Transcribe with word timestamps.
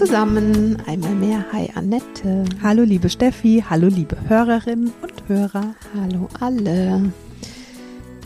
Zusammen. 0.00 0.82
Einmal 0.86 1.14
mehr. 1.14 1.44
Hi 1.52 1.70
Annette. 1.74 2.46
Hallo 2.62 2.84
liebe 2.84 3.10
Steffi. 3.10 3.62
Hallo 3.68 3.88
liebe 3.88 4.16
Hörerinnen 4.30 4.94
und 5.02 5.28
Hörer. 5.28 5.74
Hallo 5.94 6.26
alle. 6.40 7.12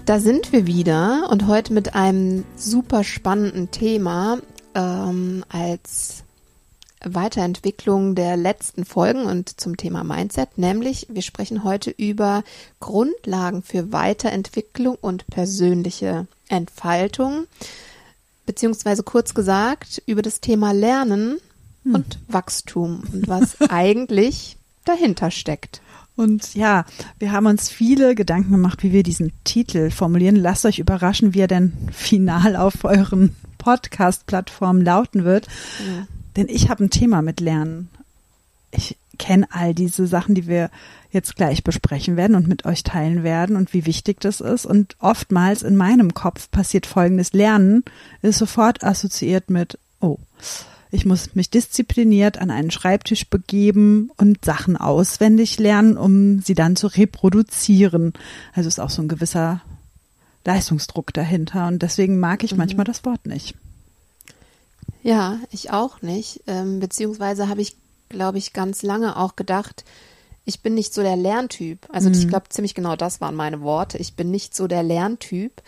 Da 0.06 0.20
sind 0.20 0.52
wir 0.52 0.68
wieder 0.68 1.26
und 1.32 1.48
heute 1.48 1.72
mit 1.72 1.96
einem 1.96 2.44
super 2.54 3.02
spannenden 3.02 3.72
Thema 3.72 4.38
ähm, 4.76 5.44
als 5.48 6.22
Weiterentwicklung 7.04 8.14
der 8.14 8.36
letzten 8.36 8.84
Folgen 8.84 9.24
und 9.24 9.60
zum 9.60 9.76
Thema 9.76 10.04
Mindset, 10.04 10.56
nämlich 10.56 11.08
wir 11.10 11.22
sprechen 11.22 11.64
heute 11.64 11.90
über 11.90 12.44
Grundlagen 12.78 13.64
für 13.64 13.92
Weiterentwicklung 13.92 14.94
und 15.00 15.26
persönliche 15.26 16.28
Entfaltung, 16.46 17.48
beziehungsweise 18.46 19.02
kurz 19.02 19.34
gesagt 19.34 20.00
über 20.06 20.22
das 20.22 20.40
Thema 20.40 20.70
Lernen 20.70 21.40
hm. 21.84 21.94
und 21.94 22.18
Wachstum 22.28 23.04
und 23.12 23.28
was 23.28 23.60
eigentlich 23.68 24.56
dahinter 24.84 25.30
steckt. 25.30 25.80
Und 26.16 26.54
ja, 26.54 26.84
wir 27.18 27.32
haben 27.32 27.46
uns 27.46 27.70
viele 27.70 28.14
Gedanken 28.14 28.52
gemacht, 28.52 28.82
wie 28.82 28.92
wir 28.92 29.02
diesen 29.02 29.32
Titel 29.42 29.90
formulieren. 29.90 30.36
Lasst 30.36 30.64
euch 30.64 30.78
überraschen, 30.78 31.34
wie 31.34 31.40
er 31.40 31.48
denn 31.48 31.72
final 31.92 32.54
auf 32.56 32.84
euren 32.84 33.34
Podcast-Plattformen 33.58 34.84
lauten 34.84 35.24
wird. 35.24 35.48
Ja. 35.80 36.06
Denn 36.36 36.48
ich 36.48 36.68
habe 36.68 36.84
ein 36.84 36.90
Thema 36.90 37.22
mit 37.22 37.40
Lernen. 37.40 37.88
Ich 38.70 38.96
kenne 39.18 39.48
all 39.50 39.74
diese 39.74 40.06
Sachen, 40.06 40.34
die 40.34 40.46
wir 40.46 40.70
jetzt 41.10 41.36
gleich 41.36 41.64
besprechen 41.64 42.16
werden 42.16 42.36
und 42.36 42.48
mit 42.48 42.64
euch 42.64 42.82
teilen 42.82 43.22
werden 43.22 43.56
und 43.56 43.72
wie 43.72 43.86
wichtig 43.86 44.20
das 44.20 44.40
ist. 44.40 44.66
Und 44.66 44.96
oftmals 45.00 45.62
in 45.62 45.76
meinem 45.76 46.14
Kopf 46.14 46.50
passiert 46.50 46.86
folgendes. 46.86 47.32
Lernen 47.32 47.84
ist 48.22 48.38
sofort 48.38 48.84
assoziiert 48.84 49.50
mit, 49.50 49.78
oh, 50.00 50.18
ich 50.94 51.04
muss 51.04 51.34
mich 51.34 51.50
diszipliniert 51.50 52.38
an 52.38 52.50
einen 52.50 52.70
Schreibtisch 52.70 53.28
begeben 53.28 54.10
und 54.16 54.44
Sachen 54.44 54.76
auswendig 54.76 55.58
lernen, 55.58 55.96
um 55.96 56.40
sie 56.40 56.54
dann 56.54 56.76
zu 56.76 56.86
reproduzieren. 56.86 58.12
Also 58.52 58.68
ist 58.68 58.80
auch 58.80 58.90
so 58.90 59.02
ein 59.02 59.08
gewisser 59.08 59.60
Leistungsdruck 60.44 61.12
dahinter. 61.12 61.66
Und 61.66 61.82
deswegen 61.82 62.20
mag 62.20 62.44
ich 62.44 62.52
mhm. 62.52 62.58
manchmal 62.58 62.84
das 62.84 63.04
Wort 63.04 63.26
nicht. 63.26 63.56
Ja, 65.02 65.38
ich 65.50 65.72
auch 65.72 66.00
nicht. 66.00 66.42
Ähm, 66.46 66.78
beziehungsweise 66.78 67.48
habe 67.48 67.60
ich, 67.60 67.76
glaube 68.08 68.38
ich, 68.38 68.52
ganz 68.52 68.82
lange 68.82 69.16
auch 69.16 69.34
gedacht, 69.34 69.84
ich 70.44 70.60
bin 70.60 70.74
nicht 70.74 70.94
so 70.94 71.02
der 71.02 71.16
Lerntyp. 71.16 71.88
Also 71.90 72.08
mhm. 72.08 72.14
ich 72.14 72.28
glaube, 72.28 72.50
ziemlich 72.50 72.74
genau 72.74 72.94
das 72.94 73.20
waren 73.20 73.34
meine 73.34 73.62
Worte. 73.62 73.98
Ich 73.98 74.14
bin 74.14 74.30
nicht 74.30 74.54
so 74.54 74.68
der 74.68 74.84
Lerntyp, 74.84 75.60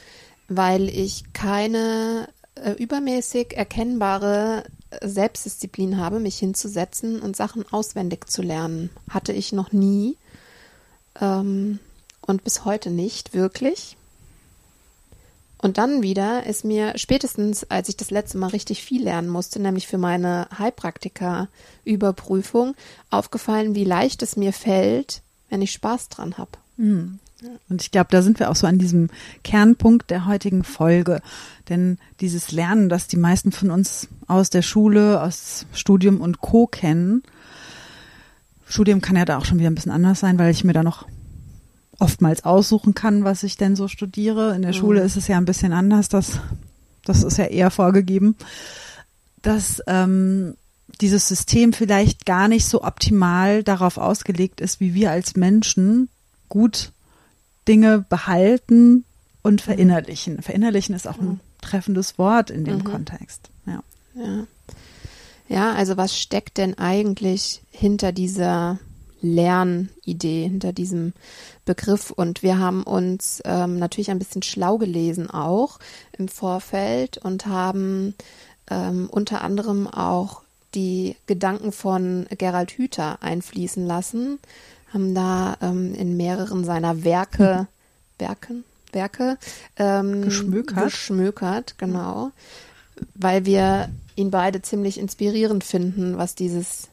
weil 0.49 0.89
ich 0.89 1.25
keine 1.33 2.29
äh, 2.55 2.73
übermäßig 2.73 3.57
erkennbare 3.57 4.65
Selbstdisziplin 5.03 5.99
habe, 5.99 6.21
mich 6.21 6.39
hinzusetzen 6.39 7.21
und 7.21 7.37
Sachen 7.37 7.65
auswendig 7.73 8.29
zu 8.29 8.43
lernen. 8.43 8.91
Hatte 9.09 9.33
ich 9.33 9.53
noch 9.53 9.73
nie 9.73 10.17
ähm, 11.21 11.79
und 12.21 12.45
bis 12.45 12.65
heute 12.65 12.91
nicht 12.91 13.35
wirklich. 13.35 13.97
Und 15.59 15.79
dann 15.79 16.03
wieder 16.03 16.45
ist 16.45 16.65
mir 16.65 16.99
spätestens, 16.99 17.65
als 17.71 17.89
ich 17.89 17.97
das 17.97 18.11
letzte 18.11 18.39
Mal 18.39 18.49
richtig 18.49 18.83
viel 18.83 19.03
lernen 19.03 19.29
musste, 19.29 19.61
nämlich 19.61 19.87
für 19.87 19.99
meine 19.99 20.49
Heilpraktika-Überprüfung, 20.57 22.75
aufgefallen, 23.11 23.75
wie 23.75 23.85
leicht 23.85 24.23
es 24.23 24.37
mir 24.37 24.53
fällt, 24.53 25.23
wenn 25.49 25.63
ich 25.63 25.73
Spaß 25.73 26.11
dran 26.11 26.37
habe. 26.37 26.51
Mhm. 26.77 27.21
Und 27.69 27.83
ich 27.83 27.91
glaube, 27.91 28.09
da 28.11 28.23
sind 28.23 28.39
wir 28.39 28.51
auch 28.51 28.57
so 28.57 28.67
an 28.67 28.79
diesem 28.79 29.11
Kernpunkt 29.45 30.11
der 30.11 30.27
heutigen 30.27 30.65
Folge. 30.65 31.21
Denn 31.69 31.99
dieses 32.21 32.53
Lernen, 32.53 32.89
das 32.89 33.09
die 33.09 33.17
meisten 33.17 33.53
von 33.53 33.71
uns 33.71 34.09
aus 34.27 34.51
der 34.51 34.63
Schule, 34.63 35.23
aus 35.23 35.67
Studium 35.73 36.21
und 36.21 36.41
Co. 36.41 36.67
kennen, 36.67 37.23
Studium 38.69 39.01
kann 39.01 39.17
ja 39.17 39.25
da 39.25 39.39
auch 39.39 39.45
schon 39.45 39.59
wieder 39.59 39.71
ein 39.71 39.75
bisschen 39.75 39.93
anders 39.93 40.21
sein, 40.21 40.39
weil 40.39 40.51
ich 40.51 40.65
mir 40.65 40.73
da 40.73 40.83
noch 40.83 41.07
oftmals 41.99 42.45
aussuchen 42.45 42.95
kann, 42.95 43.25
was 43.25 43.43
ich 43.43 43.57
denn 43.57 43.77
so 43.77 43.89
studiere. 43.89 44.55
In 44.55 44.63
der 44.63 44.73
mhm. 44.73 44.77
Schule 44.77 45.01
ist 45.03 45.17
es 45.17 45.29
ja 45.29 45.39
ein 45.39 45.45
bisschen 45.45 45.73
anders, 45.73 46.09
das, 46.09 46.41
das 47.05 47.23
ist 47.23 47.39
ja 47.39 47.47
eher 47.47 47.71
vorgegeben, 47.71 48.37
dass 49.43 49.83
ähm, 49.87 50.57
dieses 51.01 51.29
System 51.29 51.73
vielleicht 51.73 52.27
gar 52.27 52.49
nicht 52.49 52.67
so 52.67 52.83
optimal 52.83 53.63
darauf 53.63 53.99
ausgelegt 53.99 54.61
ist, 54.61 54.81
wie 54.81 54.95
wir 54.95 55.11
als 55.11 55.37
Menschen 55.37 56.09
gut 56.49 56.93
Dinge 57.69 58.05
behalten 58.09 59.05
und 59.43 59.61
verinnerlichen. 59.61 60.43
Verinnerlichen 60.43 60.95
ist 60.95 61.07
auch 61.07 61.19
ein 61.19 61.27
mhm. 61.27 61.41
Treffendes 61.67 62.19
Wort 62.19 62.51
in 62.51 62.65
dem 62.65 62.79
mhm. 62.79 62.85
Kontext. 62.85 63.51
Ja. 63.67 63.83
ja. 64.15 64.47
Ja, 65.49 65.73
also 65.75 65.97
was 65.97 66.19
steckt 66.19 66.59
denn 66.59 66.77
eigentlich 66.77 67.63
hinter 67.71 68.11
dieser 68.11 68.79
Lernidee, 69.21 70.49
hinter 70.49 70.73
diesem 70.73 71.13
Begriff? 71.65 72.11
Und 72.11 72.43
wir 72.43 72.59
haben 72.59 72.83
uns 72.83 73.43
ähm, 73.45 73.79
natürlich 73.79 74.11
ein 74.11 74.19
bisschen 74.19 74.43
schlau 74.43 74.77
gelesen 74.77 75.31
auch 75.31 75.79
im 76.19 76.27
Vorfeld 76.27 77.19
und 77.19 77.47
haben 77.47 78.15
ähm, 78.69 79.09
unter 79.11 79.43
anderem 79.43 79.87
auch 79.87 80.43
die 80.75 81.17
Gedanken 81.27 81.71
von 81.71 82.27
Gerald 82.37 82.73
Hüther 82.73 83.23
einfließen 83.23 83.87
lassen, 83.87 84.41
haben 84.93 85.15
da 85.15 85.57
ähm, 85.63 85.95
in 85.95 86.17
mehreren 86.17 86.65
seiner 86.65 87.05
Werke, 87.05 87.69
Werken, 88.19 88.65
Werke 88.97 89.39
ähm, 89.77 90.23
geschmökert. 90.23 90.85
geschmökert, 90.85 91.79
genau, 91.79 92.33
weil 93.15 93.45
wir 93.45 93.89
ihn 94.17 94.33
beide 94.33 94.63
ziemlich 94.63 94.99
inspirierend 94.99 95.63
finden, 95.63 96.19
was 96.19 96.35
dieses 96.35 96.89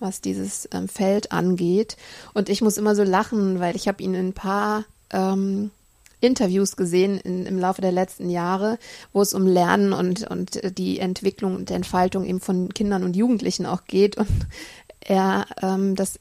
was 0.00 0.20
dieses 0.20 0.68
ähm, 0.72 0.86
Feld 0.86 1.32
angeht. 1.32 1.96
Und 2.32 2.48
ich 2.48 2.62
muss 2.62 2.76
immer 2.76 2.94
so 2.94 3.02
lachen, 3.02 3.58
weil 3.58 3.74
ich 3.74 3.88
habe 3.88 4.00
ihn 4.00 4.14
in 4.14 4.28
ein 4.28 4.32
paar 4.32 4.84
ähm, 5.10 5.72
Interviews 6.20 6.76
gesehen 6.76 7.18
in, 7.18 7.46
im 7.46 7.58
Laufe 7.58 7.80
der 7.80 7.92
letzten 7.92 8.30
Jahre, 8.30 8.78
wo 9.12 9.22
es 9.22 9.34
um 9.34 9.46
Lernen 9.46 9.92
und, 9.92 10.28
und 10.28 10.78
die 10.78 10.98
Entwicklung 10.98 11.54
und 11.54 11.70
Entfaltung 11.70 12.24
eben 12.24 12.40
von 12.40 12.72
Kindern 12.74 13.04
und 13.04 13.16
Jugendlichen 13.16 13.66
auch 13.66 13.84
geht. 13.86 14.16
Und 14.16 14.28
er 15.00 15.46
ähm, 15.62 15.94
das 15.96 16.18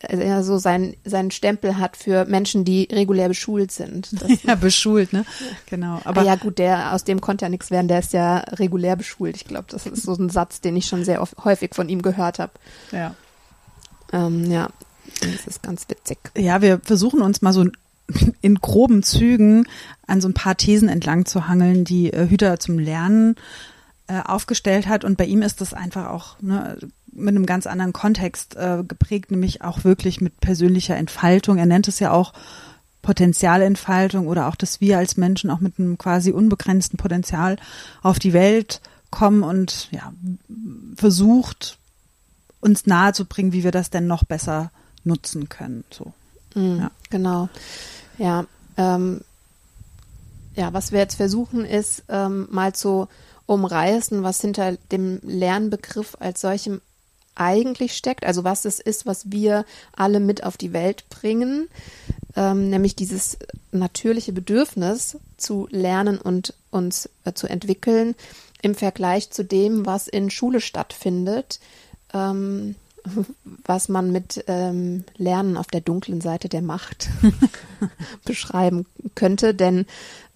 er 0.00 0.42
so 0.42 0.58
seinen, 0.58 0.94
seinen 1.04 1.30
Stempel 1.30 1.76
hat 1.76 1.96
für 1.96 2.24
Menschen, 2.24 2.64
die 2.64 2.88
regulär 2.90 3.28
beschult 3.28 3.70
sind. 3.70 4.08
Das, 4.20 4.42
ja, 4.42 4.54
beschult, 4.54 5.12
ne? 5.12 5.24
Genau. 5.66 6.00
Aber 6.04 6.22
ja, 6.22 6.36
gut, 6.36 6.58
der, 6.58 6.92
aus 6.94 7.04
dem 7.04 7.20
konnte 7.20 7.44
ja 7.44 7.48
nichts 7.48 7.70
werden, 7.70 7.88
der 7.88 8.00
ist 8.00 8.12
ja 8.12 8.38
regulär 8.38 8.96
beschult. 8.96 9.36
Ich 9.36 9.44
glaube, 9.44 9.66
das 9.70 9.86
ist 9.86 10.02
so 10.02 10.14
ein 10.14 10.30
Satz, 10.30 10.60
den 10.60 10.76
ich 10.76 10.86
schon 10.86 11.04
sehr 11.04 11.22
oft, 11.22 11.36
häufig 11.44 11.74
von 11.74 11.88
ihm 11.88 12.02
gehört 12.02 12.38
habe. 12.38 12.52
Ja. 12.92 13.14
Ähm, 14.12 14.50
ja, 14.50 14.68
das 15.20 15.46
ist 15.46 15.62
ganz 15.62 15.88
witzig. 15.88 16.18
Ja, 16.36 16.60
wir 16.60 16.80
versuchen 16.80 17.22
uns 17.22 17.42
mal 17.42 17.52
so 17.52 17.64
in 18.40 18.56
groben 18.56 19.02
Zügen 19.02 19.66
an 20.06 20.20
so 20.20 20.28
ein 20.28 20.34
paar 20.34 20.56
Thesen 20.56 20.88
entlang 20.88 21.24
zu 21.24 21.48
hangeln, 21.48 21.84
die 21.84 22.12
äh, 22.12 22.28
Hüter 22.28 22.58
zum 22.60 22.78
Lernen 22.78 23.36
äh, 24.06 24.20
aufgestellt 24.24 24.88
hat. 24.88 25.04
Und 25.04 25.16
bei 25.16 25.24
ihm 25.24 25.42
ist 25.42 25.60
das 25.60 25.72
einfach 25.72 26.08
auch 26.08 26.40
ne, 26.40 26.78
mit 27.12 27.34
einem 27.34 27.46
ganz 27.46 27.66
anderen 27.66 27.92
Kontext 27.92 28.56
äh, 28.56 28.82
geprägt, 28.86 29.30
nämlich 29.30 29.62
auch 29.62 29.84
wirklich 29.84 30.20
mit 30.20 30.40
persönlicher 30.40 30.96
Entfaltung. 30.96 31.58
Er 31.58 31.66
nennt 31.66 31.88
es 31.88 31.98
ja 31.98 32.12
auch 32.12 32.32
Potenzialentfaltung 33.02 34.26
oder 34.26 34.48
auch, 34.48 34.56
dass 34.56 34.80
wir 34.80 34.98
als 34.98 35.16
Menschen 35.16 35.50
auch 35.50 35.60
mit 35.60 35.78
einem 35.78 35.98
quasi 35.98 36.32
unbegrenzten 36.32 36.98
Potenzial 36.98 37.56
auf 38.02 38.18
die 38.18 38.32
Welt 38.32 38.80
kommen 39.10 39.42
und 39.42 39.88
ja, 39.90 40.12
versucht, 40.96 41.78
uns 42.60 42.86
nahezubringen, 42.86 43.52
wie 43.52 43.64
wir 43.64 43.72
das 43.72 43.90
denn 43.90 44.06
noch 44.06 44.24
besser 44.24 44.70
nutzen 45.02 45.48
können. 45.48 45.84
So. 45.90 46.12
Mm, 46.54 46.80
ja. 46.80 46.90
Genau. 47.08 47.48
Ja, 48.18 48.44
ähm, 48.76 49.22
ja, 50.54 50.72
was 50.72 50.92
wir 50.92 50.98
jetzt 50.98 51.14
versuchen, 51.14 51.64
ist 51.64 52.04
ähm, 52.08 52.48
mal 52.50 52.74
zu 52.74 53.08
umreißen, 53.46 54.22
was 54.22 54.40
hinter 54.40 54.76
dem 54.92 55.20
Lernbegriff 55.22 56.16
als 56.20 56.40
solchem 56.42 56.80
eigentlich 57.34 57.96
steckt, 57.96 58.24
also 58.24 58.44
was 58.44 58.64
es 58.64 58.80
ist, 58.80 59.06
was 59.06 59.30
wir 59.30 59.64
alle 59.96 60.20
mit 60.20 60.44
auf 60.44 60.56
die 60.56 60.72
Welt 60.72 61.08
bringen, 61.08 61.68
ähm, 62.36 62.70
nämlich 62.70 62.96
dieses 62.96 63.38
natürliche 63.72 64.32
Bedürfnis 64.32 65.18
zu 65.36 65.68
lernen 65.70 66.18
und 66.18 66.54
uns 66.70 67.08
äh, 67.24 67.32
zu 67.32 67.46
entwickeln, 67.46 68.14
im 68.62 68.74
Vergleich 68.74 69.30
zu 69.30 69.44
dem, 69.44 69.86
was 69.86 70.06
in 70.08 70.30
Schule 70.30 70.60
stattfindet, 70.60 71.60
ähm, 72.12 72.74
was 73.64 73.88
man 73.88 74.12
mit 74.12 74.44
ähm, 74.46 75.04
Lernen 75.16 75.56
auf 75.56 75.68
der 75.68 75.80
dunklen 75.80 76.20
Seite 76.20 76.48
der 76.48 76.62
Macht 76.62 77.08
beschreiben 78.24 78.86
könnte. 79.14 79.54
Denn 79.54 79.86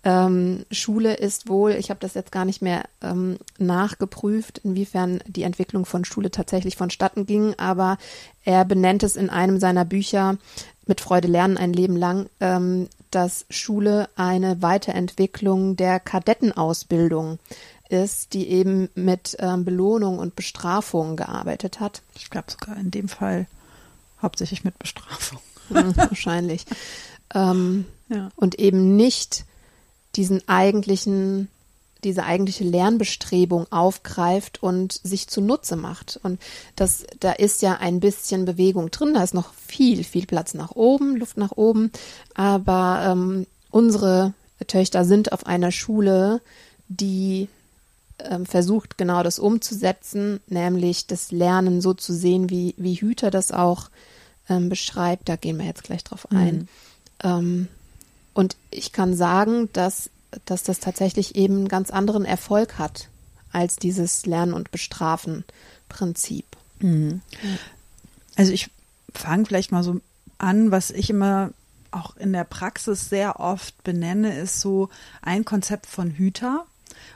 ähm, 0.04 0.64
Schule 0.70 1.14
ist 1.14 1.48
wohl, 1.48 1.72
ich 1.72 1.90
habe 1.90 2.00
das 2.00 2.14
jetzt 2.14 2.30
gar 2.30 2.44
nicht 2.44 2.60
mehr 2.60 2.84
ähm, 3.02 3.38
nachgeprüft, 3.58 4.58
inwiefern 4.58 5.20
die 5.26 5.42
Entwicklung 5.42 5.86
von 5.86 6.04
Schule 6.04 6.30
tatsächlich 6.30 6.76
vonstatten 6.76 7.26
ging, 7.26 7.54
aber 7.58 7.96
er 8.44 8.64
benennt 8.64 9.02
es 9.02 9.16
in 9.16 9.30
einem 9.30 9.58
seiner 9.58 9.84
Bücher 9.84 10.36
mit 10.86 11.00
Freude 11.00 11.28
lernen 11.28 11.56
ein 11.56 11.72
Leben 11.72 11.96
lang, 11.96 12.28
ähm, 12.40 12.88
dass 13.10 13.46
Schule 13.48 14.08
eine 14.16 14.60
Weiterentwicklung 14.60 15.76
der 15.76 16.00
Kadettenausbildung 16.00 17.38
ist, 17.88 18.34
die 18.34 18.48
eben 18.48 18.88
mit 18.94 19.36
ähm, 19.38 19.64
Belohnung 19.64 20.18
und 20.18 20.36
Bestrafung 20.36 21.16
gearbeitet 21.16 21.80
hat. 21.80 22.02
Ich 22.16 22.28
glaube 22.28 22.50
sogar 22.50 22.76
in 22.76 22.90
dem 22.90 23.08
Fall 23.08 23.46
hauptsächlich 24.20 24.64
mit 24.64 24.78
Bestrafung. 24.78 25.38
Hm, 25.68 25.96
wahrscheinlich. 25.96 26.66
ähm, 27.34 27.86
ja. 28.08 28.28
Und 28.36 28.58
eben 28.58 28.96
nicht 28.96 29.44
diesen 30.16 30.46
eigentlichen, 30.48 31.48
diese 32.02 32.24
eigentliche 32.24 32.64
Lernbestrebung 32.64 33.70
aufgreift 33.72 34.62
und 34.62 35.00
sich 35.02 35.28
zunutze 35.28 35.76
macht. 35.76 36.20
Und 36.22 36.40
das, 36.76 37.04
da 37.20 37.32
ist 37.32 37.62
ja 37.62 37.74
ein 37.74 38.00
bisschen 38.00 38.44
Bewegung 38.44 38.90
drin, 38.90 39.14
da 39.14 39.22
ist 39.22 39.34
noch 39.34 39.54
viel, 39.54 40.04
viel 40.04 40.26
Platz 40.26 40.54
nach 40.54 40.72
oben, 40.72 41.16
Luft 41.16 41.36
nach 41.36 41.52
oben. 41.52 41.90
Aber 42.34 43.04
ähm, 43.06 43.46
unsere 43.70 44.34
Töchter 44.66 45.04
sind 45.04 45.32
auf 45.32 45.46
einer 45.46 45.72
Schule, 45.72 46.40
die 46.88 47.48
ähm, 48.18 48.46
versucht, 48.46 48.98
genau 48.98 49.22
das 49.22 49.38
umzusetzen, 49.38 50.40
nämlich 50.46 51.06
das 51.06 51.32
Lernen 51.32 51.80
so 51.80 51.94
zu 51.94 52.12
sehen, 52.12 52.50
wie, 52.50 52.74
wie 52.76 52.94
Hüter 52.94 53.30
das 53.30 53.50
auch 53.50 53.90
ähm, 54.48 54.68
beschreibt. 54.68 55.28
Da 55.28 55.36
gehen 55.36 55.58
wir 55.58 55.66
jetzt 55.66 55.84
gleich 55.84 56.04
drauf 56.04 56.30
ein. 56.30 56.68
Mhm. 57.24 57.68
Und 58.34 58.56
ich 58.70 58.92
kann 58.92 59.16
sagen, 59.16 59.70
dass, 59.72 60.10
dass 60.44 60.64
das 60.64 60.80
tatsächlich 60.80 61.36
eben 61.36 61.58
einen 61.58 61.68
ganz 61.68 61.90
anderen 61.90 62.24
Erfolg 62.24 62.78
hat 62.78 63.08
als 63.52 63.76
dieses 63.76 64.26
Lernen- 64.26 64.52
und 64.52 64.72
Bestrafen-Prinzip. 64.72 66.44
Mhm. 66.80 67.22
Also 68.36 68.52
ich 68.52 68.70
fange 69.14 69.46
vielleicht 69.46 69.70
mal 69.70 69.84
so 69.84 70.00
an, 70.38 70.72
was 70.72 70.90
ich 70.90 71.08
immer 71.08 71.52
auch 71.92 72.16
in 72.16 72.32
der 72.32 72.42
Praxis 72.42 73.08
sehr 73.08 73.38
oft 73.38 73.84
benenne, 73.84 74.36
ist 74.36 74.60
so 74.60 74.88
ein 75.22 75.44
Konzept 75.44 75.86
von 75.86 76.10
Hüter, 76.10 76.66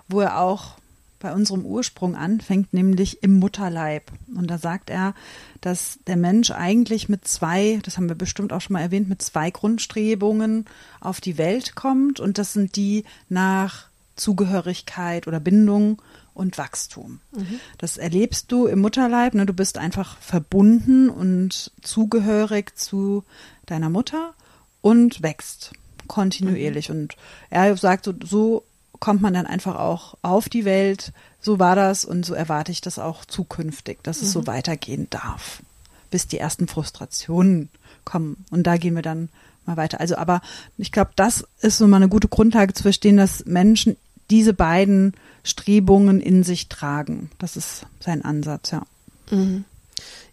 wo 0.06 0.20
er 0.20 0.38
auch 0.38 0.76
bei 1.18 1.32
unserem 1.32 1.64
Ursprung 1.64 2.14
anfängt, 2.14 2.72
nämlich 2.72 3.22
im 3.22 3.38
Mutterleib. 3.38 4.12
Und 4.34 4.48
da 4.48 4.58
sagt 4.58 4.90
er, 4.90 5.14
dass 5.60 5.98
der 6.06 6.16
Mensch 6.16 6.50
eigentlich 6.50 7.08
mit 7.08 7.26
zwei, 7.26 7.80
das 7.82 7.96
haben 7.96 8.08
wir 8.08 8.14
bestimmt 8.14 8.52
auch 8.52 8.60
schon 8.60 8.74
mal 8.74 8.82
erwähnt, 8.82 9.08
mit 9.08 9.22
zwei 9.22 9.50
Grundstrebungen 9.50 10.66
auf 11.00 11.20
die 11.20 11.38
Welt 11.38 11.74
kommt. 11.74 12.20
Und 12.20 12.38
das 12.38 12.52
sind 12.52 12.76
die 12.76 13.04
nach 13.28 13.88
Zugehörigkeit 14.16 15.26
oder 15.26 15.40
Bindung 15.40 16.02
und 16.34 16.56
Wachstum. 16.56 17.20
Mhm. 17.32 17.60
Das 17.78 17.96
erlebst 17.96 18.52
du 18.52 18.66
im 18.66 18.80
Mutterleib. 18.80 19.34
Ne? 19.34 19.44
Du 19.44 19.52
bist 19.52 19.76
einfach 19.76 20.18
verbunden 20.18 21.10
und 21.10 21.72
zugehörig 21.82 22.76
zu 22.78 23.24
deiner 23.66 23.90
Mutter 23.90 24.34
und 24.80 25.22
wächst 25.22 25.72
kontinuierlich. 26.06 26.88
Mhm. 26.88 26.94
Und 26.94 27.16
er 27.50 27.76
sagt, 27.76 28.04
so, 28.04 28.14
so 28.24 28.64
kommt 29.00 29.22
man 29.22 29.34
dann 29.34 29.46
einfach 29.46 29.76
auch 29.76 30.16
auf 30.22 30.48
die 30.48 30.64
Welt. 30.64 31.12
So 31.40 31.58
war 31.58 31.76
das 31.76 32.04
und 32.04 32.24
so 32.26 32.34
erwarte 32.34 32.72
ich 32.72 32.80
das 32.80 32.98
auch 32.98 33.24
zukünftig, 33.24 34.02
dass 34.02 34.20
mhm. 34.20 34.26
es 34.26 34.32
so 34.32 34.40
mhm. 34.40 34.46
weitergehen 34.46 35.06
darf, 35.10 35.62
bis 36.10 36.26
die 36.26 36.38
ersten 36.38 36.68
Frustrationen 36.68 37.68
kommen. 38.04 38.44
Und 38.50 38.66
da 38.66 38.76
gehen 38.76 38.94
wir 38.94 39.02
dann 39.02 39.28
mal 39.66 39.76
weiter. 39.76 40.00
Also, 40.00 40.16
aber 40.16 40.40
ich 40.76 40.92
glaube, 40.92 41.12
das 41.16 41.44
ist 41.60 41.78
so 41.78 41.86
mal 41.86 41.96
eine 41.96 42.08
gute 42.08 42.28
Grundlage 42.28 42.74
zu 42.74 42.82
verstehen, 42.82 43.16
dass 43.16 43.44
Menschen 43.44 43.96
diese 44.30 44.52
beiden 44.52 45.14
Strebungen 45.44 46.20
in 46.20 46.42
sich 46.42 46.68
tragen. 46.68 47.30
Das 47.38 47.56
ist 47.56 47.86
sein 48.00 48.24
Ansatz, 48.24 48.72
ja. 48.72 48.82
Mhm. 49.30 49.64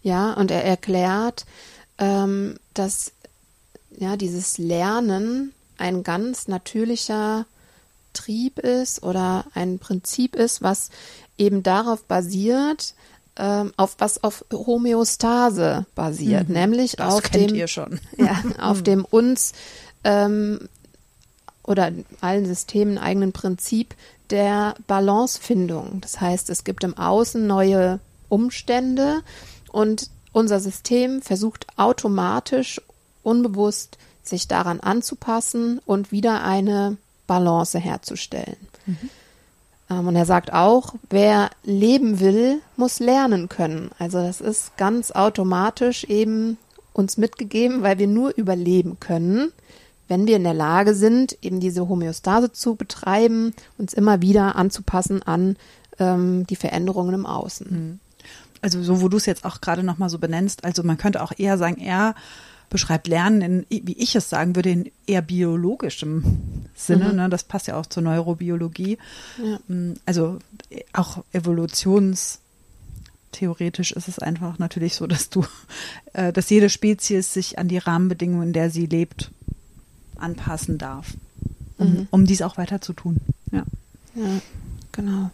Ja, 0.02 0.32
und 0.34 0.50
er 0.50 0.64
erklärt, 0.64 1.46
ähm, 1.98 2.56
dass 2.74 3.12
ja 3.96 4.16
dieses 4.16 4.58
Lernen 4.58 5.52
ein 5.78 6.02
ganz 6.02 6.48
natürlicher 6.48 7.46
Trieb 8.16 8.58
ist 8.58 9.02
oder 9.02 9.44
ein 9.54 9.78
Prinzip 9.78 10.34
ist, 10.34 10.62
was 10.62 10.90
eben 11.38 11.62
darauf 11.62 12.04
basiert, 12.04 12.94
ähm, 13.36 13.72
auf 13.76 13.96
was 13.98 14.24
auf 14.24 14.44
Homöostase 14.52 15.86
basiert, 15.94 16.48
mhm, 16.48 16.54
nämlich 16.54 17.00
auf 17.00 17.28
dem, 17.28 17.54
Ja, 18.16 18.42
auf 18.58 18.82
dem 18.82 19.04
uns 19.04 19.52
ähm, 20.04 20.68
oder 21.62 21.92
allen 22.20 22.46
Systemen 22.46 22.98
eigenen 22.98 23.32
Prinzip 23.32 23.94
der 24.30 24.74
Balancefindung. 24.86 26.00
Das 26.00 26.20
heißt, 26.20 26.48
es 26.50 26.64
gibt 26.64 26.84
im 26.84 26.96
Außen 26.96 27.46
neue 27.46 28.00
Umstände 28.28 29.22
und 29.70 30.10
unser 30.32 30.60
System 30.60 31.22
versucht 31.22 31.66
automatisch, 31.76 32.80
unbewusst 33.22 33.98
sich 34.22 34.48
daran 34.48 34.80
anzupassen 34.80 35.80
und 35.84 36.12
wieder 36.12 36.42
eine 36.42 36.96
Balance 37.26 37.78
herzustellen. 37.78 38.56
Mhm. 38.86 39.10
Und 39.88 40.16
er 40.16 40.26
sagt 40.26 40.52
auch, 40.52 40.94
wer 41.10 41.50
leben 41.62 42.18
will, 42.18 42.60
muss 42.76 42.98
lernen 42.98 43.48
können. 43.48 43.90
Also 43.98 44.20
das 44.20 44.40
ist 44.40 44.76
ganz 44.76 45.12
automatisch 45.12 46.02
eben 46.04 46.58
uns 46.92 47.16
mitgegeben, 47.18 47.82
weil 47.82 47.98
wir 47.98 48.08
nur 48.08 48.34
überleben 48.36 48.98
können, 48.98 49.52
wenn 50.08 50.26
wir 50.26 50.36
in 50.36 50.44
der 50.44 50.54
Lage 50.54 50.94
sind, 50.94 51.36
eben 51.42 51.60
diese 51.60 51.88
Homöostase 51.88 52.52
zu 52.52 52.74
betreiben, 52.74 53.54
uns 53.78 53.92
immer 53.92 54.22
wieder 54.22 54.56
anzupassen 54.56 55.22
an 55.22 55.56
ähm, 55.98 56.46
die 56.46 56.56
Veränderungen 56.56 57.14
im 57.14 57.26
Außen. 57.26 57.66
Mhm. 57.70 58.00
Also 58.62 58.82
so, 58.82 59.02
wo 59.02 59.08
du 59.08 59.16
es 59.16 59.26
jetzt 59.26 59.44
auch 59.44 59.60
gerade 59.60 59.82
nochmal 59.82 60.08
so 60.08 60.18
benennst, 60.18 60.64
also 60.64 60.82
man 60.82 60.98
könnte 60.98 61.22
auch 61.22 61.32
eher 61.36 61.58
sagen, 61.58 61.80
er 61.80 62.14
beschreibt 62.70 63.06
Lernen 63.06 63.40
in, 63.40 63.66
wie 63.86 63.96
ich 63.96 64.16
es 64.16 64.28
sagen 64.28 64.56
würde, 64.56 64.70
in 64.70 64.90
eher 65.06 65.22
biologischem 65.22 66.55
Sinne. 66.76 67.08
Mhm. 67.08 67.16
Ne? 67.16 67.28
Das 67.30 67.44
passt 67.44 67.66
ja 67.66 67.76
auch 67.76 67.86
zur 67.86 68.02
Neurobiologie. 68.02 68.98
Ja. 69.42 69.58
Mm, 69.66 69.94
also 70.04 70.38
auch 70.92 71.24
evolutionstheoretisch 71.32 73.92
ist 73.92 74.08
es 74.08 74.18
einfach 74.18 74.58
natürlich 74.58 74.94
so, 74.94 75.06
dass 75.08 75.30
du, 75.30 75.46
äh, 76.12 76.30
dass 76.32 76.50
jede 76.50 76.68
Spezies 76.68 77.32
sich 77.32 77.58
an 77.58 77.68
die 77.68 77.78
Rahmenbedingungen, 77.78 78.48
in 78.48 78.52
der 78.52 78.70
sie 78.70 78.84
lebt, 78.86 79.30
anpassen 80.16 80.78
darf, 80.78 81.14
um, 81.78 81.90
mhm. 81.90 82.08
um 82.10 82.26
dies 82.26 82.42
auch 82.42 82.58
weiter 82.58 82.80
zu 82.80 82.92
tun. 82.92 83.18
Ja, 83.50 83.64
ja 84.14 84.40
genau. 84.92 85.30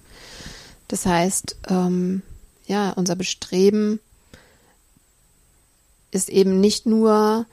Das 0.88 1.04
heißt, 1.06 1.56
ähm, 1.68 2.22
ja, 2.66 2.90
unser 2.90 3.16
Bestreben 3.16 4.00
ist 6.11 6.28
eben 6.28 6.61
nicht 6.61 6.84
nur, 6.87 7.46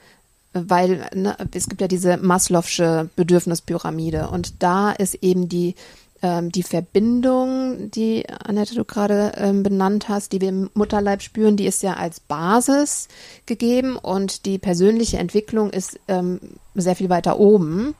weil 0.52 1.08
ne, 1.14 1.36
es 1.52 1.68
gibt 1.68 1.80
ja 1.80 1.88
diese 1.88 2.14
Maslow'sche 2.14 3.08
Bedürfnispyramide 3.16 4.28
und 4.28 4.62
da 4.62 4.90
ist 4.90 5.14
eben 5.22 5.48
die 5.48 5.74
ähm, 6.22 6.52
die 6.52 6.62
Verbindung, 6.62 7.90
die 7.90 8.28
Annette 8.28 8.74
du 8.74 8.84
gerade 8.84 9.32
ähm, 9.36 9.62
benannt 9.62 10.08
hast, 10.08 10.32
die 10.32 10.40
wir 10.40 10.50
im 10.50 10.70
Mutterleib 10.74 11.22
spüren, 11.22 11.56
die 11.56 11.66
ist 11.66 11.82
ja 11.82 11.94
als 11.94 12.20
Basis 12.20 13.08
gegeben 13.46 13.96
und 13.96 14.44
die 14.44 14.58
persönliche 14.58 15.18
Entwicklung 15.18 15.70
ist 15.70 15.98
ähm, 16.08 16.40
sehr 16.74 16.96
viel 16.96 17.08
weiter 17.08 17.38
oben 17.38 17.94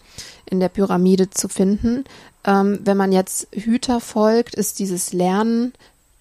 in 0.45 0.61
der 0.61 0.69
Pyramide 0.69 1.31
zu 1.31 1.49
finden. 1.49 2.05
Ähm, 2.45 2.81
wenn 2.85 2.97
man 2.97 3.13
jetzt 3.13 3.49
Hüter 3.53 4.01
folgt, 4.01 4.55
ist 4.55 4.79
dieses 4.79 5.13
Lernen 5.13 5.73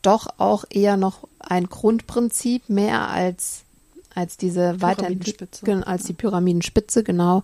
doch 0.02 0.28
auch 0.38 0.64
eher 0.70 0.96
noch 0.96 1.28
ein 1.40 1.66
Grundprinzip 1.68 2.70
mehr 2.70 3.10
als 3.10 3.64
als 4.20 4.38
diese 4.38 4.82
Weiterentwicklung, 4.82 5.84
als 5.84 6.04
die 6.04 6.14
Pyramidenspitze, 6.14 7.04
genau. 7.04 7.44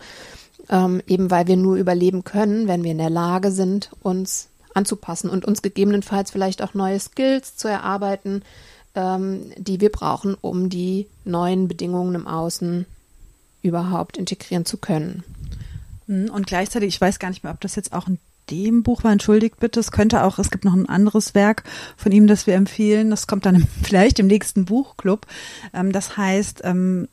Ähm, 0.70 1.02
eben 1.08 1.32
weil 1.32 1.48
wir 1.48 1.58
nur 1.58 1.76
überleben 1.76 2.24
können, 2.24 2.68
wenn 2.68 2.84
wir 2.84 2.92
in 2.92 2.98
der 2.98 3.10
Lage 3.10 3.52
sind, 3.52 3.92
uns 4.02 4.50
anzupassen 4.74 5.30
und 5.30 5.46
uns 5.46 5.62
gegebenenfalls 5.62 6.32
vielleicht 6.32 6.62
auch 6.62 6.74
neue 6.74 7.00
Skills 7.00 7.56
zu 7.56 7.68
erarbeiten, 7.68 8.42
ähm, 8.94 9.52
die 9.58 9.80
wir 9.80 9.92
brauchen, 9.92 10.36
um 10.40 10.70
die 10.70 11.08
neuen 11.24 11.68
Bedingungen 11.68 12.16
im 12.16 12.28
Außen 12.28 12.86
überhaupt 13.62 14.18
integrieren 14.18 14.66
zu 14.66 14.78
können. 14.78 15.24
Mhm, 16.08 16.30
und 16.30 16.48
gleichzeitig, 16.48 16.90
ich 16.96 17.02
weiß 17.02 17.20
gar 17.20 17.30
nicht 17.30 17.44
mehr, 17.44 17.54
ob 17.54 17.62
das 17.62 17.76
jetzt 17.76 17.94
auch 17.94 18.08
ein 18.08 18.20
dem 18.50 18.84
Buch 18.84 19.04
war, 19.04 19.12
entschuldigt 19.12 19.60
bitte, 19.60 19.80
es 19.80 19.92
könnte 19.92 20.24
auch, 20.24 20.40
es 20.40 20.52
gibt 20.52 20.66
noch 20.66 20.74
ein 20.74 20.90
anderes 20.90 21.36
Werk 21.36 21.64
von 21.98 22.12
ihm, 22.12 22.28
das 22.28 22.48
wir 22.48 22.56
empfehlen, 22.56 23.10
das 23.10 23.28
kommt 23.28 23.46
dann 23.46 23.68
vielleicht 23.84 24.20
im 24.20 24.28
nächsten 24.28 24.66
Buchclub. 24.66 25.26
Ähm, 25.74 25.92
das 25.92 26.18
heißt, 26.18 26.62
ähm, 26.64 27.08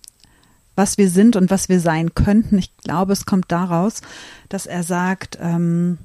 was 0.75 0.99
wir 0.99 1.11
sind 1.11 1.37
und 1.37 1.51
was 1.51 1.69
wir 1.69 1.81
sein 1.81 2.15
könnten. 2.15 2.57
Ich 2.59 2.75
glaube, 2.79 3.13
es 3.13 3.27
kommt 3.27 3.53
daraus, 3.53 4.01
dass 4.49 4.67
er 4.67 4.83
sagt, 4.83 5.39
ähm, 5.41 5.99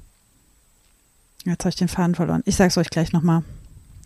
Jetzt 1.47 1.63
habe 1.63 1.69
ich 1.69 1.75
den 1.75 1.87
Faden 1.87 2.13
verloren. 2.13 2.43
Ich 2.45 2.57
sage 2.57 2.69
es 2.69 2.77
euch 2.77 2.89
gleich 2.89 3.13
nochmal. 3.13 3.43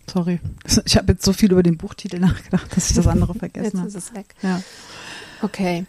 Sorry. 0.07 0.39
Ich 0.85 0.95
habe 0.95 1.13
jetzt 1.13 1.25
so 1.25 1.33
viel 1.33 1.51
über 1.51 1.63
den 1.63 1.77
Buchtitel 1.77 2.19
nachgedacht, 2.19 2.75
dass 2.75 2.89
ich 2.89 2.95
das 2.95 3.07
andere 3.07 3.33
vergessen 3.33 3.79
habe. 3.79 3.89
Jetzt 3.89 3.97
ist 3.97 4.09
es 4.09 4.15
weg. 4.15 4.35
Ja. 4.41 4.61
Okay. 5.41 5.85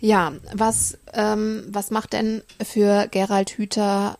Ja, 0.00 0.32
was, 0.52 0.98
ähm, 1.12 1.64
was 1.68 1.90
macht 1.90 2.12
denn 2.12 2.42
für 2.62 3.08
Gerald 3.10 3.50
Hüther 3.50 4.16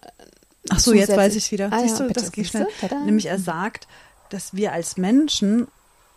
Ach 0.71 0.79
so, 0.79 0.93
jetzt 0.93 1.17
weiß 1.17 1.35
ich 1.35 1.45
es 1.45 1.53
wieder. 1.53 1.73
Ah, 1.73 1.81
Siehst 1.81 2.01
ja, 2.01 2.07
du, 2.07 2.13
das 2.13 2.33
geht 2.33 2.49
schnell. 2.49 2.67
Nämlich 3.05 3.27
er 3.27 3.39
sagt, 3.39 3.87
dass 4.31 4.55
wir 4.55 4.73
als 4.73 4.97
Menschen 4.97 5.69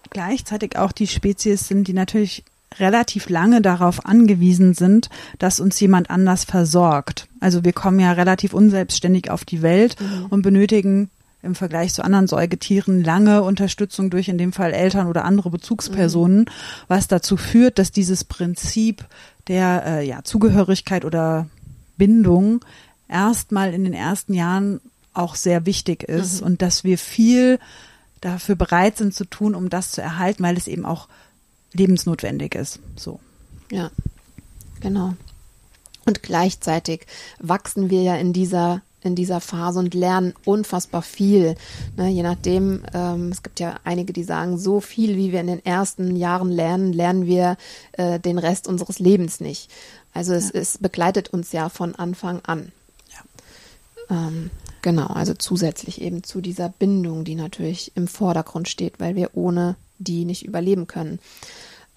gleichzeitig 0.09 0.77
auch 0.77 0.91
die 0.91 1.07
Spezies 1.07 1.67
sind, 1.67 1.87
die 1.87 1.93
natürlich 1.93 2.43
relativ 2.79 3.29
lange 3.29 3.61
darauf 3.61 4.05
angewiesen 4.05 4.73
sind, 4.73 5.09
dass 5.39 5.59
uns 5.59 5.79
jemand 5.79 6.09
anders 6.09 6.45
versorgt. 6.45 7.27
Also 7.39 7.63
wir 7.65 7.73
kommen 7.73 7.99
ja 7.99 8.13
relativ 8.13 8.53
unselbstständig 8.53 9.29
auf 9.29 9.43
die 9.43 9.61
Welt 9.61 9.95
mhm. 9.99 10.27
und 10.29 10.41
benötigen 10.41 11.09
im 11.43 11.55
Vergleich 11.55 11.93
zu 11.93 12.03
anderen 12.03 12.27
Säugetieren 12.27 13.03
lange 13.03 13.41
Unterstützung 13.41 14.09
durch 14.09 14.29
in 14.29 14.37
dem 14.37 14.53
Fall 14.53 14.73
Eltern 14.73 15.07
oder 15.07 15.25
andere 15.25 15.49
Bezugspersonen, 15.49 16.41
mhm. 16.41 16.45
was 16.87 17.07
dazu 17.07 17.35
führt, 17.35 17.79
dass 17.79 17.91
dieses 17.91 18.23
Prinzip 18.23 19.05
der 19.47 19.83
äh, 19.85 20.07
ja, 20.07 20.23
Zugehörigkeit 20.23 21.05
oder 21.05 21.47
Bindung 21.97 22.63
erstmal 23.07 23.73
in 23.73 23.83
den 23.83 23.93
ersten 23.93 24.33
Jahren 24.33 24.81
auch 25.13 25.35
sehr 25.35 25.65
wichtig 25.65 26.03
ist 26.03 26.41
mhm. 26.41 26.47
und 26.47 26.61
dass 26.61 26.83
wir 26.83 26.97
viel 26.97 27.59
dafür 28.21 28.55
bereit 28.55 28.97
sind 28.97 29.13
zu 29.13 29.25
tun, 29.25 29.55
um 29.55 29.69
das 29.69 29.91
zu 29.91 30.01
erhalten, 30.01 30.43
weil 30.43 30.57
es 30.57 30.67
eben 30.67 30.85
auch 30.85 31.07
lebensnotwendig 31.73 32.55
ist. 32.55 32.79
So. 32.95 33.19
Ja, 33.71 33.91
genau. 34.79 35.15
Und 36.05 36.23
gleichzeitig 36.23 37.05
wachsen 37.39 37.89
wir 37.89 38.01
ja 38.03 38.15
in 38.15 38.33
dieser 38.33 38.81
in 39.03 39.15
dieser 39.15 39.41
Phase 39.41 39.79
und 39.79 39.93
lernen 39.93 40.33
unfassbar 40.45 41.01
viel. 41.01 41.55
Ne, 41.97 42.09
je 42.09 42.23
nachdem, 42.23 42.83
ähm, 42.93 43.29
es 43.29 43.43
gibt 43.43 43.59
ja 43.59 43.79
einige, 43.83 44.13
die 44.13 44.23
sagen, 44.23 44.57
so 44.57 44.79
viel, 44.79 45.17
wie 45.17 45.31
wir 45.31 45.41
in 45.41 45.47
den 45.47 45.65
ersten 45.65 46.15
Jahren 46.15 46.51
lernen, 46.51 46.93
lernen 46.93 47.25
wir 47.25 47.57
äh, 47.93 48.19
den 48.19 48.37
Rest 48.37 48.67
unseres 48.67 48.99
Lebens 48.99 49.39
nicht. 49.39 49.69
Also 50.13 50.33
es, 50.33 50.51
ja. 50.53 50.59
es 50.59 50.77
begleitet 50.77 51.29
uns 51.29 51.51
ja 51.51 51.69
von 51.69 51.95
Anfang 51.95 52.41
an. 52.45 52.71
Ja. 53.09 54.17
Ähm, 54.17 54.51
genau, 54.81 55.07
also 55.07 55.33
zusätzlich 55.33 56.01
eben 56.01 56.23
zu 56.23 56.41
dieser 56.41 56.69
Bindung, 56.69 57.23
die 57.23 57.35
natürlich 57.35 57.91
im 57.95 58.07
Vordergrund 58.07 58.69
steht, 58.69 58.99
weil 58.99 59.15
wir 59.15 59.31
ohne 59.33 59.75
die 59.97 60.25
nicht 60.25 60.45
überleben 60.45 60.87
können. 60.87 61.19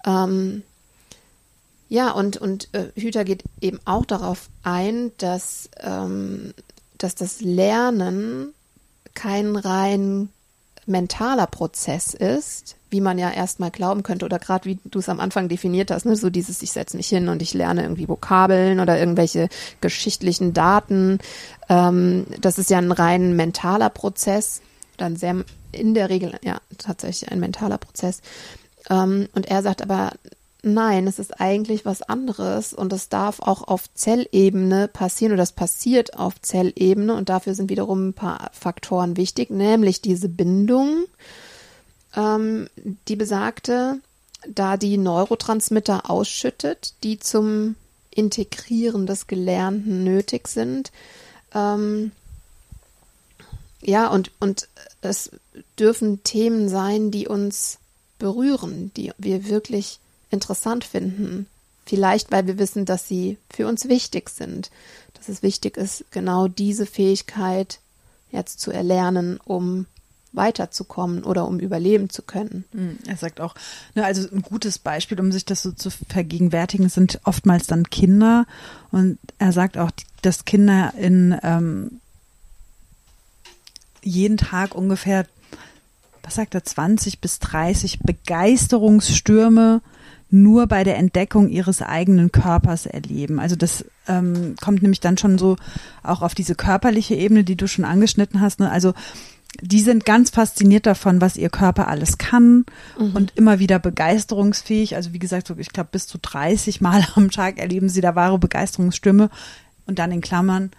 Ähm, 0.05 0.63
ja, 1.87 2.11
und, 2.11 2.37
und 2.37 2.73
äh, 2.73 2.89
Hüter 2.95 3.23
geht 3.23 3.43
eben 3.61 3.79
auch 3.85 4.05
darauf 4.05 4.49
ein, 4.63 5.11
dass, 5.17 5.69
ähm, 5.79 6.53
dass 6.97 7.15
das 7.15 7.41
Lernen 7.41 8.53
kein 9.13 9.55
rein 9.55 10.29
mentaler 10.85 11.47
Prozess 11.47 12.13
ist, 12.13 12.75
wie 12.89 13.01
man 13.01 13.17
ja 13.17 13.31
erstmal 13.31 13.71
glauben 13.71 14.03
könnte, 14.03 14.25
oder 14.25 14.39
gerade 14.39 14.65
wie 14.65 14.79
du 14.85 14.99
es 14.99 15.09
am 15.09 15.19
Anfang 15.19 15.49
definiert 15.49 15.91
hast, 15.91 16.05
ne, 16.05 16.15
so 16.15 16.29
dieses, 16.29 16.61
ich 16.61 16.71
setze 16.71 16.95
mich 16.95 17.07
hin 17.07 17.27
und 17.27 17.41
ich 17.41 17.53
lerne 17.53 17.81
irgendwie 17.81 18.07
Vokabeln 18.07 18.79
oder 18.79 18.97
irgendwelche 18.97 19.49
geschichtlichen 19.81 20.53
Daten. 20.53 21.19
Ähm, 21.69 22.27
das 22.39 22.59
ist 22.59 22.69
ja 22.69 22.77
ein 22.77 22.91
rein 22.91 23.35
mentaler 23.35 23.89
Prozess, 23.89 24.61
dann 24.97 25.15
sehr 25.15 25.43
in 25.71 25.93
der 25.93 26.09
Regel, 26.09 26.39
ja, 26.43 26.59
tatsächlich 26.77 27.31
ein 27.31 27.39
mentaler 27.39 27.77
Prozess. 27.77 28.21
Ähm, 28.89 29.27
und 29.33 29.47
er 29.47 29.61
sagt 29.61 29.81
aber, 29.81 30.11
nein, 30.65 31.07
es 31.07 31.19
ist 31.19 31.39
eigentlich 31.39 31.85
was 31.85 32.01
anderes 32.01 32.73
und 32.73 32.91
es 32.91 33.09
darf 33.09 33.39
auch 33.39 33.67
auf 33.67 33.93
Zellebene 33.93 34.87
passieren 34.87 35.33
oder 35.33 35.41
das 35.41 35.51
passiert 35.51 36.17
auf 36.17 36.41
Zellebene 36.41 37.15
und 37.15 37.29
dafür 37.29 37.53
sind 37.55 37.69
wiederum 37.69 38.09
ein 38.09 38.13
paar 38.13 38.49
Faktoren 38.53 39.17
wichtig, 39.17 39.49
nämlich 39.49 40.01
diese 40.01 40.27
Bindung, 40.27 41.05
ähm, 42.15 42.67
die 43.07 43.15
besagte, 43.15 43.99
da 44.47 44.77
die 44.77 44.97
Neurotransmitter 44.97 46.09
ausschüttet, 46.09 46.93
die 47.03 47.19
zum 47.19 47.75
Integrieren 48.11 49.05
des 49.05 49.27
Gelernten 49.27 50.03
nötig 50.03 50.47
sind. 50.47 50.91
Ähm, 51.53 52.11
ja, 53.81 54.07
und, 54.07 54.31
und 54.39 54.67
es 55.01 55.31
dürfen 55.77 56.23
Themen 56.23 56.69
sein, 56.69 57.11
die 57.11 57.27
uns 57.27 57.77
berühren, 58.17 58.91
die 58.95 59.11
wir 59.17 59.47
wirklich 59.47 59.99
interessant 60.29 60.83
finden. 60.83 61.47
Vielleicht, 61.85 62.31
weil 62.31 62.47
wir 62.47 62.57
wissen, 62.57 62.85
dass 62.85 63.07
sie 63.07 63.37
für 63.49 63.67
uns 63.67 63.87
wichtig 63.87 64.29
sind. 64.29 64.71
Dass 65.13 65.29
es 65.29 65.43
wichtig 65.43 65.77
ist, 65.77 66.05
genau 66.11 66.47
diese 66.47 66.85
Fähigkeit 66.85 67.79
jetzt 68.31 68.59
zu 68.59 68.71
erlernen, 68.71 69.39
um 69.43 69.85
weiterzukommen 70.35 71.23
oder 71.23 71.47
um 71.47 71.59
überleben 71.59 72.09
zu 72.09 72.21
können. 72.21 72.65
Hm, 72.71 72.97
er 73.07 73.17
sagt 73.17 73.39
auch, 73.39 73.55
ne, 73.93 74.03
also 74.05 74.27
ein 74.29 74.41
gutes 74.41 74.79
Beispiel, 74.79 75.19
um 75.19 75.31
sich 75.31 75.45
das 75.45 75.61
so 75.61 75.71
zu 75.71 75.89
vergegenwärtigen, 75.89 76.89
sind 76.89 77.21
oftmals 77.23 77.67
dann 77.67 77.89
Kinder. 77.89 78.45
Und 78.91 79.17
er 79.37 79.53
sagt 79.53 79.77
auch, 79.77 79.91
dass 80.21 80.45
Kinder 80.45 80.93
in 80.97 81.37
ähm, 81.43 82.01
jeden 84.03 84.37
Tag 84.37 84.75
ungefähr 84.75 85.25
was 86.25 86.35
sagt 86.35 86.55
er, 86.55 86.63
20 86.63 87.21
bis 87.21 87.39
30 87.39 87.99
Begeisterungsstürme 87.99 89.81
nur 90.31 90.67
bei 90.67 90.83
der 90.83 90.97
Entdeckung 90.97 91.49
ihres 91.49 91.81
eigenen 91.81 92.31
Körpers 92.31 92.87
erleben. 92.87 93.39
Also 93.39 93.55
das 93.55 93.85
ähm, 94.07 94.55
kommt 94.59 94.81
nämlich 94.81 94.99
dann 94.99 95.17
schon 95.17 95.37
so 95.37 95.55
auch 96.03 96.21
auf 96.21 96.33
diese 96.33 96.55
körperliche 96.55 97.15
Ebene, 97.15 97.43
die 97.43 97.55
du 97.55 97.67
schon 97.67 97.85
angeschnitten 97.85 98.41
hast. 98.41 98.59
Ne? 98.59 98.69
Also 98.69 98.93
die 99.61 99.81
sind 99.81 100.05
ganz 100.05 100.31
fasziniert 100.31 100.85
davon, 100.85 101.21
was 101.21 101.37
ihr 101.37 101.49
Körper 101.49 101.87
alles 101.87 102.17
kann 102.17 102.65
mhm. 102.99 103.15
und 103.15 103.33
immer 103.35 103.59
wieder 103.59 103.79
begeisterungsfähig. 103.79 104.95
Also 104.95 105.13
wie 105.13 105.19
gesagt, 105.19 105.53
ich 105.57 105.69
glaube 105.69 105.89
bis 105.91 106.07
zu 106.07 106.17
30 106.17 106.81
Mal 106.81 107.05
am 107.15 107.31
Tag 107.31 107.59
erleben 107.59 107.87
sie 107.87 108.01
da 108.01 108.15
wahre 108.15 108.39
Begeisterungsstürme 108.39 109.29
und 109.85 109.99
dann 109.99 110.11
in 110.11 110.21
Klammern, 110.21 110.71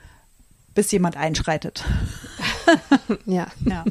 bis 0.75 0.91
jemand 0.91 1.17
einschreitet. 1.17 1.85
ja. 3.27 3.47
ja. 3.65 3.85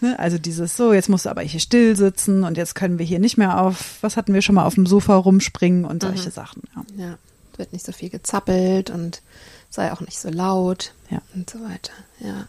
Ne? 0.00 0.18
Also 0.18 0.38
dieses 0.38 0.76
so, 0.76 0.92
jetzt 0.92 1.08
musst 1.08 1.26
du 1.26 1.30
aber 1.30 1.42
hier 1.42 1.60
still 1.60 1.96
sitzen 1.96 2.44
und 2.44 2.56
jetzt 2.56 2.74
können 2.74 2.98
wir 2.98 3.06
hier 3.06 3.18
nicht 3.18 3.36
mehr 3.36 3.60
auf, 3.60 3.98
was 4.00 4.16
hatten 4.16 4.34
wir 4.34 4.42
schon 4.42 4.54
mal 4.54 4.64
auf 4.64 4.74
dem 4.74 4.86
Sofa 4.86 5.16
rumspringen 5.16 5.84
und 5.84 6.02
solche 6.02 6.28
mhm. 6.28 6.32
Sachen. 6.32 6.62
Ja. 6.76 7.04
ja, 7.04 7.18
wird 7.56 7.72
nicht 7.72 7.84
so 7.84 7.92
viel 7.92 8.10
gezappelt 8.10 8.90
und 8.90 9.22
sei 9.70 9.92
auch 9.92 10.00
nicht 10.00 10.18
so 10.18 10.30
laut 10.30 10.92
ja. 11.10 11.20
und 11.34 11.48
so 11.48 11.60
weiter. 11.62 11.92
Ja. 12.20 12.46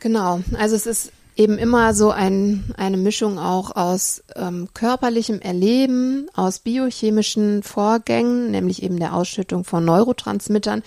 Genau, 0.00 0.40
also 0.58 0.74
es 0.74 0.86
ist 0.86 1.12
eben 1.36 1.58
immer 1.58 1.94
so 1.94 2.10
ein, 2.10 2.64
eine 2.76 2.96
Mischung 2.96 3.38
auch 3.38 3.74
aus 3.74 4.22
ähm, 4.36 4.68
körperlichem 4.74 5.40
Erleben, 5.40 6.28
aus 6.34 6.58
biochemischen 6.58 7.62
Vorgängen, 7.62 8.50
nämlich 8.50 8.82
eben 8.82 8.98
der 8.98 9.14
Ausschüttung 9.14 9.64
von 9.64 9.84
Neurotransmittern, 9.84 10.82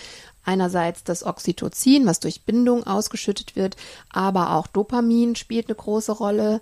Einerseits 0.46 1.04
das 1.04 1.25
Oxytocin, 1.25 2.06
was 2.06 2.20
durch 2.20 2.44
Bindung 2.44 2.86
ausgeschüttet 2.86 3.56
wird, 3.56 3.75
aber 4.10 4.56
auch 4.56 4.68
Dopamin 4.68 5.36
spielt 5.36 5.68
eine 5.68 5.75
große 5.75 6.12
Rolle. 6.12 6.62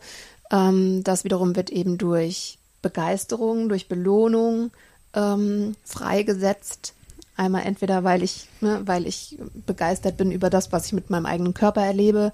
Ähm, 0.52 1.04
das 1.04 1.24
wiederum 1.24 1.56
wird 1.56 1.70
eben 1.70 1.98
durch 1.98 2.58
Begeisterung, 2.82 3.70
durch 3.70 3.88
Belohnung 3.88 4.72
ähm, 5.14 5.76
freigesetzt. 5.84 6.94
Einmal 7.36 7.64
entweder, 7.64 8.04
weil 8.04 8.24
ich, 8.24 8.48
ne, 8.62 8.82
weil 8.86 9.08
ich 9.08 9.38
begeistert 9.66 10.18
bin 10.18 10.32
über 10.32 10.50
das, 10.50 10.72
was 10.72 10.86
ich 10.86 10.94
mit 10.94 11.10
meinem 11.10 11.26
eigenen 11.26 11.54
Körper 11.54 11.84
erlebe, 11.84 12.32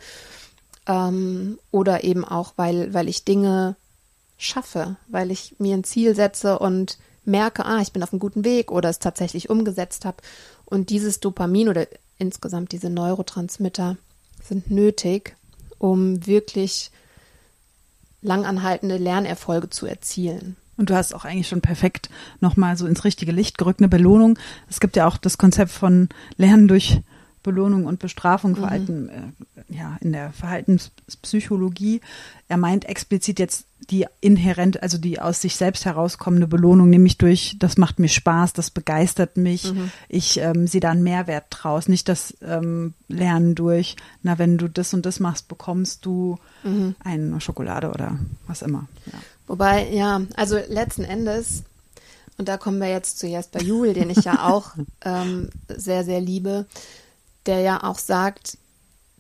ähm, 0.88 1.58
oder 1.72 2.03
eben 2.03 2.25
auch, 2.25 2.53
weil, 2.58 2.94
weil 2.94 3.08
ich 3.08 3.24
Dinge 3.24 3.75
schaffe, 4.38 4.98
weil 5.08 5.32
ich 5.32 5.56
mir 5.60 5.75
ein 5.75 5.84
Ziel 5.84 6.15
setze 6.15 6.60
und 6.60 6.98
merke, 7.25 7.65
ah, 7.65 7.79
ich 7.79 7.94
bin 7.94 8.01
auf 8.03 8.12
einem 8.12 8.20
guten 8.20 8.44
Weg 8.44 8.72
oder 8.72 8.89
es 8.89 9.00
tatsächlich 9.00 9.50
umgesetzt 9.50 10.03
habe. 10.06 10.18
Und 10.70 10.90
dieses 10.90 11.20
Dopamin 11.20 11.70
oder 11.70 11.88
insgesamt 12.18 12.72
diese 12.72 12.90
Neurotransmitter 12.90 13.98
sind 14.44 14.70
nötig, 14.70 15.36
um 15.80 16.26
wirklich 16.28 16.92
langanhaltende 18.22 18.98
Lernerfolge 18.98 19.70
zu 19.70 19.86
erzielen. 19.86 20.56
Und 20.78 20.90
du 20.90 20.96
hast 20.96 21.14
auch 21.14 21.26
eigentlich 21.26 21.48
schon 21.48 21.62
perfekt 21.62 22.10
nochmal 22.40 22.78
so 22.78 22.88
ins 22.88 23.04
richtige 23.04 23.32
Licht 23.32 23.58
gerückt, 23.58 23.82
eine 23.82 23.90
Belohnung. 23.90 24.38
Es 24.70 24.80
gibt 24.80 24.96
ja 24.96 25.08
auch 25.08 25.18
das 25.18 25.38
Konzept 25.38 25.72
von 25.72 26.08
Lernen 26.38 26.68
durch 26.68 27.02
Belohnung 27.43 27.86
und 27.86 28.00
Bestrafung, 28.00 28.55
vor 28.55 28.69
allem 28.69 29.10
äh, 29.10 29.74
ja, 29.74 29.98
in 30.01 30.12
der 30.12 30.31
Verhaltenspsychologie. 30.31 32.01
Er 32.48 32.58
meint 32.58 32.86
explizit 32.86 33.39
jetzt 33.39 33.65
die 33.89 34.05
inhärent, 34.22 34.84
also 34.84 34.98
die 34.98 35.19
aus 35.19 35.41
sich 35.41 35.55
selbst 35.55 35.86
herauskommende 35.86 36.48
Belohnung, 36.48 36.89
nämlich 36.89 37.17
durch, 37.17 37.55
das 37.60 37.77
macht 37.77 38.00
mir 38.00 38.10
Spaß, 38.10 38.53
das 38.53 38.69
begeistert 38.69 39.38
mich, 39.38 39.74
mhm. 39.74 39.91
ich 40.10 40.39
ähm, 40.39 40.67
sehe 40.67 40.81
da 40.81 40.91
einen 40.91 41.03
Mehrwert 41.03 41.46
draus, 41.50 41.88
nicht 41.88 42.10
das 42.10 42.36
ähm, 42.41 42.93
Lernen 43.08 43.55
durch, 43.55 43.96
na, 44.22 44.38
wenn 44.38 44.58
du 44.58 44.67
das 44.67 44.93
und 44.93 45.05
das 45.05 45.19
machst, 45.19 45.48
bekommst 45.48 46.05
du 46.05 46.38
mhm. 46.63 46.96
eine 47.03 47.41
Schokolade 47.41 47.89
oder 47.89 48.19
was 48.48 48.62
immer. 48.62 48.88
Ja. 49.05 49.19
Wobei, 49.48 49.89
ja, 49.89 50.22
also 50.36 50.58
letzten 50.67 51.03
Endes, 51.03 51.63
und 52.38 52.48
da 52.48 52.58
kommen 52.58 52.79
wir 52.79 52.89
jetzt 52.89 53.17
zu 53.17 53.27
Jesper 53.27 53.62
Juhl, 53.62 53.93
den 53.93 54.10
ich 54.10 54.24
ja 54.24 54.48
auch 54.48 54.74
ähm, 55.03 55.50
sehr, 55.67 56.03
sehr 56.03 56.22
liebe, 56.22 56.67
der 57.50 57.62
ja 57.62 57.84
auch 57.84 57.98
sagt, 57.98 58.60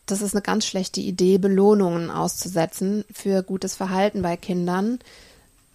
das 0.05 0.21
ist 0.21 0.35
eine 0.35 0.43
ganz 0.43 0.65
schlechte 0.65 1.01
Idee, 1.01 1.39
Belohnungen 1.39 2.11
auszusetzen 2.11 3.03
für 3.11 3.41
gutes 3.41 3.75
Verhalten 3.75 4.21
bei 4.21 4.37
Kindern. 4.37 4.99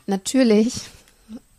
Natürlich, 0.06 0.82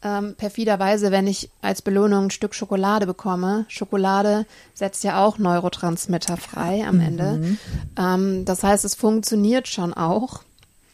ähm, 0.01 0.35
perfiderweise, 0.35 1.11
wenn 1.11 1.27
ich 1.27 1.49
als 1.61 1.81
Belohnung 1.81 2.25
ein 2.25 2.31
Stück 2.31 2.55
Schokolade 2.55 3.05
bekomme, 3.05 3.65
Schokolade 3.67 4.45
setzt 4.73 5.03
ja 5.03 5.25
auch 5.25 5.37
Neurotransmitter 5.37 6.37
frei 6.37 6.85
am 6.87 7.01
Ende. 7.01 7.33
Mhm. 7.33 7.57
Ähm, 7.97 8.45
das 8.45 8.63
heißt, 8.63 8.85
es 8.85 8.95
funktioniert 8.95 9.67
schon 9.67 9.93
auch, 9.93 10.43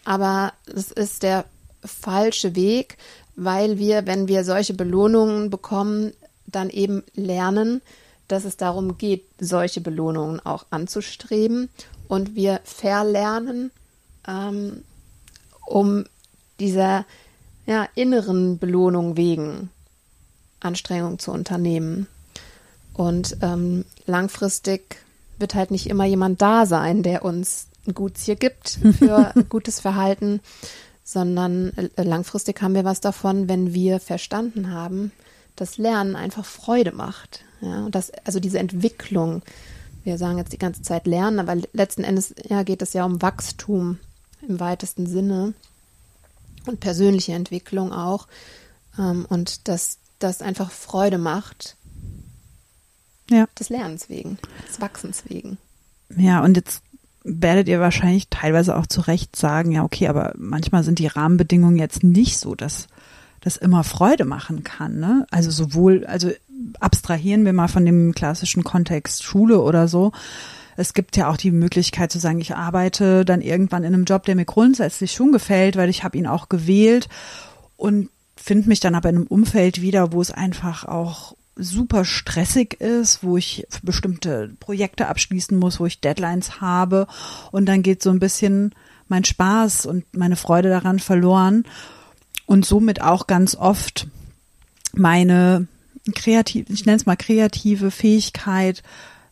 aber 0.04 0.54
es 0.66 0.92
ist 0.92 1.22
der 1.22 1.46
falsche 1.86 2.56
Weg, 2.56 2.98
weil 3.36 3.78
wir, 3.78 4.08
wenn 4.08 4.28
wir 4.28 4.44
solche 4.44 4.74
Belohnungen 4.74 5.52
bekommen, 5.52 6.14
dann 6.48 6.72
eben 6.72 7.04
lernen, 7.14 7.82
dass 8.32 8.46
es 8.46 8.58
darum 8.58 8.98
geht, 8.98 9.26
solche 9.40 9.82
Belohnungen 9.82 10.40
auch 10.40 10.66
anzustreben 10.70 11.70
und 12.08 12.36
wir 12.36 12.62
verlernen, 12.64 13.72
ähm, 14.28 14.84
um 15.66 16.06
dieser 16.60 17.06
ja, 17.66 17.88
inneren 17.96 18.58
Belohnung 18.58 19.18
wegen 19.18 19.70
Anstrengung 20.60 21.20
zu 21.20 21.32
unternehmen. 21.32 22.08
Und 22.94 23.38
ähm, 23.42 23.86
langfristig 24.06 24.98
wird 25.38 25.56
halt 25.56 25.72
nicht 25.72 25.88
immer 25.88 26.06
jemand 26.06 26.42
da 26.42 26.66
sein, 26.66 27.04
der 27.04 27.26
uns 27.26 27.68
ein 27.88 27.94
Gutsje 27.94 28.36
gibt 28.36 28.80
für 28.98 29.34
gutes 29.50 29.80
Verhalten, 29.80 30.40
sondern 31.04 31.74
äh, 31.78 32.04
langfristig 32.04 32.62
haben 32.62 32.76
wir 32.76 32.86
was 32.86 33.02
davon, 33.02 33.50
wenn 33.50 33.74
wir 33.74 34.00
verstanden 34.00 34.72
haben, 34.72 35.12
dass 35.56 35.78
Lernen 35.78 36.16
einfach 36.16 36.46
Freude 36.46 36.92
macht. 36.92 37.44
Ja, 37.62 37.86
und 37.86 37.96
das, 37.96 38.12
also 38.26 38.40
diese 38.40 38.60
Entwicklung, 38.60 39.42
wir 40.04 40.18
sagen 40.18 40.38
jetzt 40.38 40.54
die 40.54 40.58
ganze 40.58 40.82
Zeit 40.82 41.06
Lernen, 41.06 41.40
aber 41.40 41.56
letzten 41.74 42.04
Endes 42.04 42.34
ja, 42.48 42.64
geht 42.64 42.82
es 42.82 42.94
ja 42.94 43.06
um 43.06 43.22
Wachstum 43.22 44.00
im 44.48 44.60
weitesten 44.60 45.06
Sinne 45.06 45.54
und 46.66 46.80
persönliche 46.80 47.34
Entwicklung 47.34 47.94
auch. 47.94 48.28
Ähm, 48.98 49.26
und 49.30 49.68
dass 49.68 49.98
das 50.20 50.42
einfach 50.42 50.72
Freude 50.72 51.18
macht. 51.18 51.76
Ja. 53.30 53.48
Des 53.58 53.70
Lernens 53.70 54.10
wegen, 54.10 54.38
des 54.68 54.82
Wachsens 54.82 55.24
wegen. 55.28 55.58
Ja, 56.18 56.44
und 56.44 56.58
jetzt 56.58 56.82
werdet 57.24 57.68
ihr 57.68 57.80
wahrscheinlich 57.80 58.30
teilweise 58.30 58.76
auch 58.76 58.88
zu 58.88 59.02
Recht 59.02 59.36
sagen, 59.36 59.72
ja, 59.72 59.84
okay, 59.84 60.08
aber 60.08 60.34
manchmal 60.38 60.84
sind 60.84 61.00
die 61.00 61.08
Rahmenbedingungen 61.08 61.78
jetzt 61.78 62.04
nicht 62.04 62.40
so, 62.40 62.56
dass 62.56 62.88
das 63.42 63.58
immer 63.58 63.84
Freude 63.84 64.26
machen 64.26 64.64
kann. 64.64 65.00
Ne? 65.00 65.26
Also 65.32 65.52
sowohl, 65.52 66.06
also 66.06 66.32
abstrahieren 66.80 67.46
wir 67.46 67.54
mal 67.54 67.68
von 67.68 67.86
dem 67.86 68.14
klassischen 68.14 68.64
Kontext 68.64 69.24
Schule 69.24 69.62
oder 69.62 69.88
so. 69.88 70.12
Es 70.78 70.94
gibt 70.94 71.18
ja 71.18 71.30
auch 71.30 71.38
die 71.38 71.52
Möglichkeit 71.52 72.12
zu 72.12 72.20
sagen, 72.20 72.40
ich 72.40 72.56
arbeite 72.56 73.26
dann 73.26 73.42
irgendwann 73.42 73.84
in 73.84 73.94
einem 73.94 74.06
Job, 74.06 74.24
der 74.24 74.36
mir 74.36 74.46
grundsätzlich 74.46 75.12
schon 75.12 75.32
gefällt, 75.32 75.76
weil 75.76 75.90
ich 75.90 76.04
habe 76.04 76.18
ihn 76.18 76.28
auch 76.28 76.50
gewählt 76.50 77.10
und 77.78 78.10
finde 78.36 78.70
mich 78.70 78.80
dann 78.80 78.96
aber 78.96 79.10
in 79.10 79.18
einem 79.18 79.28
Umfeld 79.28 79.82
wieder, 79.82 80.14
wo 80.14 80.22
es 80.22 80.32
einfach 80.32 80.86
auch 80.86 81.36
super 81.56 82.06
stressig 82.06 82.80
ist, 82.80 83.24
wo 83.24 83.38
ich 83.38 83.68
bestimmte 83.84 84.52
Projekte 84.60 85.08
abschließen 85.08 85.58
muss, 85.58 85.80
wo 85.80 85.86
ich 85.86 86.00
Deadlines 86.00 86.62
habe 86.62 87.08
und 87.52 87.68
dann 87.68 87.84
geht 87.84 88.02
so 88.02 88.10
ein 88.10 88.20
bisschen 88.20 88.74
mein 89.08 89.26
Spaß 89.26 89.86
und 89.86 90.06
meine 90.16 90.38
Freude 90.38 90.70
daran 90.70 91.00
verloren 91.00 91.66
und 92.46 92.66
somit 92.66 93.02
auch 93.02 93.28
ganz 93.28 93.56
oft 93.56 94.08
meine 94.94 95.68
kreative, 96.14 96.72
ich 96.72 96.86
nenne 96.86 96.98
es 96.98 97.06
mal 97.06 97.16
kreative 97.16 97.92
Fähigkeit, 97.92 98.84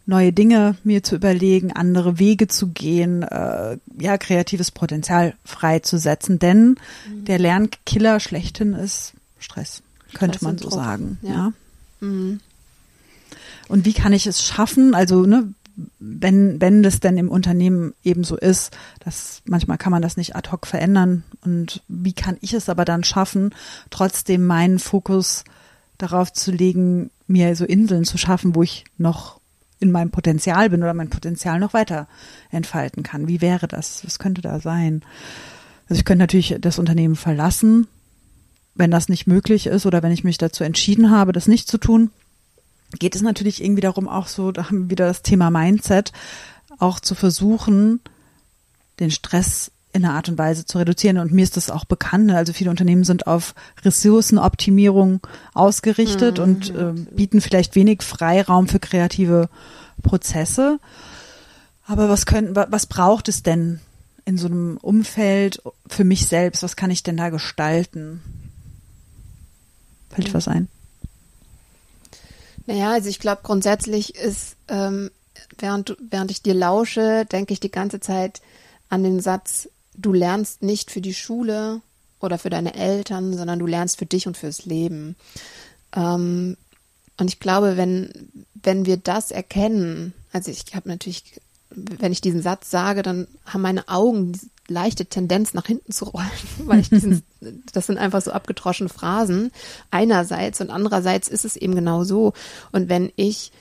neue 0.05 0.33
Dinge 0.33 0.75
mir 0.83 1.03
zu 1.03 1.15
überlegen, 1.15 1.71
andere 1.71 2.19
Wege 2.19 2.47
zu 2.47 2.67
gehen, 2.67 3.23
äh, 3.23 3.77
ja, 3.99 4.17
kreatives 4.17 4.71
Potenzial 4.71 5.35
freizusetzen. 5.45 6.39
Denn 6.39 6.75
mhm. 7.07 7.25
der 7.25 7.39
Lernkiller 7.39 8.19
schlechthin 8.19 8.73
ist 8.73 9.13
Stress, 9.39 9.83
könnte 10.13 10.39
Stress 10.39 10.41
man 10.41 10.57
so 10.57 10.69
Druck. 10.69 10.79
sagen. 10.79 11.19
Ja. 11.21 11.29
ja. 11.29 11.53
Mhm. 12.01 12.39
Und 13.67 13.85
wie 13.85 13.93
kann 13.93 14.13
ich 14.13 14.25
es 14.25 14.43
schaffen? 14.43 14.95
Also, 14.95 15.27
ne, 15.27 15.53
wenn, 15.99 16.59
wenn 16.59 16.83
das 16.83 16.99
denn 16.99 17.17
im 17.17 17.29
Unternehmen 17.29 17.93
eben 18.03 18.23
so 18.23 18.35
ist, 18.35 18.75
dass 19.03 19.41
manchmal 19.45 19.77
kann 19.77 19.91
man 19.91 20.01
das 20.01 20.17
nicht 20.17 20.35
ad 20.35 20.49
hoc 20.51 20.65
verändern. 20.65 21.23
Und 21.43 21.83
wie 21.87 22.13
kann 22.13 22.37
ich 22.41 22.53
es 22.53 22.67
aber 22.67 22.83
dann 22.83 23.03
schaffen, 23.03 23.53
trotzdem 23.91 24.45
meinen 24.45 24.79
Fokus 24.79 25.43
darauf 25.99 26.33
zu 26.33 26.51
legen, 26.51 27.11
mir 27.27 27.55
so 27.55 27.65
Inseln 27.65 28.05
zu 28.05 28.17
schaffen, 28.17 28.55
wo 28.55 28.63
ich 28.63 28.85
noch 28.97 29.39
in 29.79 29.91
meinem 29.91 30.09
Potenzial 30.09 30.71
bin 30.71 30.81
oder 30.81 30.95
mein 30.95 31.11
Potenzial 31.11 31.59
noch 31.59 31.73
weiter 31.73 32.07
entfalten 32.49 33.03
kann. 33.03 33.27
Wie 33.27 33.41
wäre 33.41 33.67
das? 33.67 34.03
Was 34.03 34.17
könnte 34.17 34.41
da 34.41 34.59
sein? 34.59 35.03
Also 35.87 35.99
ich 35.99 36.05
könnte 36.05 36.23
natürlich 36.23 36.55
das 36.59 36.79
Unternehmen 36.79 37.15
verlassen, 37.15 37.87
wenn 38.73 38.89
das 38.89 39.09
nicht 39.09 39.27
möglich 39.27 39.67
ist 39.67 39.85
oder 39.85 40.01
wenn 40.01 40.11
ich 40.11 40.23
mich 40.23 40.39
dazu 40.39 40.63
entschieden 40.63 41.11
habe, 41.11 41.31
das 41.31 41.47
nicht 41.47 41.67
zu 41.67 41.77
tun 41.77 42.09
geht 42.97 43.15
es 43.15 43.21
natürlich 43.21 43.63
irgendwie 43.63 43.81
darum, 43.81 44.07
auch 44.07 44.27
so, 44.27 44.51
da 44.51 44.65
haben 44.65 44.83
wir 44.83 44.89
wieder 44.89 45.07
das 45.07 45.21
Thema 45.21 45.51
Mindset, 45.51 46.11
auch 46.79 46.99
zu 46.99 47.13
versuchen, 47.13 47.99
den 48.99 49.11
Stress 49.11 49.71
in 49.91 50.05
einer 50.05 50.13
Art 50.13 50.29
und 50.29 50.37
Weise 50.37 50.65
zu 50.65 50.77
reduzieren. 50.77 51.17
Und 51.17 51.31
mir 51.31 51.43
ist 51.43 51.57
das 51.57 51.71
auch 51.71 51.85
bekannt. 51.85 52.27
Ne? 52.27 52.37
Also 52.37 52.53
viele 52.53 52.69
Unternehmen 52.69 53.03
sind 53.03 53.27
auf 53.27 53.55
Ressourcenoptimierung 53.83 55.21
ausgerichtet 55.53 56.37
mhm. 56.37 56.43
und 56.43 56.75
äh, 56.75 56.93
bieten 57.15 57.41
vielleicht 57.41 57.75
wenig 57.75 58.03
Freiraum 58.03 58.67
für 58.67 58.79
kreative 58.79 59.49
Prozesse. 60.03 60.79
Aber 61.85 62.07
was 62.07 62.25
können, 62.27 62.55
was 62.55 62.85
braucht 62.85 63.29
es 63.29 63.41
denn 63.41 63.79
in 64.25 64.37
so 64.37 64.47
einem 64.47 64.77
Umfeld 64.77 65.61
für 65.87 66.03
mich 66.03 66.27
selbst? 66.27 66.61
Was 66.61 66.75
kann 66.75 66.91
ich 66.91 67.01
denn 67.01 67.17
da 67.17 67.29
gestalten? 67.29 68.21
Fällt 70.11 70.29
mhm. 70.29 70.33
was 70.33 70.47
ein? 70.47 70.67
Naja, 72.67 72.91
also 72.91 73.09
ich 73.09 73.19
glaube 73.19 73.41
grundsätzlich 73.41 74.13
ist, 74.13 74.55
ähm, 74.67 75.09
während, 75.57 75.97
während 75.99 76.29
ich 76.29 76.43
dir 76.43 76.53
lausche, 76.53 77.25
denke 77.25 77.53
ich 77.53 77.59
die 77.59 77.71
ganze 77.71 77.99
Zeit 77.99 78.41
an 78.89 79.03
den 79.03 79.19
Satz, 79.19 79.67
du 80.01 80.13
lernst 80.13 80.61
nicht 80.61 80.91
für 80.91 81.01
die 81.01 81.13
Schule 81.13 81.81
oder 82.19 82.37
für 82.37 82.49
deine 82.49 82.73
Eltern, 82.73 83.35
sondern 83.35 83.59
du 83.59 83.65
lernst 83.65 83.97
für 83.97 84.05
dich 84.05 84.27
und 84.27 84.37
fürs 84.37 84.65
Leben. 84.65 85.15
Ähm, 85.95 86.57
und 87.17 87.27
ich 87.27 87.39
glaube, 87.39 87.77
wenn, 87.77 88.11
wenn 88.53 88.85
wir 88.85 88.97
das 88.97 89.31
erkennen, 89.31 90.13
also 90.31 90.51
ich 90.51 90.75
habe 90.75 90.89
natürlich, 90.89 91.39
wenn 91.69 92.11
ich 92.11 92.21
diesen 92.21 92.41
Satz 92.41 92.69
sage, 92.69 93.01
dann 93.01 93.27
haben 93.45 93.61
meine 93.61 93.87
Augen 93.89 94.39
leichte 94.67 95.05
Tendenz 95.05 95.53
nach 95.53 95.65
hinten 95.65 95.91
zu 95.91 96.05
rollen, 96.05 96.29
weil 96.65 96.79
ich 96.79 96.89
diesen, 96.89 97.23
das 97.73 97.87
sind 97.87 97.97
einfach 97.97 98.21
so 98.21 98.31
abgedroschene 98.31 98.89
Phrasen 98.89 99.51
einerseits 99.91 100.61
und 100.61 100.69
andererseits 100.69 101.27
ist 101.27 101.45
es 101.45 101.55
eben 101.55 101.75
genau 101.75 102.03
so. 102.03 102.33
Und 102.71 102.89
wenn 102.89 103.11
ich 103.15 103.51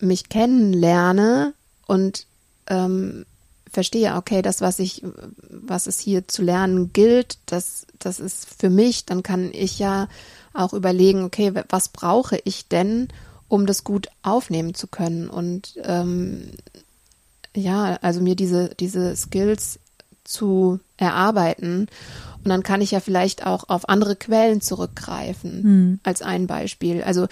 mich 0.00 0.28
kennenlerne 0.28 1.54
und 1.86 2.26
ähm, 2.66 3.26
verstehe, 3.74 4.14
okay, 4.14 4.40
das, 4.40 4.60
was 4.60 4.78
ich, 4.78 5.02
was 5.50 5.86
es 5.86 6.00
hier 6.00 6.26
zu 6.26 6.42
lernen 6.42 6.92
gilt, 6.92 7.38
das, 7.46 7.86
das 7.98 8.20
ist 8.20 8.46
für 8.58 8.70
mich, 8.70 9.04
dann 9.04 9.22
kann 9.22 9.50
ich 9.52 9.78
ja 9.78 10.08
auch 10.54 10.72
überlegen, 10.72 11.24
okay, 11.24 11.52
was 11.68 11.88
brauche 11.88 12.38
ich 12.44 12.68
denn, 12.68 13.08
um 13.48 13.66
das 13.66 13.84
gut 13.84 14.08
aufnehmen 14.22 14.74
zu 14.74 14.86
können 14.86 15.28
und 15.28 15.74
ähm, 15.82 16.52
ja, 17.54 17.98
also 18.00 18.20
mir 18.20 18.34
diese, 18.34 18.70
diese 18.80 19.14
Skills 19.14 19.78
zu 20.24 20.80
erarbeiten. 20.96 21.88
Und 22.42 22.50
dann 22.50 22.62
kann 22.62 22.80
ich 22.80 22.90
ja 22.90 23.00
vielleicht 23.00 23.46
auch 23.46 23.68
auf 23.68 23.88
andere 23.88 24.16
Quellen 24.16 24.60
zurückgreifen, 24.60 25.62
hm. 25.62 26.00
als 26.02 26.20
ein 26.20 26.46
Beispiel. 26.46 27.02
Also 27.02 27.26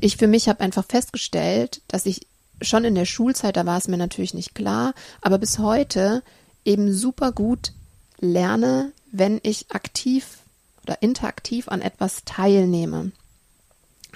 ich 0.00 0.16
für 0.16 0.26
mich 0.26 0.48
habe 0.48 0.60
einfach 0.60 0.84
festgestellt, 0.86 1.82
dass 1.88 2.06
ich 2.06 2.26
schon 2.62 2.84
in 2.84 2.94
der 2.94 3.04
Schulzeit, 3.04 3.56
da 3.56 3.66
war 3.66 3.78
es 3.78 3.88
mir 3.88 3.96
natürlich 3.96 4.34
nicht 4.34 4.54
klar, 4.54 4.94
aber 5.20 5.38
bis 5.38 5.58
heute 5.58 6.22
eben 6.64 6.92
super 6.92 7.32
gut 7.32 7.72
lerne, 8.20 8.92
wenn 9.12 9.40
ich 9.42 9.70
aktiv 9.70 10.38
oder 10.82 11.02
interaktiv 11.02 11.68
an 11.68 11.82
etwas 11.82 12.24
teilnehme. 12.24 13.12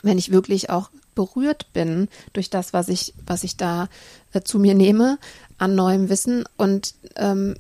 Wenn 0.03 0.19
ich 0.19 0.31
wirklich 0.31 0.71
auch 0.71 0.91
berührt 1.15 1.73
bin 1.73 2.09
durch 2.33 2.49
das, 2.49 2.73
was 2.73 2.89
ich, 2.89 3.15
was 3.27 3.43
ich 3.43 3.57
da 3.57 3.89
äh, 4.33 4.43
zu 4.43 4.59
mir 4.59 4.75
nehme 4.75 5.19
an 5.59 5.75
neuem 5.75 6.09
Wissen 6.09 6.45
und 6.57 6.95
ähm, 7.17 7.57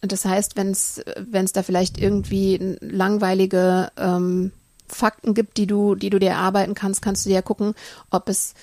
das 0.00 0.24
heißt, 0.24 0.56
wenn 0.56 0.70
es 0.70 1.04
da 1.52 1.62
vielleicht 1.62 1.98
irgendwie 1.98 2.78
langweilige 2.80 3.92
ähm, 3.98 4.50
Fakten 4.88 5.34
gibt, 5.34 5.58
die 5.58 5.66
du 5.66 5.94
die 5.94 6.08
du 6.08 6.18
dir 6.18 6.30
erarbeiten 6.30 6.74
kannst, 6.74 7.02
kannst 7.02 7.26
du 7.26 7.28
dir 7.28 7.34
ja 7.34 7.42
gucken, 7.42 7.74
ob 8.10 8.30
es 8.30 8.54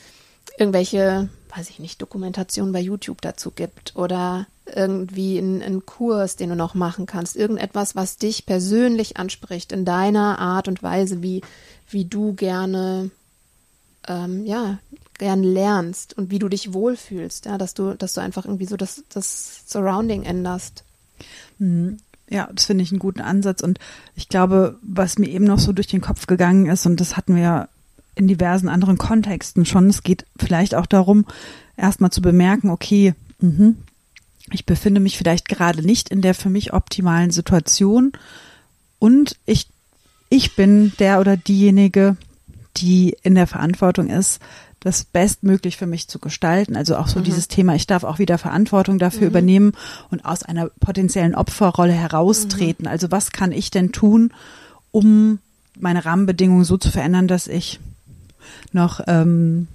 irgendwelche, 0.58 1.30
weiß 1.56 1.70
ich 1.70 1.80
nicht, 1.80 2.02
Dokumentationen 2.02 2.74
bei 2.74 2.80
YouTube 2.80 3.22
dazu 3.22 3.52
gibt 3.52 3.96
oder 3.96 4.48
irgendwie 4.66 5.38
einen 5.38 5.86
Kurs, 5.86 6.36
den 6.36 6.50
du 6.50 6.56
noch 6.56 6.74
machen 6.74 7.06
kannst, 7.06 7.38
irgendetwas, 7.38 7.96
was 7.96 8.18
dich 8.18 8.46
persönlich 8.46 9.18
anspricht 9.18 9.72
in 9.72 9.86
deiner 9.86 10.40
Art 10.40 10.68
und 10.68 10.84
Weise, 10.84 11.22
wie 11.24 11.42
wie 11.90 12.06
du 12.06 12.34
gerne 12.34 13.12
ähm, 14.08 14.46
ja 14.46 14.80
gern 15.18 15.44
lernst 15.44 16.18
und 16.18 16.32
wie 16.32 16.40
du 16.40 16.50
dich 16.50 16.74
wohlfühlst, 16.74 17.46
ja, 17.46 17.58
dass 17.58 17.74
du, 17.74 17.94
dass 17.94 18.14
du 18.14 18.22
einfach 18.22 18.46
irgendwie 18.46 18.66
so 18.66 18.78
das, 18.78 19.04
das 19.10 19.64
Surrounding 19.68 20.24
änderst. 20.24 20.84
Mhm. 21.58 21.98
Ja, 22.30 22.50
das 22.54 22.66
finde 22.66 22.84
ich 22.84 22.92
einen 22.92 23.00
guten 23.00 23.22
Ansatz. 23.22 23.62
Und 23.64 23.80
ich 24.16 24.30
glaube, 24.30 24.78
was 24.82 25.18
mir 25.18 25.30
eben 25.30 25.46
noch 25.46 25.60
so 25.60 25.72
durch 25.72 25.88
den 25.88 26.02
Kopf 26.02 26.28
gegangen 26.28 26.68
ist, 26.68 26.86
und 26.86 27.00
das 27.00 27.16
hatten 27.16 27.36
wir 27.36 27.42
ja 27.42 27.70
in 28.18 28.28
diversen 28.28 28.70
anderen 28.70 28.98
Kontexten 28.98 29.66
schon, 29.66 29.90
es 29.90 30.04
geht 30.04 30.26
vielleicht 30.38 30.76
auch 30.76 30.86
darum, 30.86 31.26
erstmal 31.76 32.12
zu 32.12 32.22
bemerken, 32.22 32.70
okay, 32.70 33.14
mh, 33.40 33.74
ich 34.52 34.66
befinde 34.66 35.00
mich 35.02 35.18
vielleicht 35.18 35.48
gerade 35.48 35.86
nicht 35.86 36.10
in 36.10 36.22
der 36.22 36.34
für 36.34 36.50
mich 36.50 36.74
optimalen 36.74 37.32
Situation 37.32 38.14
und 39.00 39.38
ich, 39.46 39.68
ich 40.30 40.56
bin 40.56 40.94
der 41.00 41.20
oder 41.20 41.38
diejenige, 41.38 42.18
die 42.78 43.16
in 43.24 43.36
der 43.36 43.48
Verantwortung 43.48 44.08
ist, 44.10 44.40
das 44.80 45.04
bestmöglich 45.04 45.76
für 45.76 45.88
mich 45.88 46.08
zu 46.08 46.20
gestalten. 46.20 46.76
Also 46.76 46.98
auch 46.98 47.08
so 47.08 47.20
mhm. 47.20 47.24
dieses 47.24 47.48
Thema, 47.48 47.76
ich 47.76 47.88
darf 47.88 48.04
auch 48.04 48.20
wieder 48.20 48.38
Verantwortung 48.38 49.00
dafür 49.00 49.24
mhm. 49.24 49.28
übernehmen 49.28 49.72
und 50.12 50.24
aus 50.24 50.44
einer 50.44 50.70
potenziellen 50.80 51.36
Opferrolle 51.36 51.94
heraustreten. 51.94 52.86
Mhm. 52.86 52.92
Also 52.92 53.12
was 53.12 53.32
kann 53.32 53.52
ich 53.52 53.72
denn 53.72 53.92
tun, 53.92 54.32
um 54.92 55.40
meine 55.80 56.06
Rahmenbedingungen 56.06 56.64
so 56.64 56.78
zu 56.78 56.92
verändern, 56.92 57.28
dass 57.28 57.48
ich 57.48 57.80
noch 58.72 59.02
ähm, 59.08 59.68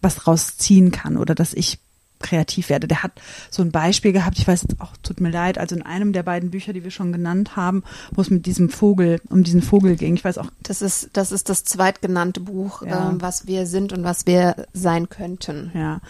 was 0.00 0.26
rausziehen 0.26 0.90
kann 0.90 1.16
oder 1.16 1.34
dass 1.34 1.54
ich 1.54 1.78
kreativ 2.22 2.70
werde. 2.70 2.88
Der 2.88 3.02
hat 3.02 3.12
so 3.50 3.62
ein 3.62 3.70
Beispiel 3.70 4.12
gehabt, 4.12 4.38
ich 4.38 4.48
weiß 4.48 4.62
jetzt 4.62 4.80
auch, 4.80 4.96
tut 5.02 5.20
mir 5.20 5.30
leid, 5.30 5.58
also 5.58 5.74
in 5.74 5.82
einem 5.82 6.12
der 6.12 6.22
beiden 6.22 6.50
Bücher, 6.50 6.72
die 6.72 6.84
wir 6.84 6.90
schon 6.90 7.12
genannt 7.12 7.56
haben, 7.56 7.82
wo 8.12 8.22
es 8.22 8.30
mit 8.30 8.46
diesem 8.46 8.70
Vogel, 8.70 9.20
um 9.28 9.42
diesen 9.42 9.60
Vogel 9.60 9.96
ging. 9.96 10.14
Ich 10.14 10.24
weiß 10.24 10.38
auch. 10.38 10.46
Das 10.62 10.80
ist, 10.80 11.10
das 11.12 11.32
ist 11.32 11.48
das 11.48 11.64
zweitgenannte 11.64 12.40
Buch, 12.40 12.82
ja. 12.82 13.10
ähm, 13.10 13.20
was 13.20 13.46
wir 13.46 13.66
sind 13.66 13.92
und 13.92 14.04
was 14.04 14.26
wir 14.26 14.66
sein 14.72 15.08
könnten. 15.08 15.72
Ja. 15.74 16.00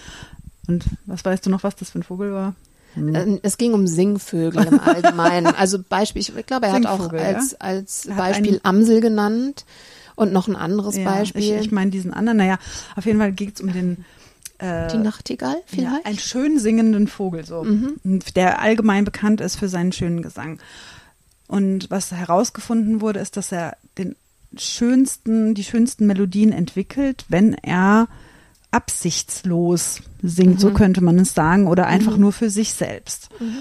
Und 0.69 0.85
was 1.07 1.25
weißt 1.25 1.45
du 1.47 1.51
noch, 1.51 1.65
was 1.65 1.77
das 1.77 1.91
für 1.91 1.99
ein 1.99 2.05
Vogel 2.05 2.33
war? 2.33 2.55
Hm. 2.95 3.15
Ähm, 3.15 3.41
es 3.43 3.57
ging 3.57 3.73
um 3.73 3.87
Singvögel 3.87 4.65
im 4.65 4.81
Allgemeinen. 4.81 5.47
also 5.57 5.79
Beispiel, 5.83 6.23
ich 6.23 6.47
glaube, 6.47 6.67
er 6.67 6.73
hat 6.73 6.87
auch 6.87 7.13
als, 7.13 7.59
als 7.59 8.07
Beispiel 8.07 8.61
Amsel 8.63 9.01
genannt 9.01 9.65
und 10.15 10.33
noch 10.33 10.49
ein 10.49 10.57
anderes 10.57 10.97
ja, 10.97 11.05
Beispiel. 11.05 11.43
Ich, 11.43 11.67
ich 11.67 11.73
meine 11.73 11.91
diesen 11.91 12.13
anderen, 12.13 12.39
naja, 12.39 12.59
auf 12.97 13.07
jeden 13.07 13.19
Fall 13.19 13.33
geht 13.33 13.57
es 13.57 13.61
um 13.61 13.73
den 13.73 14.05
äh, 14.59 14.89
die 14.89 14.99
Nachtigall 14.99 15.57
vielleicht? 15.67 15.91
Ja, 15.91 16.01
einen 16.05 16.19
schön 16.19 16.59
singenden 16.59 17.09
Vogel, 17.09 17.45
so, 17.45 17.65
mhm. 17.65 18.21
der 18.37 18.61
allgemein 18.61 19.05
bekannt 19.05 19.41
ist 19.41 19.57
für 19.57 19.69
seinen 19.69 19.93
schönen 19.93 20.23
Gesang. 20.23 20.61
Und 21.49 21.91
was 21.91 22.13
herausgefunden 22.13 23.01
wurde, 23.01 23.21
ist, 23.21 23.37
dass 23.37 23.53
er 23.53 23.77
den 23.99 24.17
schönsten, 24.57 25.55
die 25.55 25.65
schönsten 25.65 26.07
Melodien 26.07 26.53
entwickelt, 26.53 27.25
wenn 27.29 27.55
er 27.55 28.09
absichtslos 28.71 30.01
singt, 30.23 30.55
mhm. 30.55 30.59
so 30.59 30.71
könnte 30.73 31.03
man 31.03 31.19
es 31.19 31.35
sagen, 31.35 31.67
oder 31.67 31.87
einfach 31.87 32.15
mhm. 32.15 32.23
nur 32.23 32.33
für 32.33 32.49
sich 32.49 32.73
selbst. 32.75 33.29
Mhm. 33.41 33.57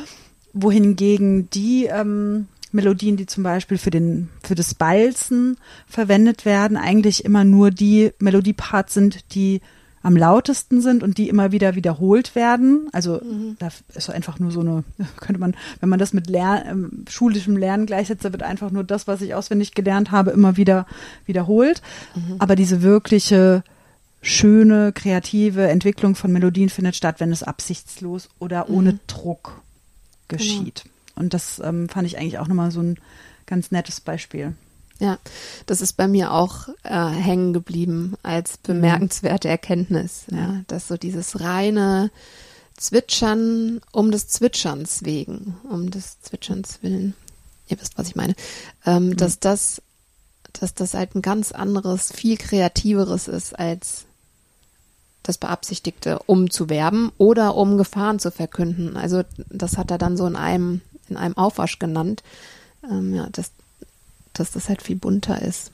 Wohingegen 0.53 1.49
die 1.49 1.85
ähm, 1.85 2.47
Melodien, 2.71 3.17
die 3.17 3.25
zum 3.25 3.43
Beispiel 3.43 3.77
für 3.77 3.91
den 3.91 4.29
für 4.43 4.55
das 4.55 4.73
Balzen 4.73 5.57
verwendet 5.87 6.45
werden, 6.45 6.77
eigentlich 6.77 7.25
immer 7.25 7.43
nur 7.43 7.71
die 7.71 8.11
Melodieparts 8.19 8.93
sind, 8.93 9.33
die 9.35 9.61
am 10.03 10.17
lautesten 10.17 10.81
sind 10.81 11.03
und 11.03 11.17
die 11.17 11.29
immer 11.29 11.51
wieder 11.51 11.75
wiederholt 11.75 12.33
werden. 12.35 12.87
Also 12.91 13.21
mhm. 13.23 13.55
da 13.59 13.69
ist 13.93 14.09
einfach 14.09 14.39
nur 14.39 14.51
so 14.51 14.61
eine, 14.61 14.83
könnte 15.17 15.39
man, 15.39 15.55
wenn 15.79 15.89
man 15.89 15.99
das 15.99 16.13
mit 16.13 16.27
Lern, 16.27 16.63
ähm, 16.65 17.05
schulischem 17.09 17.55
Lernen 17.55 17.85
gleichsetzt, 17.85 18.25
da 18.25 18.31
wird 18.31 18.43
einfach 18.43 18.71
nur 18.71 18.83
das, 18.83 19.07
was 19.07 19.21
ich 19.21 19.35
auswendig 19.35 19.73
gelernt 19.73 20.11
habe, 20.11 20.31
immer 20.31 20.57
wieder 20.57 20.87
wiederholt. 21.25 21.81
Mhm. 22.15 22.35
Aber 22.39 22.55
diese 22.55 22.81
wirkliche 22.81 23.63
schöne, 24.21 24.91
kreative 24.91 25.67
Entwicklung 25.67 26.15
von 26.15 26.31
Melodien 26.31 26.69
findet 26.69 26.95
statt, 26.95 27.19
wenn 27.19 27.31
es 27.31 27.43
absichtslos 27.43 28.29
oder 28.39 28.67
mhm. 28.67 28.75
ohne 28.75 28.99
Druck 29.07 29.61
geschieht. 30.27 30.83
Genau. 30.83 30.95
Und 31.21 31.33
das 31.33 31.61
ähm, 31.63 31.87
fand 31.87 32.07
ich 32.07 32.17
eigentlich 32.17 32.39
auch 32.39 32.47
nochmal 32.47 32.71
so 32.71 32.81
ein 32.81 32.97
ganz 33.45 33.71
nettes 33.71 34.01
Beispiel. 34.01 34.55
Ja, 34.99 35.17
das 35.65 35.81
ist 35.81 35.93
bei 35.93 36.07
mir 36.07 36.31
auch 36.31 36.67
äh, 36.83 37.09
hängen 37.09 37.53
geblieben 37.53 38.15
als 38.23 38.53
mhm. 38.53 38.73
bemerkenswerte 38.73 39.47
Erkenntnis, 39.47 40.25
ja. 40.31 40.37
ja, 40.37 40.61
dass 40.67 40.87
so 40.87 40.97
dieses 40.97 41.39
reine 41.39 42.11
Zwitschern 42.77 43.81
um 43.91 44.11
des 44.11 44.27
Zwitscherns 44.27 45.03
wegen, 45.03 45.55
um 45.69 45.91
des 45.91 46.21
Zwitscherns 46.21 46.79
willen, 46.81 47.15
ihr 47.67 47.79
wisst, 47.79 47.97
was 47.97 48.09
ich 48.09 48.15
meine, 48.15 48.35
ähm, 48.85 49.09
mhm. 49.09 49.17
dass 49.17 49.39
das, 49.39 49.81
dass 50.53 50.73
das 50.73 50.93
halt 50.93 51.15
ein 51.15 51.21
ganz 51.21 51.51
anderes, 51.51 52.11
viel 52.11 52.37
kreativeres 52.37 53.27
ist 53.27 53.57
als 53.57 54.05
das 55.23 55.37
Beabsichtigte, 55.37 56.19
um 56.25 56.49
zu 56.49 56.69
werben 56.69 57.11
oder 57.17 57.55
um 57.55 57.77
Gefahren 57.77 58.19
zu 58.19 58.31
verkünden. 58.31 58.97
Also 58.97 59.23
das 59.49 59.77
hat 59.77 59.91
er 59.91 59.97
dann 59.97 60.17
so 60.17 60.25
in 60.25 60.35
einem, 60.35 60.81
in 61.11 61.17
einem 61.17 61.37
Aufwasch 61.37 61.79
genannt. 61.79 62.23
Ähm, 62.89 63.13
ja, 63.13 63.27
das, 63.31 63.51
dass 64.33 64.51
das 64.51 64.69
halt 64.69 64.81
viel 64.81 64.95
bunter 64.95 65.41
ist. 65.41 65.71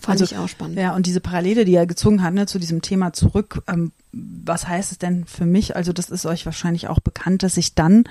Fand 0.00 0.20
also, 0.20 0.24
ich 0.24 0.38
auch 0.38 0.48
spannend. 0.48 0.78
Ja, 0.78 0.94
und 0.94 1.06
diese 1.06 1.20
Parallele, 1.20 1.64
die 1.64 1.74
er 1.74 1.86
gezogen 1.86 2.22
hat, 2.22 2.34
ne, 2.34 2.46
zu 2.46 2.58
diesem 2.58 2.82
Thema 2.82 3.12
zurück, 3.12 3.62
ähm, 3.66 3.92
was 4.12 4.68
heißt 4.68 4.92
es 4.92 4.98
denn 4.98 5.24
für 5.24 5.46
mich? 5.46 5.74
Also 5.74 5.92
das 5.92 6.10
ist 6.10 6.26
euch 6.26 6.46
wahrscheinlich 6.46 6.88
auch 6.88 7.00
bekannt, 7.00 7.42
dass 7.42 7.56
ich 7.56 7.74
dann 7.74 8.04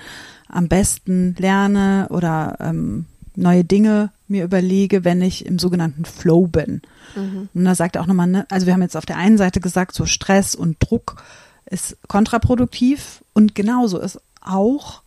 am 0.50 0.68
besten 0.68 1.36
lerne 1.38 2.08
oder 2.10 2.58
ähm, 2.60 3.06
neue 3.36 3.64
Dinge 3.64 4.12
mir 4.28 4.44
überlege, 4.44 5.04
wenn 5.04 5.22
ich 5.22 5.46
im 5.46 5.60
sogenannten 5.60 6.06
Flow 6.06 6.48
bin. 6.48 6.82
Mhm. 7.16 7.50
Und 7.54 7.66
da 7.66 7.76
sagt 7.76 7.96
er 7.96 8.02
auch 8.02 8.08
nochmal, 8.08 8.28
ne, 8.28 8.46
also 8.50 8.66
wir 8.66 8.74
haben 8.74 8.82
jetzt 8.82 8.98
auf 8.98 9.06
der 9.06 9.18
einen 9.18 9.38
Seite 9.38 9.60
gesagt, 9.60 9.96
so 9.96 10.06
Stress 10.06 10.56
und 10.56 10.78
Druck 10.80 11.24
ist 11.66 11.98
kontraproduktiv 12.08 13.24
und 13.34 13.56
genauso 13.56 14.00
ist 14.00 14.20
auch 14.42 15.02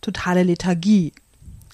totale 0.00 0.42
Lethargie 0.42 1.12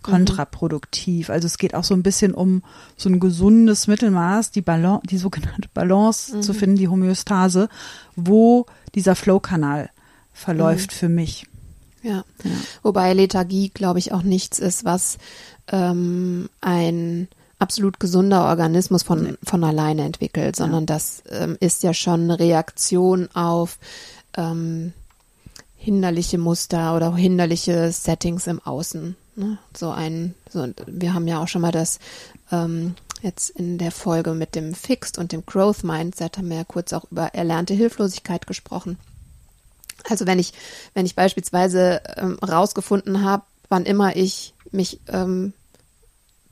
kontraproduktiv. 0.05 1.31
Also 1.31 1.47
es 1.47 1.59
geht 1.59 1.75
auch 1.75 1.83
so 1.83 1.95
ein 1.95 2.03
bisschen 2.03 2.35
um 2.35 2.63
so 2.97 3.09
ein 3.09 3.21
gesundes 3.21 3.87
Mittelmaß, 3.87 4.51
die 4.51 4.61
Balance, 4.61 5.07
die 5.09 5.19
sogenannte 5.19 5.69
Balance 5.73 6.37
mhm. 6.37 6.43
zu 6.43 6.53
finden, 6.53 6.77
die 6.77 6.89
Homöostase, 6.89 7.69
wo 8.15 8.67
dieser 8.95 9.17
Flow-Kanal 9.17 9.91
verläuft 10.33 10.93
mhm. 10.93 10.97
für 10.97 11.09
mich. 11.09 11.47
Ja. 12.03 12.25
ja. 12.45 12.51
Wobei 12.83 13.15
Lethargie, 13.15 13.71
glaube 13.71 13.99
ich, 13.99 14.13
auch 14.13 14.23
nichts 14.23 14.59
ist, 14.59 14.85
was 14.85 15.17
ähm, 15.69 16.51
ein 16.61 17.29
absolut 17.59 17.99
gesunder 17.99 18.45
Organismus 18.45 19.03
von, 19.03 19.39
von 19.43 19.65
alleine 19.65 20.05
entwickelt, 20.05 20.55
sondern 20.55 20.83
ja. 20.83 20.87
das 20.87 21.23
ähm, 21.31 21.57
ist 21.61 21.83
ja 21.83 21.95
schon 21.95 22.25
eine 22.25 22.39
Reaktion 22.39 23.29
auf 23.33 23.79
ähm, 24.37 24.93
hinderliche 25.85 26.38
Muster 26.38 26.97
oder 26.97 27.14
hinderliche 27.14 27.92
Settings 27.92 28.47
im 28.47 28.59
Außen. 28.59 29.16
Ne? 29.37 29.59
So 29.77 29.90
ein, 29.90 30.35
so, 30.51 30.66
wir 30.87 31.12
haben 31.12 31.29
ja 31.29 31.42
auch 31.42 31.49
schon 31.49 31.61
mal 31.61 31.73
das 31.73 31.99
ähm, 32.51 32.94
jetzt 33.20 33.51
in 33.51 33.77
der 33.77 33.90
Folge 33.90 34.33
mit 34.33 34.55
dem 34.55 34.75
Fixed 34.75 35.18
und 35.18 35.33
dem 35.33 35.44
Growth 35.44 35.85
Mindset 35.85 36.38
haben 36.38 36.49
wir 36.49 36.57
ja 36.57 36.64
kurz 36.64 36.94
auch 36.94 37.05
über 37.11 37.35
erlernte 37.35 37.75
Hilflosigkeit 37.75 38.47
gesprochen. 38.47 38.99
Also 40.09 40.27
wenn 40.27 40.38
ich, 40.38 40.55
wenn 40.94 41.05
ich 41.05 41.14
beispielsweise 41.14 42.01
ähm, 42.16 42.38
rausgefunden 42.38 43.23
habe, 43.23 43.44
wann 43.68 43.85
immer 43.85 44.16
ich 44.16 44.55
mich 44.70 45.01
ähm, 45.09 45.53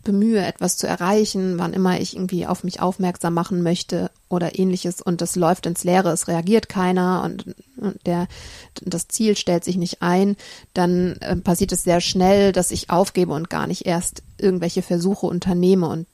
bemühe, 0.03 0.45
etwas 0.45 0.77
zu 0.77 0.87
erreichen, 0.87 1.59
wann 1.59 1.73
immer 1.73 2.01
ich 2.01 2.17
irgendwie 2.17 2.47
auf 2.47 2.65
mich 2.65 2.81
aufmerksam 2.81 3.35
machen 3.35 3.63
möchte 3.63 4.11
oder 4.29 4.59
ähnliches 4.59 5.01
und 5.01 5.21
das 5.21 5.37
läuft 5.37 5.67
ins 5.67 5.85
Leere, 5.85 6.11
es 6.11 6.29
reagiert 6.29 6.69
keiner 6.69 7.23
und, 7.25 7.55
und 7.77 8.05
der, 8.07 8.27
das 8.81 9.09
Ziel 9.09 9.37
stellt 9.37 9.65
sich 9.65 9.77
nicht 9.77 10.03
ein, 10.03 10.37
dann 10.75 11.17
äh, 11.21 11.37
passiert 11.37 11.73
es 11.73 11.85
sehr 11.85 12.01
schnell, 12.01 12.53
dass 12.53 12.71
ich 12.71 12.91
aufgebe 12.91 13.33
und 13.33 13.51
gar 13.51 13.67
nicht 13.67 13.87
erst 13.87 14.23
irgendwelche 14.39 14.83
Versuche 14.83 15.27
unternehme 15.27 15.89
und 15.89 16.07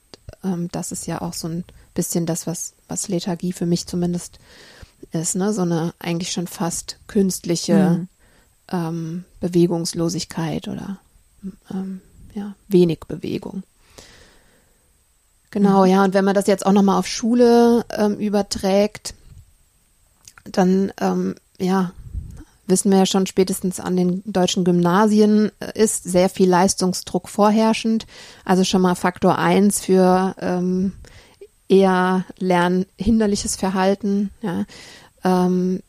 ähm, 0.45 0.69
das 0.73 0.93
ist 0.93 1.07
ja 1.07 1.23
auch 1.23 1.33
so 1.33 1.49
ein 1.49 1.65
bisschen 1.95 2.27
das, 2.27 2.47
was, 2.47 2.75
was 2.89 3.09
Lethargie 3.09 3.53
für 3.53 3.67
mich 3.67 3.87
zumindest 3.87 4.39
ist, 5.13 5.37
ne, 5.37 5.53
so 5.53 5.63
eine 5.63 5.95
eigentlich 5.99 6.33
schon 6.33 6.47
fast 6.47 6.99
künstliche 7.07 7.99
mhm. 8.01 8.09
ähm, 8.71 9.25
Bewegungslosigkeit 9.41 10.69
oder 10.69 10.99
ähm, 11.71 12.01
ja, 12.35 12.55
wenig 12.69 13.01
Bewegung. 13.09 13.63
Genau, 15.51 15.85
mhm. 15.85 15.91
ja. 15.91 16.05
Und 16.05 16.15
wenn 16.15 16.25
man 16.25 16.35
das 16.35 16.47
jetzt 16.47 16.67
auch 16.67 16.73
nochmal 16.73 16.99
auf 16.99 17.07
Schule 17.07 17.85
ähm, 17.97 18.17
überträgt, 18.19 19.15
dann, 20.45 20.93
ähm, 21.01 21.35
ja, 21.59 21.93
wissen 22.67 22.91
wir 22.91 22.99
ja 22.99 23.07
schon 23.07 23.27
spätestens 23.27 23.81
an 23.81 23.97
den 23.97 24.23
deutschen 24.27 24.65
Gymnasien 24.65 25.51
äh, 25.61 25.83
ist 25.83 26.05
sehr 26.05 26.29
viel 26.29 26.49
Leistungsdruck 26.49 27.29
vorherrschend. 27.29 28.07
Also 28.45 28.65
schon 28.65 28.83
mal 28.83 28.95
Faktor 28.95 29.39
eins 29.39 29.81
für 29.81 30.35
ähm, 30.41 30.93
eher 31.69 32.25
lernhinderliches 32.39 33.57
Verhalten. 33.57 34.31
Ja. 34.43 34.65
Ähm, 35.25 35.81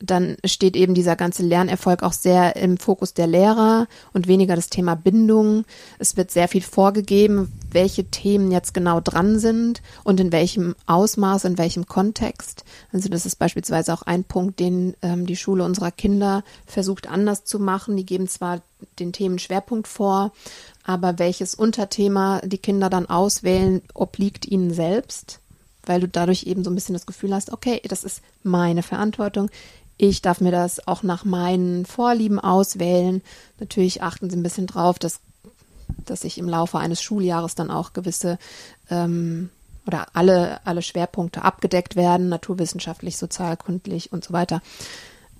dann 0.00 0.36
steht 0.44 0.76
eben 0.76 0.94
dieser 0.94 1.14
ganze 1.14 1.42
Lernerfolg 1.42 2.02
auch 2.02 2.12
sehr 2.12 2.56
im 2.56 2.78
Fokus 2.78 3.12
der 3.14 3.26
Lehrer 3.26 3.86
und 4.12 4.28
weniger 4.28 4.56
das 4.56 4.70
Thema 4.70 4.94
Bindung. 4.94 5.64
Es 5.98 6.16
wird 6.16 6.30
sehr 6.30 6.48
viel 6.48 6.62
vorgegeben, 6.62 7.52
welche 7.70 8.04
Themen 8.04 8.50
jetzt 8.50 8.72
genau 8.72 9.00
dran 9.00 9.38
sind 9.38 9.82
und 10.02 10.18
in 10.18 10.32
welchem 10.32 10.74
Ausmaß, 10.86 11.44
in 11.44 11.58
welchem 11.58 11.86
Kontext. 11.86 12.64
Also 12.92 13.08
das 13.08 13.26
ist 13.26 13.36
beispielsweise 13.36 13.92
auch 13.92 14.02
ein 14.02 14.24
Punkt, 14.24 14.58
den 14.58 14.94
ähm, 15.02 15.26
die 15.26 15.36
Schule 15.36 15.64
unserer 15.64 15.90
Kinder 15.90 16.44
versucht 16.66 17.08
anders 17.08 17.44
zu 17.44 17.58
machen. 17.58 17.96
Die 17.96 18.06
geben 18.06 18.26
zwar 18.26 18.62
den 18.98 19.12
Themenschwerpunkt 19.12 19.86
vor, 19.86 20.32
aber 20.84 21.18
welches 21.18 21.54
Unterthema 21.54 22.40
die 22.42 22.58
Kinder 22.58 22.88
dann 22.88 23.06
auswählen, 23.06 23.82
obliegt 23.92 24.46
ihnen 24.46 24.72
selbst 24.72 25.40
weil 25.84 26.00
du 26.00 26.08
dadurch 26.08 26.44
eben 26.44 26.62
so 26.62 26.70
ein 26.70 26.74
bisschen 26.74 26.92
das 26.92 27.06
Gefühl 27.06 27.34
hast, 27.34 27.52
okay, 27.52 27.80
das 27.88 28.04
ist 28.04 28.22
meine 28.42 28.82
Verantwortung. 28.82 29.50
Ich 30.02 30.22
darf 30.22 30.40
mir 30.40 30.50
das 30.50 30.88
auch 30.88 31.02
nach 31.02 31.26
meinen 31.26 31.84
Vorlieben 31.84 32.40
auswählen. 32.40 33.20
Natürlich 33.58 34.02
achten 34.02 34.30
sie 34.30 34.36
ein 34.38 34.42
bisschen 34.42 34.66
drauf, 34.66 34.98
dass, 34.98 35.20
dass 36.06 36.22
sich 36.22 36.38
im 36.38 36.48
Laufe 36.48 36.78
eines 36.78 37.02
Schuljahres 37.02 37.54
dann 37.54 37.70
auch 37.70 37.92
gewisse 37.92 38.38
ähm, 38.88 39.50
oder 39.86 40.06
alle, 40.14 40.64
alle 40.64 40.80
Schwerpunkte 40.80 41.42
abgedeckt 41.42 41.96
werden, 41.96 42.30
naturwissenschaftlich, 42.30 43.18
sozialkundlich 43.18 44.10
und 44.10 44.24
so 44.24 44.32
weiter. 44.32 44.62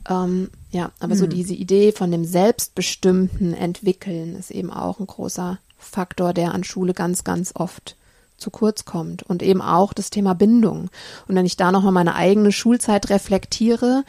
Ähm, 0.07 0.51
ja, 0.73 0.93
aber 1.01 1.15
mhm. 1.15 1.19
so 1.19 1.27
diese 1.27 1.55
Idee 1.55 1.93
von 1.93 2.11
dem 2.11 2.27
selbstbestimmten 2.27 3.55
Entwickeln 3.55 4.37
ist 4.37 4.51
eben 4.51 4.71
auch 4.71 5.01
ein 5.01 5.07
großer 5.07 5.59
Faktor, 5.79 6.35
der 6.35 6.53
an 6.53 6.65
Schule 6.65 6.93
ganz, 6.93 7.25
ganz 7.25 7.53
oft 7.55 7.97
zu 8.37 8.51
kurz 8.51 8.85
kommt 8.85 9.23
und 9.23 9.43
eben 9.43 9.63
auch 9.63 9.95
das 9.95 10.11
Thema 10.11 10.35
Bindung. 10.35 10.91
Und 11.29 11.35
wenn 11.35 11.47
ich 11.47 11.57
da 11.57 11.73
nochmal 11.73 11.93
meine 11.93 12.15
eigene 12.15 12.53
Schulzeit 12.53 13.09
reflektiere, 13.09 14.05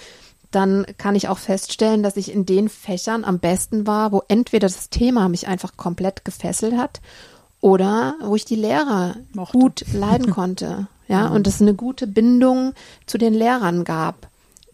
dann 0.52 0.86
kann 0.98 1.16
ich 1.16 1.28
auch 1.28 1.38
feststellen, 1.38 2.04
dass 2.04 2.18
ich 2.18 2.32
in 2.32 2.46
den 2.46 2.70
Fächern 2.70 3.24
am 3.24 3.40
besten 3.40 3.88
war, 3.88 4.12
wo 4.12 4.22
entweder 4.28 4.68
das 4.68 4.90
Thema 4.90 5.30
mich 5.30 5.48
einfach 5.48 5.78
komplett 5.78 6.26
gefesselt 6.26 6.78
hat 6.78 7.02
oder 7.62 8.16
wo 8.24 8.36
ich 8.36 8.46
die 8.46 8.56
Lehrer 8.56 9.16
Mochte. 9.34 9.58
gut 9.58 9.86
leiden 9.94 10.32
konnte. 10.32 10.88
Ja, 11.08 11.28
und 11.28 11.46
es 11.46 11.62
eine 11.62 11.74
gute 11.74 12.08
Bindung 12.08 12.74
zu 13.06 13.18
den 13.18 13.34
Lehrern 13.34 13.84
gab 13.84 14.32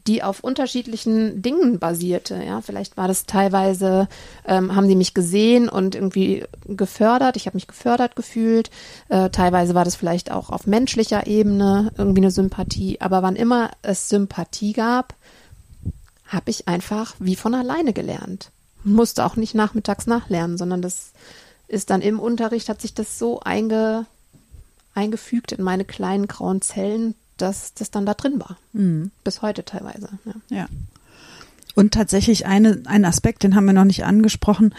die 0.07 0.23
auf 0.23 0.39
unterschiedlichen 0.39 1.41
Dingen 1.41 1.79
basierte. 1.79 2.41
Ja, 2.43 2.61
vielleicht 2.61 2.97
war 2.97 3.07
das 3.07 3.25
teilweise, 3.25 4.07
ähm, 4.47 4.75
haben 4.75 4.87
sie 4.87 4.95
mich 4.95 5.13
gesehen 5.13 5.69
und 5.69 5.95
irgendwie 5.95 6.45
gefördert. 6.65 7.35
Ich 7.35 7.45
habe 7.45 7.57
mich 7.57 7.67
gefördert 7.67 8.15
gefühlt. 8.15 8.69
Äh, 9.09 9.29
teilweise 9.29 9.75
war 9.75 9.85
das 9.85 9.95
vielleicht 9.95 10.31
auch 10.31 10.49
auf 10.49 10.65
menschlicher 10.65 11.27
Ebene 11.27 11.91
irgendwie 11.97 12.21
eine 12.21 12.31
Sympathie. 12.31 13.01
Aber 13.01 13.21
wann 13.21 13.35
immer 13.35 13.71
es 13.81 14.09
Sympathie 14.09 14.73
gab, 14.73 15.13
habe 16.27 16.49
ich 16.51 16.67
einfach 16.67 17.15
wie 17.19 17.35
von 17.35 17.53
alleine 17.55 17.93
gelernt. 17.93 18.51
Musste 18.83 19.25
auch 19.25 19.35
nicht 19.35 19.55
nachmittags 19.55 20.07
nachlernen, 20.07 20.57
sondern 20.57 20.81
das 20.81 21.11
ist 21.67 21.89
dann 21.89 22.01
im 22.01 22.19
Unterricht, 22.19 22.69
hat 22.69 22.81
sich 22.81 22.93
das 22.93 23.19
so 23.19 23.39
einge, 23.41 24.05
eingefügt 24.93 25.51
in 25.51 25.63
meine 25.63 25.85
kleinen 25.85 26.27
grauen 26.27 26.61
Zellen, 26.61 27.15
dass 27.37 27.73
das 27.73 27.91
dann 27.91 28.05
da 28.05 28.13
drin 28.13 28.39
war. 28.39 28.57
Mhm. 28.73 29.11
Bis 29.23 29.41
heute 29.41 29.63
teilweise. 29.65 30.09
Ja. 30.25 30.57
ja. 30.57 30.67
Und 31.75 31.93
tatsächlich 31.93 32.45
eine, 32.45 32.81
ein 32.85 33.05
Aspekt, 33.05 33.43
den 33.43 33.55
haben 33.55 33.65
wir 33.65 33.73
noch 33.73 33.83
nicht 33.85 34.05
angesprochen. 34.05 34.73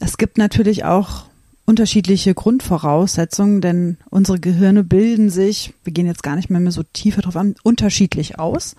Es 0.00 0.16
gibt 0.18 0.38
natürlich 0.38 0.84
auch 0.84 1.26
unterschiedliche 1.64 2.34
Grundvoraussetzungen, 2.34 3.60
denn 3.60 3.96
unsere 4.10 4.40
Gehirne 4.40 4.82
bilden 4.82 5.30
sich, 5.30 5.74
wir 5.84 5.92
gehen 5.92 6.06
jetzt 6.06 6.24
gar 6.24 6.34
nicht 6.34 6.50
mehr, 6.50 6.60
mehr 6.60 6.72
so 6.72 6.82
tiefer 6.82 7.22
drauf 7.22 7.36
an, 7.36 7.54
unterschiedlich 7.62 8.38
aus. 8.38 8.74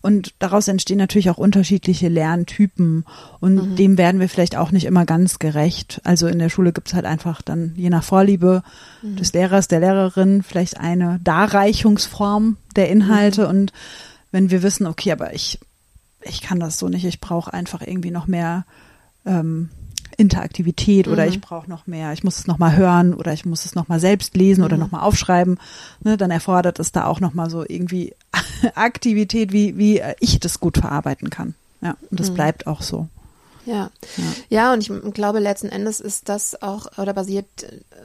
Und 0.00 0.34
daraus 0.38 0.68
entstehen 0.68 0.98
natürlich 0.98 1.28
auch 1.30 1.38
unterschiedliche 1.38 2.08
Lerntypen. 2.08 3.04
Und 3.40 3.54
mhm. 3.54 3.76
dem 3.76 3.98
werden 3.98 4.20
wir 4.20 4.28
vielleicht 4.28 4.56
auch 4.56 4.70
nicht 4.70 4.84
immer 4.84 5.04
ganz 5.04 5.38
gerecht. 5.38 6.00
Also 6.04 6.28
in 6.28 6.38
der 6.38 6.50
Schule 6.50 6.72
gibt 6.72 6.88
es 6.88 6.94
halt 6.94 7.04
einfach 7.04 7.42
dann 7.42 7.72
je 7.76 7.90
nach 7.90 8.04
Vorliebe 8.04 8.62
mhm. 9.02 9.16
des 9.16 9.32
Lehrers, 9.32 9.66
der 9.68 9.80
Lehrerin 9.80 10.42
vielleicht 10.42 10.78
eine 10.78 11.18
Darreichungsform 11.24 12.56
der 12.76 12.90
Inhalte. 12.90 13.44
Mhm. 13.44 13.48
Und 13.48 13.72
wenn 14.30 14.50
wir 14.50 14.62
wissen, 14.62 14.86
okay, 14.86 15.12
aber 15.12 15.34
ich, 15.34 15.58
ich 16.22 16.42
kann 16.42 16.60
das 16.60 16.78
so 16.78 16.88
nicht, 16.88 17.04
ich 17.04 17.20
brauche 17.20 17.52
einfach 17.52 17.80
irgendwie 17.80 18.12
noch 18.12 18.28
mehr 18.28 18.66
ähm, 19.26 19.70
Interaktivität 20.16 21.06
mhm. 21.06 21.12
oder 21.12 21.26
ich 21.26 21.40
brauche 21.40 21.68
noch 21.68 21.86
mehr, 21.86 22.12
ich 22.12 22.24
muss 22.24 22.38
es 22.38 22.46
noch 22.46 22.58
mal 22.58 22.76
hören 22.76 23.14
oder 23.14 23.32
ich 23.32 23.44
muss 23.44 23.64
es 23.64 23.74
noch 23.74 23.88
mal 23.88 24.00
selbst 24.00 24.36
lesen 24.36 24.60
mhm. 24.60 24.66
oder 24.66 24.76
noch 24.76 24.90
mal 24.90 25.02
aufschreiben, 25.02 25.58
ne, 26.02 26.16
dann 26.16 26.30
erfordert 26.30 26.78
es 26.78 26.92
da 26.92 27.04
auch 27.06 27.20
noch 27.20 27.34
mal 27.34 27.50
so 27.50 27.64
irgendwie 27.66 28.14
Aktivität, 28.74 29.52
wie 29.52 29.76
wie 29.76 30.02
ich 30.20 30.40
das 30.40 30.60
gut 30.60 30.78
verarbeiten 30.78 31.30
kann. 31.30 31.54
Ja, 31.80 31.96
und 32.10 32.18
das 32.18 32.30
mhm. 32.30 32.34
bleibt 32.34 32.66
auch 32.66 32.82
so. 32.82 33.08
Ja. 33.68 33.90
ja. 34.16 34.24
Ja, 34.48 34.72
und 34.72 34.80
ich 34.80 35.12
glaube, 35.12 35.40
letzten 35.40 35.68
Endes 35.68 36.00
ist 36.00 36.30
das 36.30 36.62
auch, 36.62 36.86
oder 36.96 37.12
basiert 37.12 37.46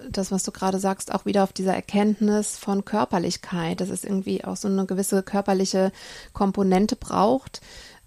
das, 0.09 0.31
was 0.31 0.43
du 0.43 0.51
gerade 0.51 0.77
sagst, 0.77 1.13
auch 1.13 1.25
wieder 1.25 1.43
auf 1.43 1.53
dieser 1.53 1.73
Erkenntnis 1.73 2.57
von 2.57 2.83
Körperlichkeit, 2.83 3.79
dass 3.79 3.89
es 3.89 4.03
irgendwie 4.03 4.43
auch 4.43 4.57
so 4.57 4.67
eine 4.67 4.85
gewisse 4.85 5.23
körperliche 5.23 5.93
Komponente 6.33 6.97
braucht, 6.97 7.61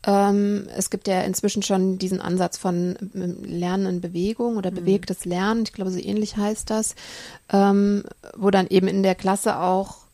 ähm, 0.06 0.68
es 0.76 0.88
gibt 0.90 1.08
ja 1.08 1.20
inzwischen 1.22 1.62
schon 1.62 1.98
diesen 1.98 2.20
Ansatz 2.20 2.56
von 2.56 2.96
ähm, 3.14 3.42
Lernen 3.42 3.86
in 3.86 4.00
Bewegung 4.00 4.56
oder 4.56 4.70
mhm. 4.70 4.76
bewegtes 4.76 5.24
Lernen, 5.24 5.64
ich 5.64 5.72
glaube, 5.72 5.90
so 5.90 5.98
ähnlich 5.98 6.36
heißt 6.36 6.70
das, 6.70 6.94
ähm, 7.52 8.04
wo 8.36 8.50
dann 8.50 8.68
eben 8.68 8.86
in 8.86 9.02
der 9.02 9.16
Klasse 9.16 9.58
auch 9.58 10.06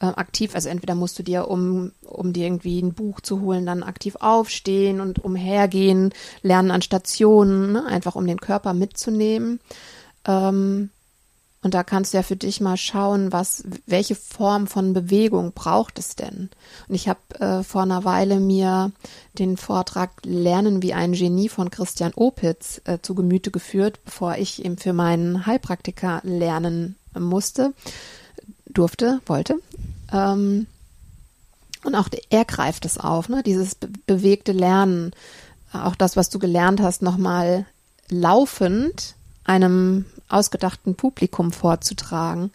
äh, 0.00 0.06
aktiv, 0.06 0.54
also 0.54 0.70
entweder 0.70 0.94
musst 0.94 1.18
du 1.18 1.22
dir, 1.22 1.48
um, 1.48 1.92
um 2.02 2.32
dir 2.32 2.46
irgendwie 2.46 2.80
ein 2.80 2.94
Buch 2.94 3.20
zu 3.20 3.42
holen, 3.42 3.66
dann 3.66 3.82
aktiv 3.82 4.16
aufstehen 4.18 5.00
und 5.00 5.22
umhergehen, 5.22 6.14
lernen 6.42 6.70
an 6.70 6.82
Stationen, 6.82 7.72
ne? 7.72 7.84
einfach 7.84 8.16
um 8.16 8.26
den 8.26 8.40
Körper 8.40 8.72
mitzunehmen. 8.72 9.60
Ähm, 10.26 10.88
und 11.64 11.72
da 11.72 11.82
kannst 11.82 12.12
du 12.12 12.18
ja 12.18 12.22
für 12.22 12.36
dich 12.36 12.60
mal 12.60 12.76
schauen, 12.76 13.32
was, 13.32 13.64
welche 13.86 14.14
Form 14.14 14.66
von 14.66 14.92
Bewegung 14.92 15.52
braucht 15.54 15.98
es 15.98 16.14
denn? 16.14 16.50
Und 16.88 16.94
ich 16.94 17.08
habe 17.08 17.20
äh, 17.40 17.62
vor 17.62 17.82
einer 17.82 18.04
Weile 18.04 18.38
mir 18.38 18.92
den 19.38 19.56
Vortrag 19.56 20.10
Lernen 20.26 20.82
wie 20.82 20.92
ein 20.92 21.14
Genie 21.14 21.48
von 21.48 21.70
Christian 21.70 22.12
Opitz 22.16 22.82
äh, 22.84 22.98
zu 23.00 23.14
Gemüte 23.14 23.50
geführt, 23.50 23.98
bevor 24.04 24.36
ich 24.36 24.62
eben 24.62 24.76
für 24.76 24.92
meinen 24.92 25.46
Heilpraktiker 25.46 26.20
lernen 26.22 26.96
musste, 27.18 27.72
durfte, 28.66 29.22
wollte. 29.24 29.56
Ähm, 30.12 30.66
und 31.82 31.94
auch 31.94 32.10
er 32.28 32.44
greift 32.44 32.84
es 32.84 32.98
auf, 32.98 33.30
ne? 33.30 33.42
dieses 33.42 33.74
be 33.74 33.88
bewegte 34.06 34.52
Lernen, 34.52 35.12
auch 35.72 35.94
das, 35.94 36.14
was 36.14 36.28
du 36.28 36.38
gelernt 36.38 36.82
hast, 36.82 37.00
nochmal 37.00 37.64
laufend 38.10 39.14
einem 39.44 40.04
ausgedachten 40.28 40.94
Publikum 40.94 41.52
vorzutragen. 41.52 42.50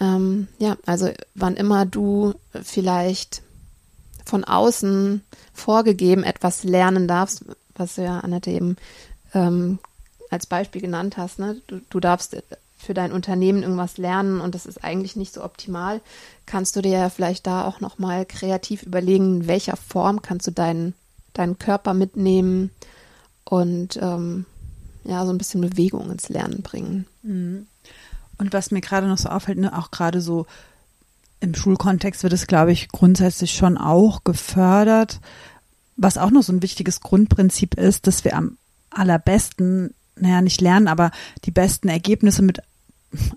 Ähm, 0.00 0.48
ja, 0.58 0.76
also 0.86 1.10
wann 1.34 1.56
immer 1.56 1.86
du 1.86 2.34
vielleicht 2.62 3.42
von 4.24 4.44
außen 4.44 5.22
vorgegeben 5.52 6.24
etwas 6.24 6.64
lernen 6.64 7.06
darfst, 7.06 7.44
was 7.74 7.96
du 7.96 8.04
ja 8.04 8.20
Annette 8.20 8.50
eben 8.50 8.76
ähm, 9.34 9.78
als 10.30 10.46
Beispiel 10.46 10.80
genannt 10.80 11.16
hast, 11.16 11.38
ne? 11.38 11.60
du, 11.66 11.80
du 11.90 12.00
darfst 12.00 12.36
für 12.76 12.94
dein 12.94 13.12
Unternehmen 13.12 13.62
irgendwas 13.62 13.98
lernen 13.98 14.40
und 14.40 14.54
das 14.54 14.66
ist 14.66 14.82
eigentlich 14.84 15.16
nicht 15.16 15.32
so 15.32 15.42
optimal, 15.42 16.00
kannst 16.46 16.76
du 16.76 16.82
dir 16.82 16.98
ja 16.98 17.10
vielleicht 17.10 17.46
da 17.46 17.66
auch 17.66 17.80
nochmal 17.80 18.26
kreativ 18.26 18.82
überlegen, 18.82 19.40
in 19.40 19.46
welcher 19.46 19.76
Form 19.76 20.22
kannst 20.22 20.46
du 20.46 20.50
deinen, 20.50 20.94
deinen 21.32 21.58
Körper 21.58 21.94
mitnehmen 21.94 22.70
und 23.44 23.96
ähm, 23.96 24.46
ja, 25.04 25.24
so 25.24 25.32
ein 25.32 25.38
bisschen 25.38 25.60
Bewegung 25.60 26.10
ins 26.10 26.28
Lernen 26.28 26.62
bringen. 26.62 27.06
Mhm. 27.22 27.66
Und 28.38 28.52
was 28.52 28.70
mir 28.70 28.80
gerade 28.80 29.06
noch 29.06 29.18
so 29.18 29.28
auffällt, 29.28 29.58
ne, 29.58 29.76
auch 29.76 29.90
gerade 29.90 30.20
so 30.20 30.46
im 31.40 31.54
Schulkontext 31.54 32.22
wird 32.22 32.32
es, 32.32 32.46
glaube 32.46 32.72
ich, 32.72 32.88
grundsätzlich 32.88 33.52
schon 33.52 33.76
auch 33.76 34.24
gefördert. 34.24 35.20
Was 35.96 36.18
auch 36.18 36.30
noch 36.30 36.42
so 36.42 36.52
ein 36.52 36.62
wichtiges 36.62 37.00
Grundprinzip 37.00 37.74
ist, 37.74 38.06
dass 38.06 38.24
wir 38.24 38.36
am 38.36 38.56
allerbesten, 38.90 39.94
naja, 40.16 40.40
nicht 40.40 40.60
lernen, 40.60 40.88
aber 40.88 41.10
die 41.44 41.50
besten 41.50 41.88
Ergebnisse 41.88 42.42
mit 42.42 42.60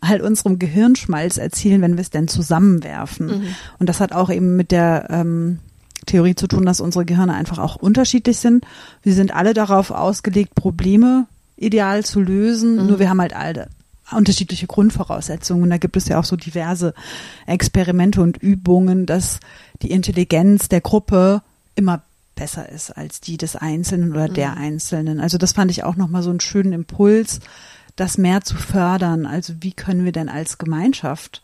all 0.01 0.21
unserem 0.21 0.57
Gehirnschmalz 0.57 1.37
erzielen, 1.37 1.81
wenn 1.81 1.97
wir 1.97 2.01
es 2.01 2.09
denn 2.09 2.27
zusammenwerfen. 2.27 3.27
Mhm. 3.27 3.55
Und 3.77 3.89
das 3.89 3.99
hat 3.99 4.13
auch 4.13 4.31
eben 4.31 4.55
mit 4.55 4.71
der 4.71 5.07
ähm, 5.09 5.59
Theorie 6.05 6.35
zu 6.35 6.47
tun, 6.47 6.65
dass 6.65 6.79
unsere 6.79 7.05
Gehirne 7.05 7.33
einfach 7.33 7.59
auch 7.59 7.75
unterschiedlich 7.75 8.37
sind. 8.39 8.65
Wir 9.03 9.13
sind 9.13 9.35
alle 9.35 9.53
darauf 9.53 9.91
ausgelegt, 9.91 10.55
Probleme 10.55 11.27
ideal 11.57 12.05
zu 12.05 12.21
lösen. 12.21 12.77
Mhm. 12.77 12.87
Nur 12.87 12.99
wir 12.99 13.09
haben 13.09 13.21
halt 13.21 13.35
alle 13.35 13.67
unterschiedliche 14.11 14.67
Grundvoraussetzungen. 14.67 15.63
Und 15.63 15.69
da 15.69 15.77
gibt 15.77 15.97
es 15.97 16.07
ja 16.07 16.19
auch 16.19 16.23
so 16.23 16.35
diverse 16.35 16.93
Experimente 17.45 18.21
und 18.21 18.37
Übungen, 18.37 19.05
dass 19.05 19.39
die 19.81 19.91
Intelligenz 19.91 20.69
der 20.69 20.81
Gruppe 20.81 21.41
immer 21.75 22.01
besser 22.35 22.69
ist 22.69 22.91
als 22.91 23.19
die 23.19 23.37
des 23.37 23.55
Einzelnen 23.55 24.11
oder 24.11 24.29
der 24.29 24.51
mhm. 24.51 24.57
Einzelnen. 24.57 25.19
Also 25.19 25.37
das 25.37 25.53
fand 25.53 25.71
ich 25.71 25.83
auch 25.83 25.95
nochmal 25.95 26.23
so 26.23 26.29
einen 26.29 26.39
schönen 26.39 26.71
Impuls, 26.71 27.39
das 27.95 28.17
mehr 28.17 28.41
zu 28.41 28.55
fördern. 28.55 29.25
Also 29.25 29.53
wie 29.59 29.73
können 29.73 30.05
wir 30.05 30.11
denn 30.11 30.29
als 30.29 30.57
Gemeinschaft 30.57 31.41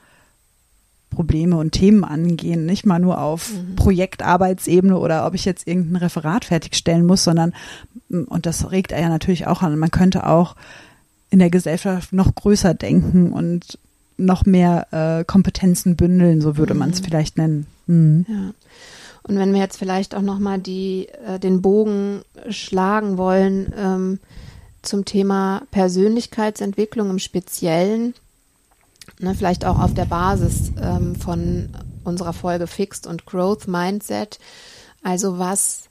Probleme 1.10 1.58
und 1.58 1.71
Themen 1.71 2.04
angehen, 2.04 2.65
nicht 2.65 2.86
mal 2.86 2.99
nur 2.99 3.21
auf 3.21 3.52
mhm. 3.54 3.76
Projektarbeitsebene 3.76 4.97
oder 4.97 5.26
ob 5.26 5.36
ich 5.36 5.45
jetzt 5.45 5.67
irgendein 5.67 5.97
Referat 5.97 6.45
fertigstellen 6.45 7.06
muss, 7.06 7.23
sondern, 7.23 7.54
und 8.13 8.45
das 8.45 8.71
regt 8.71 8.91
er 8.91 9.02
ja 9.02 9.10
natürlich 9.10 9.47
auch 9.47 9.62
an, 9.62 9.78
man 9.78 9.91
könnte 9.91 10.28
auch 10.28 10.56
in 11.30 11.39
der 11.39 11.49
Gesellschaft 11.49 12.13
noch 12.13 12.34
größer 12.36 12.73
denken 12.73 13.34
und 13.34 13.80
noch 14.17 14.45
mehr 14.45 14.88
äh, 14.91 15.23
Kompetenzen 15.23 15.95
bündeln, 15.95 16.41
so 16.41 16.58
würde 16.58 16.73
mhm. 16.73 16.80
man 16.80 16.89
es 16.91 16.99
vielleicht 16.99 17.38
nennen. 17.38 17.65
Mhm. 17.88 18.26
Ja. 18.30 18.54
Und 19.23 19.38
wenn 19.38 19.54
wir 19.54 19.60
jetzt 19.60 19.78
vielleicht 19.78 20.15
auch 20.15 20.21
nochmal 20.21 20.60
die, 20.60 21.08
äh, 21.26 21.39
den 21.39 21.62
Bogen 21.62 22.21
schlagen 22.49 23.17
wollen 23.17 23.73
ähm, 23.78 24.19
zum 24.82 25.06
Thema 25.06 25.63
Persönlichkeitsentwicklung 25.71 27.10
im 27.10 27.19
Speziellen, 27.19 28.13
ne, 29.19 29.34
vielleicht 29.34 29.65
auch 29.65 29.80
auf 29.80 29.93
der 29.93 30.06
Basis 30.06 30.71
ähm, 30.80 31.15
von 31.15 31.69
unserer 32.04 32.34
Folge 32.34 32.67
Fixed 32.67 33.08
und 33.08 33.26
Growth 33.26 33.67
Mindset. 33.67 34.39
Also 35.04 35.39
was, 35.39 35.86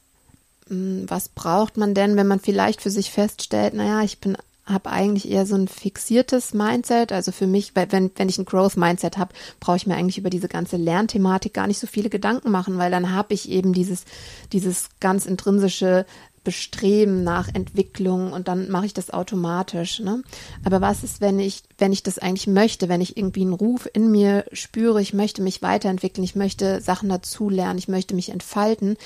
was 1.08 1.28
braucht 1.28 1.76
man 1.76 1.94
denn, 1.94 2.16
wenn 2.16 2.26
man 2.26 2.40
vielleicht 2.40 2.80
für 2.80 2.90
sich 2.90 3.10
feststellt, 3.10 3.74
naja, 3.74 4.02
ich 4.02 4.18
bin 4.18 4.36
habe 4.64 4.90
eigentlich 4.90 5.28
eher 5.28 5.44
so 5.44 5.56
ein 5.56 5.66
fixiertes 5.66 6.54
Mindset. 6.54 7.10
Also 7.10 7.32
für 7.32 7.48
mich, 7.48 7.72
wenn, 7.74 8.10
wenn 8.14 8.28
ich 8.28 8.38
ein 8.38 8.44
Growth 8.44 8.76
Mindset 8.76 9.18
habe, 9.18 9.34
brauche 9.58 9.76
ich 9.76 9.86
mir 9.86 9.96
eigentlich 9.96 10.18
über 10.18 10.30
diese 10.30 10.48
ganze 10.48 10.76
Lernthematik 10.76 11.52
gar 11.52 11.66
nicht 11.66 11.80
so 11.80 11.88
viele 11.88 12.10
Gedanken 12.10 12.50
machen, 12.50 12.78
weil 12.78 12.90
dann 12.90 13.12
habe 13.12 13.34
ich 13.34 13.50
eben 13.50 13.72
dieses, 13.72 14.04
dieses 14.52 14.88
ganz 15.00 15.26
intrinsische 15.26 16.06
Bestreben 16.44 17.22
nach 17.22 17.48
Entwicklung 17.52 18.32
und 18.32 18.48
dann 18.48 18.68
mache 18.68 18.86
ich 18.86 18.94
das 18.94 19.10
automatisch. 19.10 20.00
Ne? 20.00 20.22
Aber 20.64 20.80
was 20.80 21.04
ist, 21.04 21.20
wenn 21.20 21.38
ich, 21.38 21.62
wenn 21.78 21.92
ich 21.92 22.02
das 22.02 22.18
eigentlich 22.18 22.48
möchte, 22.48 22.88
wenn 22.88 23.00
ich 23.00 23.16
irgendwie 23.16 23.42
einen 23.42 23.52
Ruf 23.52 23.88
in 23.92 24.10
mir 24.10 24.44
spüre, 24.52 25.00
ich 25.00 25.12
möchte 25.12 25.42
mich 25.42 25.62
weiterentwickeln, 25.62 26.24
ich 26.24 26.34
möchte 26.34 26.80
Sachen 26.80 27.08
dazulernen, 27.08 27.78
ich 27.78 27.88
möchte 27.88 28.14
mich 28.14 28.30
entfalten, 28.30 28.96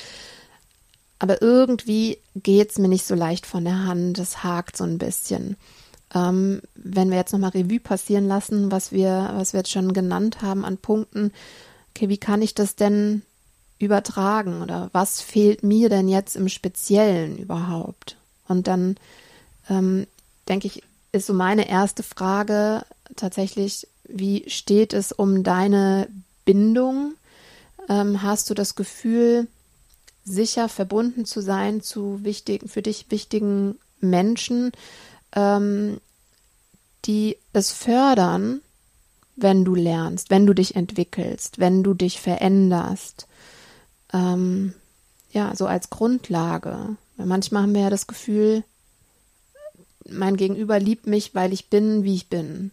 aber 1.18 1.40
irgendwie 1.40 2.18
geht's 2.34 2.78
mir 2.78 2.88
nicht 2.88 3.06
so 3.06 3.14
leicht 3.14 3.46
von 3.46 3.64
der 3.64 3.84
Hand. 3.84 4.18
Es 4.18 4.42
hakt 4.42 4.76
so 4.76 4.84
ein 4.84 4.98
bisschen. 4.98 5.56
Ähm, 6.14 6.60
wenn 6.74 7.10
wir 7.10 7.16
jetzt 7.16 7.32
nochmal 7.32 7.50
Revue 7.50 7.80
passieren 7.80 8.28
lassen, 8.28 8.70
was 8.70 8.92
wir, 8.92 9.32
was 9.34 9.52
wir 9.52 9.60
jetzt 9.60 9.72
schon 9.72 9.92
genannt 9.92 10.42
haben 10.42 10.64
an 10.64 10.78
Punkten, 10.78 11.32
okay, 11.90 12.08
wie 12.08 12.18
kann 12.18 12.42
ich 12.42 12.54
das 12.54 12.76
denn 12.76 13.22
übertragen 13.78 14.62
oder 14.62 14.90
was 14.92 15.20
fehlt 15.20 15.62
mir 15.62 15.88
denn 15.88 16.08
jetzt 16.08 16.36
im 16.36 16.48
Speziellen 16.48 17.38
überhaupt? 17.38 18.16
Und 18.48 18.66
dann 18.66 18.96
ähm, 19.68 20.06
denke 20.48 20.68
ich, 20.68 20.82
ist 21.12 21.26
so 21.26 21.34
meine 21.34 21.68
erste 21.68 22.02
Frage 22.02 22.84
tatsächlich, 23.16 23.88
wie 24.04 24.48
steht 24.48 24.92
es 24.92 25.12
um 25.12 25.42
deine 25.42 26.08
Bindung? 26.44 27.14
Ähm, 27.88 28.22
hast 28.22 28.50
du 28.50 28.54
das 28.54 28.74
Gefühl, 28.74 29.48
sicher 30.26 30.68
verbunden 30.68 31.24
zu 31.24 31.40
sein 31.40 31.80
zu 31.80 32.22
wichtigen, 32.24 32.68
für 32.68 32.82
dich 32.82 33.10
wichtigen 33.10 33.76
Menschen, 34.00 34.72
ähm, 35.32 36.00
die 37.04 37.38
es 37.52 37.72
fördern, 37.72 38.60
wenn 39.36 39.64
du 39.64 39.74
lernst, 39.74 40.30
wenn 40.30 40.46
du 40.46 40.52
dich 40.52 40.74
entwickelst, 40.74 41.58
wenn 41.58 41.82
du 41.82 41.94
dich 41.94 42.20
veränderst. 42.20 43.28
Ähm, 44.12 44.74
ja, 45.30 45.54
so 45.54 45.66
als 45.66 45.90
Grundlage. 45.90 46.96
Weil 47.16 47.26
manchmal 47.26 47.62
haben 47.62 47.74
wir 47.74 47.82
ja 47.82 47.90
das 47.90 48.06
Gefühl, 48.06 48.64
mein 50.08 50.36
Gegenüber 50.36 50.78
liebt 50.80 51.06
mich, 51.06 51.34
weil 51.34 51.52
ich 51.52 51.68
bin, 51.68 52.02
wie 52.02 52.14
ich 52.14 52.28
bin. 52.28 52.72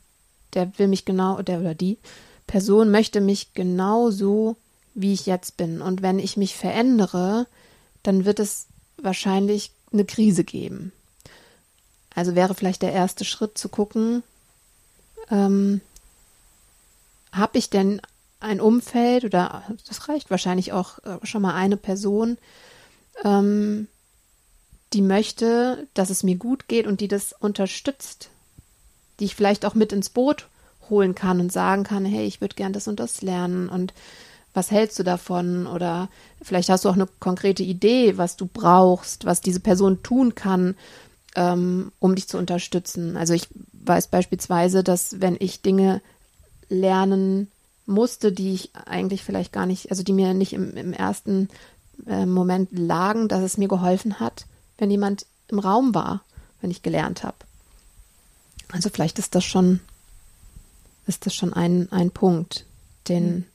Der 0.54 0.78
will 0.80 0.88
mich 0.88 1.06
genau, 1.06 1.42
der 1.42 1.60
oder 1.60 1.76
die 1.76 1.98
Person 2.48 2.92
möchte 2.92 3.22
mich 3.22 3.54
genau 3.54 4.10
so 4.10 4.56
wie 4.94 5.14
ich 5.14 5.26
jetzt 5.26 5.58
bin. 5.58 5.82
Und 5.82 6.02
wenn 6.02 6.20
ich 6.20 6.38
mich 6.38 6.56
verändere, 6.56 7.48
dann 8.04 8.26
wird 8.26 8.40
es 8.40 8.68
wahrscheinlich 8.98 9.72
eine 9.92 10.06
Krise 10.06 10.44
geben. 10.44 10.92
Also 12.16 12.36
wäre 12.36 12.54
vielleicht 12.54 12.82
der 12.82 12.94
erste 12.94 13.26
Schritt 13.26 13.58
zu 13.58 13.70
gucken, 13.70 14.24
ähm, 15.32 15.82
habe 17.32 17.58
ich 17.58 17.70
denn 17.70 18.02
ein 18.40 18.62
Umfeld 18.62 19.24
oder 19.24 19.64
das 19.88 20.10
reicht 20.10 20.30
wahrscheinlich 20.30 20.74
auch 20.74 21.00
äh, 21.00 21.26
schon 21.26 21.42
mal 21.42 21.56
eine 21.56 21.78
Person, 21.78 22.38
ähm, 23.24 23.88
die 24.92 25.02
möchte, 25.02 25.88
dass 25.94 26.10
es 26.12 26.24
mir 26.24 26.36
gut 26.36 26.68
geht 26.68 26.86
und 26.86 27.02
die 27.02 27.08
das 27.08 27.34
unterstützt, 27.34 28.30
die 29.20 29.26
ich 29.26 29.36
vielleicht 29.36 29.66
auch 29.66 29.74
mit 29.74 29.92
ins 29.92 30.10
Boot 30.10 30.48
holen 30.90 31.16
kann 31.16 31.40
und 31.40 31.52
sagen 31.52 31.84
kann, 31.84 32.06
hey, 32.06 32.26
ich 32.26 32.42
würde 32.42 32.56
gern 32.56 32.74
das 32.74 32.88
und 32.88 33.00
das 33.00 33.22
lernen 33.22 33.70
und 33.70 33.94
was 34.54 34.72
hältst 34.72 35.00
du 35.00 35.04
davon? 35.04 35.68
Oder 35.68 36.10
vielleicht 36.42 36.70
hast 36.70 36.86
du 36.86 36.90
auch 36.90 36.94
eine 36.94 37.08
konkrete 37.20 37.64
Idee, 37.64 38.18
was 38.18 38.36
du 38.36 38.46
brauchst, 38.46 39.26
was 39.26 39.42
diese 39.42 39.60
Person 39.60 40.04
tun 40.04 40.36
kann, 40.36 40.76
ähm, 41.36 41.92
um 42.00 42.16
dich 42.16 42.28
zu 42.28 42.38
unterstützen. 42.38 43.18
Also 43.18 43.34
ich 43.34 43.48
weiß 43.74 44.08
beispielsweise, 44.08 44.84
dass 44.84 45.20
wenn 45.20 45.36
ich 45.40 45.62
Dinge 45.62 46.02
lernen 46.70 47.50
musste, 47.86 48.32
die 48.32 48.54
ich 48.54 48.72
eigentlich 48.86 49.24
vielleicht 49.24 49.52
gar 49.52 49.66
nicht, 49.66 49.92
also 49.92 50.04
die 50.04 50.14
mir 50.14 50.34
nicht 50.34 50.54
im, 50.54 50.76
im 50.78 50.94
ersten 50.94 51.50
äh, 52.08 52.26
Moment 52.26 52.70
lagen, 52.72 53.28
dass 53.28 53.42
es 53.42 53.58
mir 53.58 53.68
geholfen 53.68 54.20
hat, 54.20 54.46
wenn 54.78 54.92
jemand 54.92 55.26
im 55.50 55.60
Raum 55.60 55.94
war, 55.94 56.24
wenn 56.62 56.72
ich 56.72 56.82
gelernt 56.82 57.24
habe. 57.24 57.38
Also 58.72 58.90
vielleicht 58.90 59.20
ist 59.20 59.36
das 59.36 59.44
schon, 59.44 59.82
ist 61.06 61.26
das 61.26 61.36
schon 61.36 61.54
ein, 61.54 61.92
ein 61.92 62.10
Punkt, 62.10 62.66
den, 63.08 63.46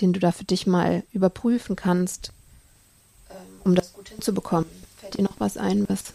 den 0.00 0.12
du 0.12 0.20
da 0.20 0.32
für 0.32 0.44
dich 0.44 0.66
mal 0.66 1.04
überprüfen 1.12 1.76
kannst, 1.76 2.32
ähm, 3.30 3.36
um 3.64 3.74
das 3.74 3.92
gut 3.92 4.08
hinzubekommen. 4.08 4.68
Fällt 4.98 5.18
dir 5.18 5.22
noch 5.22 5.38
was 5.38 5.56
ein, 5.56 5.88
was? 5.88 6.12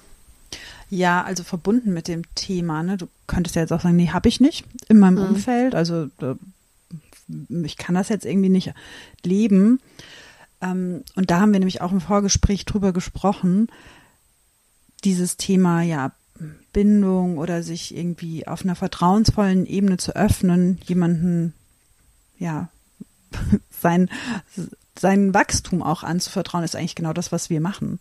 Ja, 0.89 1.23
also 1.23 1.43
verbunden 1.43 1.93
mit 1.93 2.07
dem 2.07 2.23
Thema, 2.35 2.83
ne? 2.83 2.97
Du 2.97 3.07
könntest 3.27 3.55
ja 3.55 3.61
jetzt 3.61 3.71
auch 3.73 3.81
sagen, 3.81 3.95
nee, 3.95 4.09
habe 4.09 4.29
ich 4.29 4.39
nicht 4.39 4.65
in 4.89 4.99
meinem 4.99 5.23
mhm. 5.23 5.35
Umfeld. 5.35 5.75
Also 5.75 6.09
ich 7.49 7.77
kann 7.77 7.95
das 7.95 8.09
jetzt 8.09 8.25
irgendwie 8.25 8.49
nicht 8.49 8.73
leben. 9.23 9.79
Ähm, 10.61 11.03
und 11.15 11.31
da 11.31 11.39
haben 11.39 11.51
wir 11.51 11.59
nämlich 11.59 11.81
auch 11.81 11.91
im 11.91 12.01
Vorgespräch 12.01 12.65
drüber 12.65 12.93
gesprochen, 12.93 13.67
dieses 15.03 15.37
Thema, 15.37 15.81
ja, 15.81 16.11
Bindung 16.73 17.37
oder 17.37 17.63
sich 17.63 17.95
irgendwie 17.95 18.47
auf 18.47 18.63
einer 18.63 18.75
vertrauensvollen 18.75 19.65
Ebene 19.65 19.97
zu 19.97 20.15
öffnen, 20.15 20.79
jemanden 20.85 21.53
ja 22.39 22.69
sein, 23.81 24.09
sein 24.97 25.33
Wachstum 25.33 25.81
auch 25.81 26.03
anzuvertrauen, 26.03 26.63
ist 26.63 26.75
eigentlich 26.75 26.95
genau 26.95 27.13
das, 27.13 27.31
was 27.31 27.49
wir 27.49 27.61
machen. 27.61 27.99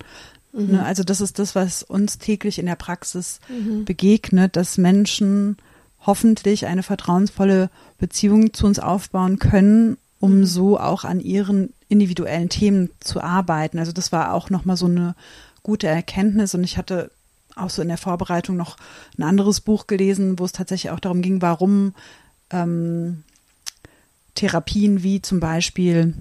Mhm. 0.52 0.72
Ne, 0.72 0.84
also 0.84 1.02
das 1.02 1.20
ist 1.20 1.38
das, 1.38 1.54
was 1.54 1.82
uns 1.82 2.18
täglich 2.18 2.58
in 2.58 2.66
der 2.66 2.76
Praxis 2.76 3.40
mhm. 3.48 3.84
begegnet, 3.84 4.56
dass 4.56 4.78
Menschen 4.78 5.56
hoffentlich 6.04 6.66
eine 6.66 6.82
vertrauensvolle 6.82 7.70
Beziehung 7.98 8.52
zu 8.52 8.66
uns 8.66 8.78
aufbauen 8.78 9.38
können, 9.38 9.96
um 10.20 10.38
mhm. 10.38 10.44
so 10.44 10.78
auch 10.78 11.04
an 11.04 11.20
ihren 11.20 11.72
individuellen 11.88 12.48
Themen 12.48 12.90
zu 13.00 13.20
arbeiten. 13.20 13.78
Also 13.78 13.92
das 13.92 14.12
war 14.12 14.34
auch 14.34 14.50
nochmal 14.50 14.76
so 14.76 14.86
eine 14.86 15.14
gute 15.62 15.86
Erkenntnis 15.86 16.54
und 16.54 16.64
ich 16.64 16.76
hatte 16.76 17.10
auch 17.54 17.70
so 17.70 17.82
in 17.82 17.88
der 17.88 17.98
Vorbereitung 17.98 18.56
noch 18.56 18.76
ein 19.18 19.22
anderes 19.22 19.60
Buch 19.60 19.86
gelesen, 19.86 20.38
wo 20.38 20.44
es 20.44 20.52
tatsächlich 20.52 20.90
auch 20.90 21.00
darum 21.00 21.22
ging, 21.22 21.42
warum 21.42 21.94
ähm, 22.50 23.24
Therapien 24.34 25.02
wie 25.02 25.22
zum 25.22 25.40
Beispiel 25.40 26.14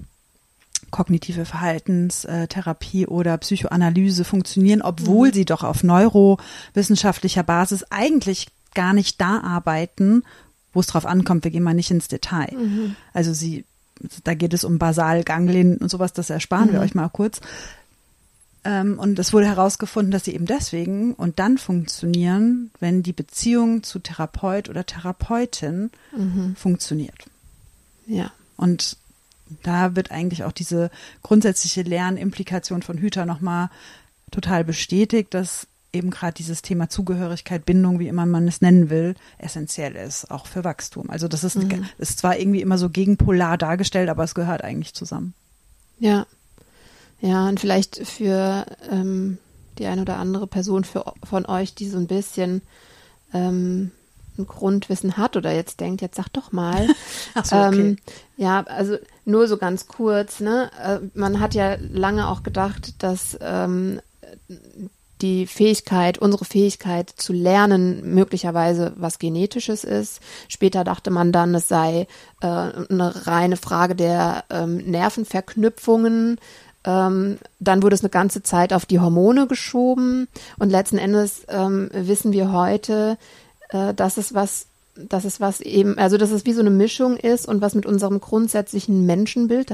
kognitive 0.90 1.44
Verhaltenstherapie 1.44 3.06
oder 3.06 3.36
Psychoanalyse 3.38 4.24
funktionieren, 4.24 4.82
obwohl 4.82 5.28
mhm. 5.28 5.32
sie 5.32 5.44
doch 5.44 5.64
auf 5.64 5.82
neurowissenschaftlicher 5.82 7.42
Basis 7.42 7.84
eigentlich 7.90 8.48
gar 8.74 8.92
nicht 8.92 9.20
da 9.20 9.40
arbeiten, 9.40 10.22
wo 10.72 10.80
es 10.80 10.86
drauf 10.86 11.06
ankommt. 11.06 11.44
Wir 11.44 11.50
gehen 11.50 11.62
mal 11.62 11.74
nicht 11.74 11.90
ins 11.90 12.08
Detail. 12.08 12.54
Mhm. 12.56 12.96
Also 13.12 13.32
sie, 13.32 13.64
da 14.24 14.34
geht 14.34 14.54
es 14.54 14.64
um 14.64 14.78
Basalganglien 14.78 15.78
und 15.78 15.90
sowas, 15.90 16.12
das 16.12 16.30
ersparen 16.30 16.68
mhm. 16.68 16.72
wir 16.74 16.80
euch 16.80 16.94
mal 16.94 17.08
kurz. 17.08 17.40
Ähm, 18.64 18.98
und 18.98 19.18
es 19.18 19.32
wurde 19.32 19.46
herausgefunden, 19.46 20.12
dass 20.12 20.24
sie 20.24 20.34
eben 20.34 20.46
deswegen 20.46 21.14
und 21.14 21.38
dann 21.38 21.58
funktionieren, 21.58 22.70
wenn 22.80 23.02
die 23.02 23.12
Beziehung 23.12 23.82
zu 23.82 23.98
Therapeut 23.98 24.68
oder 24.68 24.86
Therapeutin 24.86 25.90
mhm. 26.16 26.54
funktioniert. 26.56 27.26
Ja. 28.06 28.32
Und 28.56 28.96
da 29.62 29.96
wird 29.96 30.10
eigentlich 30.10 30.44
auch 30.44 30.52
diese 30.52 30.90
grundsätzliche 31.22 31.82
Lernimplikation 31.82 32.82
von 32.82 32.98
Hüter 32.98 33.26
nochmal 33.26 33.70
total 34.30 34.64
bestätigt, 34.64 35.34
dass 35.34 35.66
eben 35.92 36.10
gerade 36.10 36.32
dieses 36.32 36.62
Thema 36.62 36.88
Zugehörigkeit, 36.88 37.66
Bindung, 37.66 37.98
wie 37.98 38.08
immer 38.08 38.24
man 38.24 38.48
es 38.48 38.62
nennen 38.62 38.88
will, 38.88 39.14
essentiell 39.38 39.94
ist, 39.94 40.30
auch 40.30 40.46
für 40.46 40.64
Wachstum. 40.64 41.10
Also 41.10 41.28
das 41.28 41.44
ist, 41.44 41.56
mhm. 41.56 41.84
ist 41.98 42.18
zwar 42.18 42.38
irgendwie 42.38 42.62
immer 42.62 42.78
so 42.78 42.88
gegenpolar 42.88 43.58
dargestellt, 43.58 44.08
aber 44.08 44.24
es 44.24 44.34
gehört 44.34 44.64
eigentlich 44.64 44.94
zusammen. 44.94 45.34
Ja. 45.98 46.26
Ja, 47.20 47.46
und 47.46 47.60
vielleicht 47.60 48.04
für 48.06 48.66
ähm, 48.90 49.38
die 49.78 49.86
eine 49.86 50.02
oder 50.02 50.16
andere 50.16 50.46
Person 50.46 50.84
für, 50.84 51.12
von 51.22 51.46
euch, 51.46 51.74
die 51.74 51.88
so 51.88 51.98
ein 51.98 52.06
bisschen 52.06 52.62
ähm, 53.32 53.92
ein 54.38 54.46
Grundwissen 54.46 55.16
hat 55.16 55.36
oder 55.36 55.52
jetzt 55.52 55.80
denkt, 55.80 56.00
jetzt 56.02 56.16
sag 56.16 56.28
doch 56.32 56.52
mal. 56.52 56.88
Ach 57.34 57.44
so, 57.44 57.56
okay. 57.56 57.80
ähm, 57.80 57.96
ja, 58.36 58.62
also 58.62 58.96
nur 59.24 59.46
so 59.48 59.56
ganz 59.56 59.86
kurz, 59.86 60.40
ne? 60.40 60.70
Äh, 60.82 60.98
man 61.14 61.40
hat 61.40 61.54
ja 61.54 61.76
lange 61.80 62.28
auch 62.28 62.42
gedacht, 62.42 63.02
dass 63.02 63.38
ähm, 63.40 64.00
die 65.22 65.46
Fähigkeit, 65.46 66.18
unsere 66.18 66.44
Fähigkeit 66.44 67.08
zu 67.08 67.32
lernen, 67.32 68.14
möglicherweise 68.14 68.92
was 68.96 69.18
Genetisches 69.18 69.84
ist. 69.84 70.20
Später 70.48 70.84
dachte 70.84 71.10
man 71.10 71.32
dann, 71.32 71.54
es 71.54 71.68
sei 71.68 72.06
äh, 72.40 72.46
eine 72.46 73.26
reine 73.26 73.56
Frage 73.56 73.94
der 73.94 74.44
ähm, 74.50 74.78
Nervenverknüpfungen. 74.78 76.38
Ähm, 76.84 77.38
dann 77.60 77.82
wurde 77.82 77.94
es 77.94 78.02
eine 78.02 78.10
ganze 78.10 78.42
Zeit 78.42 78.72
auf 78.72 78.86
die 78.86 78.98
Hormone 78.98 79.46
geschoben 79.46 80.26
und 80.58 80.70
letzten 80.70 80.98
Endes 80.98 81.46
ähm, 81.48 81.88
wissen 81.92 82.32
wir 82.32 82.50
heute, 82.50 83.16
äh, 83.72 83.92
dass 83.94 84.16
es 84.16 84.34
was 84.34 84.66
dass 84.94 85.24
es 85.24 85.40
was 85.40 85.60
eben, 85.60 85.96
also 85.98 86.18
dass 86.18 86.30
es 86.30 86.44
wie 86.44 86.52
so 86.52 86.60
eine 86.60 86.70
Mischung 86.70 87.16
ist 87.16 87.48
und 87.48 87.62
was 87.62 87.74
mit 87.74 87.86
unserem 87.86 88.20
grundsätzlichen 88.20 89.06
Menschenbild, 89.06 89.72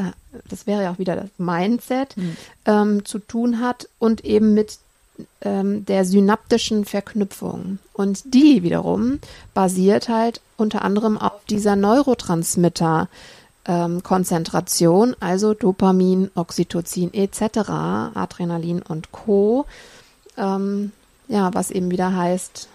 das 0.49 0.67
wäre 0.67 0.85
ja 0.85 0.93
auch 0.93 0.99
wieder 0.99 1.17
das 1.17 1.31
Mindset, 1.39 2.17
mhm. 2.17 2.37
ähm, 2.67 3.05
zu 3.05 3.19
tun 3.19 3.61
hat 3.61 3.89
und 3.99 4.25
eben 4.25 4.55
mit 4.55 4.79
ähm, 5.41 5.85
der 5.87 6.05
synaptischen 6.05 6.85
Verknüpfung. 6.85 7.81
Und 7.93 8.33
die 8.33 8.63
wiederum 8.63 9.19
basiert 9.55 10.09
halt 10.09 10.41
unter 10.57 10.83
anderem 10.83 11.19
auf 11.19 11.45
dieser 11.51 11.75
Neurotransmitter. 11.75 13.09
Ähm, 13.65 14.03
Konzentration, 14.03 15.15
also 15.21 15.53
Dopamin, 15.53 16.31
Oxytocin 16.35 17.13
etc., 17.13 17.69
Adrenalin 18.15 18.81
und 18.81 19.13
Co. 19.13 19.67
Ähm, 20.39 20.93
ja, 21.27 21.53
was 21.53 21.71
eben 21.71 21.91
wieder 21.91 22.17
heißt, 22.17 22.69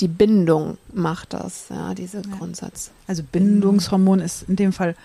die 0.00 0.08
Bindung 0.08 0.78
macht 0.92 1.32
das, 1.32 1.66
ja, 1.70 1.94
diese 1.94 2.18
ja. 2.18 2.36
Grundsatz. 2.36 2.90
Also 3.06 3.22
Bindungshormon 3.22 4.20
ist 4.20 4.48
in 4.48 4.56
dem 4.56 4.72
Fall 4.72 4.96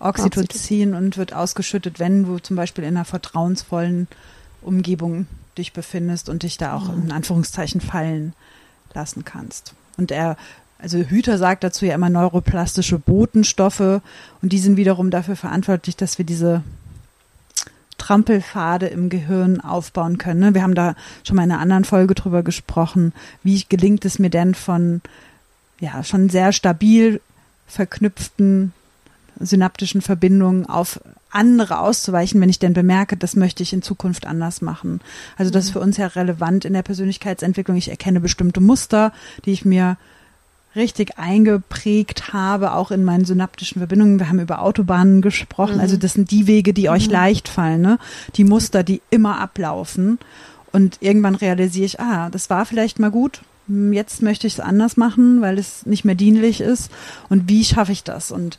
Oxytocin, 0.00 0.44
Oxytocin 0.44 0.94
und 0.94 1.16
wird 1.16 1.32
ausgeschüttet, 1.32 2.00
wenn 2.00 2.24
du 2.24 2.38
zum 2.38 2.56
Beispiel 2.56 2.84
in 2.84 2.96
einer 2.96 3.04
vertrauensvollen 3.04 4.08
Umgebung 4.60 5.26
dich 5.56 5.72
befindest 5.72 6.28
und 6.28 6.42
dich 6.42 6.58
da 6.58 6.76
auch 6.76 6.88
mhm. 6.92 7.04
in 7.04 7.12
Anführungszeichen 7.12 7.80
fallen 7.80 8.32
lassen 8.94 9.24
kannst. 9.24 9.74
Und 9.96 10.10
er, 10.10 10.36
also 10.78 10.98
Hüter 10.98 11.38
sagt 11.38 11.62
dazu 11.62 11.86
ja 11.86 11.94
immer 11.94 12.10
neuroplastische 12.10 12.98
Botenstoffe 12.98 13.80
und 13.80 14.52
die 14.52 14.58
sind 14.58 14.76
wiederum 14.76 15.10
dafür 15.10 15.36
verantwortlich, 15.36 15.96
dass 15.96 16.18
wir 16.18 16.24
diese 16.24 16.62
Trampelpfade 18.02 18.88
im 18.88 19.10
Gehirn 19.10 19.60
aufbauen 19.60 20.18
können. 20.18 20.40
Ne? 20.40 20.54
Wir 20.54 20.62
haben 20.64 20.74
da 20.74 20.96
schon 21.22 21.36
mal 21.36 21.44
in 21.44 21.52
einer 21.52 21.60
anderen 21.60 21.84
Folge 21.84 22.16
drüber 22.16 22.42
gesprochen. 22.42 23.12
Wie 23.44 23.64
gelingt 23.68 24.04
es 24.04 24.18
mir 24.18 24.28
denn 24.28 24.56
von 24.56 25.02
ja 25.78 26.02
schon 26.02 26.28
sehr 26.28 26.52
stabil 26.52 27.20
verknüpften 27.68 28.72
synaptischen 29.38 30.02
Verbindungen 30.02 30.66
auf 30.66 31.00
andere 31.30 31.78
auszuweichen, 31.78 32.40
wenn 32.40 32.50
ich 32.50 32.58
denn 32.58 32.72
bemerke, 32.72 33.16
das 33.16 33.36
möchte 33.36 33.62
ich 33.62 33.72
in 33.72 33.82
Zukunft 33.82 34.26
anders 34.26 34.62
machen. 34.62 35.00
Also 35.38 35.52
das 35.52 35.64
ist 35.64 35.70
mhm. 35.70 35.74
für 35.74 35.80
uns 35.80 35.96
ja 35.96 36.08
relevant 36.08 36.64
in 36.64 36.72
der 36.72 36.82
Persönlichkeitsentwicklung. 36.82 37.76
Ich 37.76 37.88
erkenne 37.88 38.18
bestimmte 38.18 38.60
Muster, 38.60 39.12
die 39.44 39.52
ich 39.52 39.64
mir 39.64 39.96
richtig 40.74 41.18
eingeprägt 41.18 42.32
habe, 42.32 42.72
auch 42.72 42.90
in 42.90 43.04
meinen 43.04 43.24
synaptischen 43.24 43.80
Verbindungen. 43.80 44.18
Wir 44.18 44.28
haben 44.28 44.40
über 44.40 44.62
Autobahnen 44.62 45.20
gesprochen. 45.20 45.72
Also 45.72 45.76
mhm. 45.76 45.92
Also 45.92 45.96
das 45.98 46.12
sind 46.14 46.30
die 46.30 46.46
Wege, 46.46 46.72
die 46.72 46.88
euch 46.88 47.08
mhm. 47.08 47.12
leicht 47.12 47.48
fallen, 47.48 47.82
ne? 47.82 47.98
Die 48.36 48.44
Muster, 48.44 48.82
die 48.82 49.02
immer 49.10 49.38
ablaufen. 49.40 50.18
Und 50.72 50.96
irgendwann 51.00 51.34
realisiere 51.34 51.84
ich, 51.84 52.00
ah, 52.00 52.30
das 52.30 52.48
war 52.48 52.64
vielleicht 52.64 52.98
mal 52.98 53.10
gut. 53.10 53.42
Jetzt 53.68 54.22
möchte 54.22 54.46
ich 54.46 54.54
es 54.54 54.60
anders 54.60 54.96
machen, 54.96 55.42
weil 55.42 55.58
es 55.58 55.84
nicht 55.84 56.04
mehr 56.04 56.14
dienlich 56.14 56.62
ist. 56.62 56.90
Und 57.28 57.48
wie 57.48 57.64
schaffe 57.64 57.92
ich 57.92 58.04
das? 58.04 58.30
Und 58.30 58.58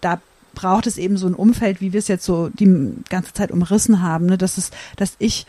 da 0.00 0.20
braucht 0.54 0.86
es 0.86 0.98
eben 0.98 1.16
so 1.16 1.26
ein 1.26 1.34
Umfeld, 1.34 1.80
wie 1.80 1.92
wir 1.92 1.98
es 1.98 2.08
jetzt 2.08 2.24
so 2.24 2.48
die 2.48 2.94
ganze 3.08 3.32
Zeit 3.32 3.50
umrissen 3.50 4.02
haben, 4.02 4.26
ne? 4.26 4.38
dass 4.38 4.56
es, 4.56 4.70
dass 4.96 5.14
ich 5.18 5.46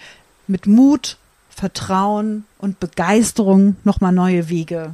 mit 0.47 0.65
Mut, 0.65 1.17
Vertrauen 1.49 2.45
und 2.57 2.79
Begeisterung 2.79 3.75
nochmal 3.83 4.11
neue 4.11 4.49
Wege 4.49 4.93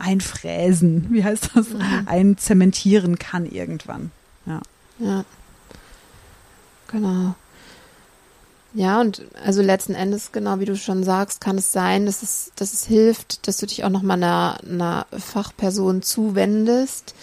einfräsen, 0.00 1.08
wie 1.10 1.24
heißt 1.24 1.50
das, 1.54 1.70
mhm. 1.70 1.82
einzementieren 2.06 3.18
kann 3.18 3.46
irgendwann. 3.46 4.10
Ja. 4.46 4.60
Ja. 4.98 5.24
Genau. 6.88 7.34
Ja, 8.72 9.00
und 9.00 9.22
also 9.44 9.62
letzten 9.62 9.94
Endes, 9.94 10.30
genau 10.30 10.60
wie 10.60 10.64
du 10.64 10.76
schon 10.76 11.02
sagst, 11.02 11.40
kann 11.40 11.58
es 11.58 11.72
sein, 11.72 12.06
dass 12.06 12.22
es, 12.22 12.52
dass 12.54 12.72
es 12.72 12.86
hilft, 12.86 13.48
dass 13.48 13.56
du 13.56 13.66
dich 13.66 13.82
auch 13.82 13.90
nochmal 13.90 14.16
einer, 14.16 14.58
einer 14.64 15.06
Fachperson 15.18 16.02
zuwendest, 16.02 17.14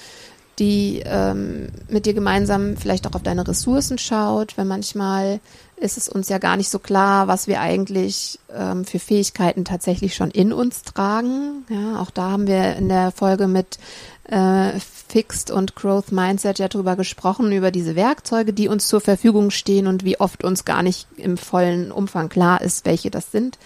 die 0.59 1.03
ähm, 1.05 1.69
mit 1.87 2.05
dir 2.05 2.13
gemeinsam 2.13 2.77
vielleicht 2.77 3.05
auch 3.05 3.13
auf 3.13 3.23
deine 3.23 3.47
Ressourcen 3.47 3.97
schaut, 3.97 4.57
weil 4.57 4.65
manchmal 4.65 5.39
ist 5.75 5.97
es 5.97 6.09
uns 6.09 6.29
ja 6.29 6.39
gar 6.39 6.57
nicht 6.57 6.69
so 6.69 6.79
klar, 6.79 7.27
was 7.27 7.47
wir 7.47 7.61
eigentlich 7.61 8.39
ähm, 8.53 8.83
für 8.83 8.97
Fähigkeiten 8.97 9.63
tatsächlich 9.63 10.15
schon 10.15 10.31
in 10.31 10.51
uns 10.51 10.81
tragen. 10.81 11.65
Ja, 11.69 12.01
auch 12.01 12.09
da 12.09 12.31
haben 12.31 12.47
wir 12.47 12.75
in 12.75 12.89
der 12.89 13.11
Folge 13.11 13.47
mit 13.47 13.77
äh, 14.23 14.79
Fixed 15.07 15.51
und 15.51 15.75
Growth 15.75 16.11
Mindset 16.11 16.59
ja 16.59 16.67
drüber 16.67 16.95
gesprochen, 16.95 17.51
über 17.51 17.71
diese 17.71 17.95
Werkzeuge, 17.95 18.53
die 18.53 18.67
uns 18.67 18.87
zur 18.87 19.01
Verfügung 19.01 19.51
stehen 19.51 19.85
und 19.85 20.03
wie 20.03 20.19
oft 20.19 20.43
uns 20.43 20.65
gar 20.65 20.81
nicht 20.81 21.07
im 21.15 21.37
vollen 21.37 21.91
Umfang 21.91 22.29
klar 22.29 22.61
ist, 22.61 22.85
welche 22.85 23.11
das 23.11 23.31
sind. 23.31 23.59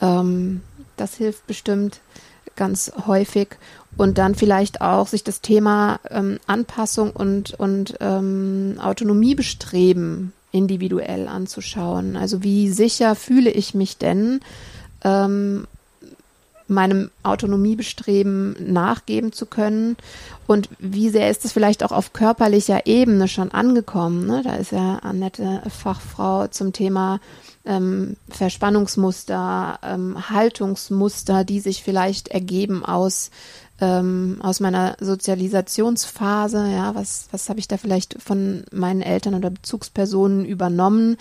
Ähm, 0.00 0.62
das 0.96 1.14
hilft 1.16 1.46
bestimmt 1.46 2.00
ganz 2.56 2.92
häufig 3.06 3.48
und 3.96 4.18
dann 4.18 4.34
vielleicht 4.34 4.80
auch 4.80 5.06
sich 5.06 5.24
das 5.24 5.40
Thema 5.40 6.00
ähm, 6.10 6.38
Anpassung 6.46 7.10
und, 7.10 7.54
und 7.54 7.96
ähm, 8.00 8.78
Autonomiebestreben 8.82 10.32
individuell 10.52 11.28
anzuschauen. 11.28 12.16
Also 12.16 12.42
wie 12.42 12.70
sicher 12.70 13.14
fühle 13.14 13.50
ich 13.50 13.74
mich 13.74 13.98
denn, 13.98 14.40
ähm, 15.02 15.66
meinem 16.66 17.10
Autonomiebestreben 17.22 18.56
nachgeben 18.72 19.32
zu 19.32 19.44
können 19.46 19.96
und 20.46 20.68
wie 20.78 21.10
sehr 21.10 21.30
ist 21.30 21.44
es 21.44 21.52
vielleicht 21.52 21.84
auch 21.84 21.92
auf 21.92 22.14
körperlicher 22.14 22.86
Ebene 22.86 23.28
schon 23.28 23.52
angekommen. 23.52 24.26
Ne? 24.26 24.42
Da 24.42 24.54
ist 24.54 24.72
ja 24.72 24.96
Annette 24.96 25.62
Fachfrau 25.68 26.46
zum 26.46 26.72
Thema 26.72 27.20
ähm, 27.66 28.16
Verspannungsmuster, 28.28 29.78
ähm, 29.82 30.30
Haltungsmuster, 30.30 31.44
die 31.44 31.60
sich 31.60 31.82
vielleicht 31.82 32.28
ergeben 32.28 32.84
aus 32.84 33.30
ähm, 33.80 34.38
aus 34.40 34.60
meiner 34.60 34.96
Sozialisationsphase, 35.00 36.68
ja, 36.70 36.94
was, 36.94 37.26
was 37.32 37.48
habe 37.48 37.58
ich 37.58 37.68
da 37.68 37.76
vielleicht 37.76 38.22
von 38.22 38.64
meinen 38.72 39.02
Eltern 39.02 39.34
oder 39.34 39.50
Bezugspersonen 39.50 40.44
übernommen, 40.44 41.16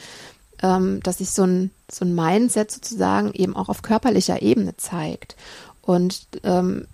ähm, 0.62 1.02
dass 1.02 1.18
sich 1.18 1.32
so 1.32 1.44
ein, 1.44 1.72
so 1.91 2.06
ein 2.06 2.14
Mindset 2.14 2.72
sozusagen 2.72 3.34
eben 3.34 3.56
auch 3.56 3.70
auf 3.70 3.82
körperlicher 3.82 4.41
Ebene 4.41 4.78
zeigt. 4.78 5.36
Und 5.82 6.28
ähm, 6.44 6.88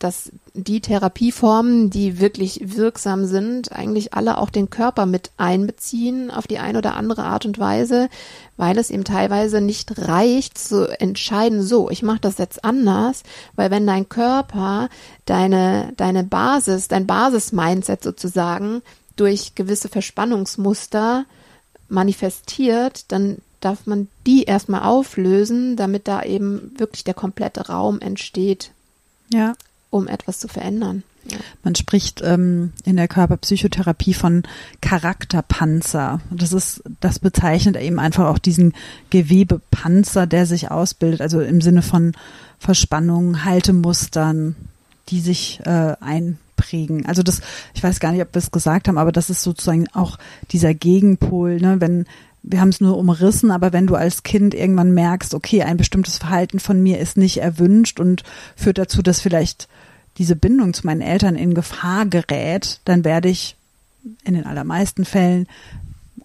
dass 0.00 0.32
die 0.54 0.80
Therapieformen, 0.80 1.90
die 1.90 2.18
wirklich 2.20 2.76
wirksam 2.76 3.26
sind, 3.26 3.70
eigentlich 3.70 4.14
alle 4.14 4.38
auch 4.38 4.48
den 4.48 4.70
Körper 4.70 5.04
mit 5.04 5.30
einbeziehen 5.36 6.30
auf 6.30 6.46
die 6.46 6.58
eine 6.58 6.78
oder 6.78 6.96
andere 6.96 7.24
Art 7.24 7.44
und 7.44 7.58
Weise, 7.58 8.08
weil 8.56 8.78
es 8.78 8.90
eben 8.90 9.04
teilweise 9.04 9.60
nicht 9.60 10.08
reicht 10.08 10.56
zu 10.56 10.88
entscheiden, 10.98 11.62
so, 11.62 11.90
ich 11.90 12.02
mache 12.02 12.20
das 12.20 12.38
jetzt 12.38 12.64
anders, 12.64 13.22
weil 13.56 13.70
wenn 13.70 13.86
dein 13.86 14.08
Körper 14.08 14.88
deine 15.26 15.92
deine 15.98 16.24
Basis, 16.24 16.88
dein 16.88 17.06
Basis-Mindset 17.06 18.02
sozusagen 18.02 18.80
durch 19.16 19.54
gewisse 19.54 19.90
Verspannungsmuster 19.90 21.26
manifestiert, 21.90 23.12
dann 23.12 23.38
darf 23.60 23.86
man 23.86 24.08
die 24.26 24.44
erstmal 24.44 24.82
auflösen, 24.82 25.76
damit 25.76 26.08
da 26.08 26.22
eben 26.22 26.72
wirklich 26.78 27.04
der 27.04 27.12
komplette 27.12 27.66
Raum 27.66 28.00
entsteht. 28.00 28.70
Ja 29.30 29.52
um 29.90 30.08
etwas 30.08 30.38
zu 30.38 30.48
verändern. 30.48 31.02
Ja. 31.30 31.38
Man 31.62 31.74
spricht 31.74 32.22
ähm, 32.24 32.72
in 32.84 32.96
der 32.96 33.08
Körperpsychotherapie 33.08 34.14
von 34.14 34.44
Charakterpanzer. 34.80 36.20
Das 36.30 36.52
ist, 36.52 36.82
das 37.00 37.18
bezeichnet 37.18 37.76
eben 37.76 37.98
einfach 37.98 38.26
auch 38.26 38.38
diesen 38.38 38.72
Gewebepanzer, 39.10 40.26
der 40.26 40.46
sich 40.46 40.70
ausbildet, 40.70 41.20
also 41.20 41.40
im 41.40 41.60
Sinne 41.60 41.82
von 41.82 42.12
Verspannungen, 42.58 43.44
Haltemustern, 43.44 44.56
die 45.08 45.20
sich 45.20 45.60
äh, 45.64 45.94
einprägen. 46.00 47.04
Also 47.06 47.22
das, 47.22 47.40
ich 47.74 47.82
weiß 47.82 48.00
gar 48.00 48.12
nicht, 48.12 48.22
ob 48.22 48.34
wir 48.34 48.38
es 48.38 48.50
gesagt 48.50 48.88
haben, 48.88 48.98
aber 48.98 49.12
das 49.12 49.28
ist 49.28 49.42
sozusagen 49.42 49.88
auch 49.92 50.18
dieser 50.52 50.72
Gegenpol, 50.72 51.60
ne, 51.60 51.80
wenn 51.80 52.06
wir 52.42 52.60
haben 52.60 52.70
es 52.70 52.80
nur 52.80 52.96
umrissen, 52.96 53.50
aber 53.50 53.72
wenn 53.72 53.86
du 53.86 53.94
als 53.94 54.22
Kind 54.22 54.54
irgendwann 54.54 54.92
merkst, 54.92 55.34
okay, 55.34 55.62
ein 55.62 55.76
bestimmtes 55.76 56.18
Verhalten 56.18 56.58
von 56.58 56.82
mir 56.82 56.98
ist 56.98 57.16
nicht 57.16 57.38
erwünscht 57.38 58.00
und 58.00 58.22
führt 58.56 58.78
dazu, 58.78 59.02
dass 59.02 59.20
vielleicht 59.20 59.68
diese 60.18 60.36
Bindung 60.36 60.74
zu 60.74 60.86
meinen 60.86 61.02
Eltern 61.02 61.36
in 61.36 61.54
Gefahr 61.54 62.06
gerät, 62.06 62.80
dann 62.84 63.04
werde 63.04 63.28
ich 63.28 63.56
in 64.24 64.34
den 64.34 64.46
allermeisten 64.46 65.04
Fällen 65.04 65.46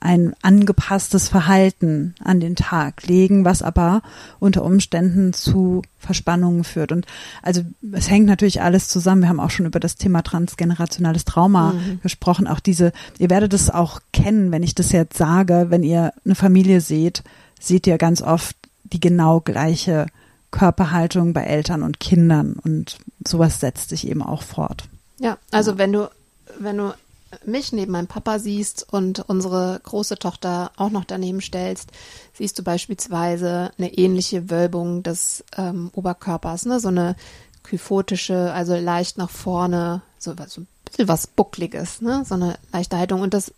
ein 0.06 0.36
angepasstes 0.44 1.30
Verhalten 1.30 2.14
an 2.24 2.40
den 2.40 2.56
Tag 2.56 3.08
legen, 3.08 3.44
was 3.44 3.64
aber 3.64 4.04
unter 4.40 4.64
Umständen 4.64 5.34
zu 5.34 5.82
Verspannungen 5.98 6.64
führt. 6.64 6.92
Und 6.92 7.08
also 7.42 7.64
es 7.92 8.10
hängt 8.10 8.28
natürlich 8.28 8.62
alles 8.62 8.88
zusammen. 8.88 9.24
Wir 9.24 9.30
haben 9.30 9.40
auch 9.40 9.50
schon 9.50 9.66
über 9.66 9.80
das 9.80 9.96
Thema 9.96 10.22
transgenerationales 10.22 11.26
Trauma 11.26 11.74
mhm. 11.74 12.02
gesprochen. 12.04 12.48
Auch 12.48 12.60
diese, 12.60 12.94
ihr 13.18 13.32
werdet 13.32 13.54
es 13.54 13.72
auch 13.72 14.00
kennen, 14.14 14.52
wenn 14.52 14.62
ich 14.62 14.76
das 14.76 14.92
jetzt 14.92 15.18
sage, 15.18 15.68
wenn 15.70 15.82
ihr 15.82 16.14
eine 16.24 16.36
Familie 16.36 16.82
seht, 16.82 17.24
seht 17.60 17.88
ihr 17.88 17.98
ganz 17.98 18.22
oft 18.22 18.56
die 18.84 19.00
genau 19.00 19.40
gleiche 19.40 20.06
Körperhaltung 20.52 21.34
bei 21.34 21.44
Eltern 21.44 21.82
und 21.82 22.00
Kindern 22.00 22.58
und 22.64 23.00
sowas 23.28 23.60
setzt 23.60 23.90
sich 23.90 24.08
eben 24.08 24.22
auch 24.22 24.44
fort. 24.44 24.84
Ja, 25.18 25.40
also 25.50 25.72
ja. 25.72 25.78
wenn 25.80 25.92
du, 25.92 26.12
wenn 26.60 26.78
du 26.78 26.94
mich 27.46 27.72
neben 27.74 27.92
meinem 27.92 28.08
Papa 28.08 28.40
siehst 28.40 28.86
und 28.92 29.20
unsere 29.28 29.80
große 29.84 30.18
Tochter 30.18 30.72
auch 30.78 30.90
noch 30.90 31.06
daneben 31.06 31.42
stellst, 31.42 31.90
siehst 32.34 32.58
du 32.58 32.64
beispielsweise 32.64 33.72
eine 33.78 33.94
ähnliche 33.94 34.50
Wölbung 34.50 35.04
des 35.04 35.44
ähm, 35.58 35.90
Oberkörpers, 35.94 36.66
ne? 36.66 36.80
so 36.80 36.90
eine 36.90 37.16
kyphotische, 37.64 38.54
also 38.54 38.76
leicht 38.76 39.18
nach 39.18 39.30
vorne, 39.30 40.02
so, 40.20 40.34
so 40.48 40.62
ein 40.62 40.68
bisschen 40.86 41.08
was 41.08 41.28
Buckliges, 41.28 42.02
ne? 42.02 42.24
so 42.28 42.36
eine 42.36 42.58
leichte 42.72 42.98
Haltung. 42.98 43.22
Und 43.22 43.34
das 43.34 43.54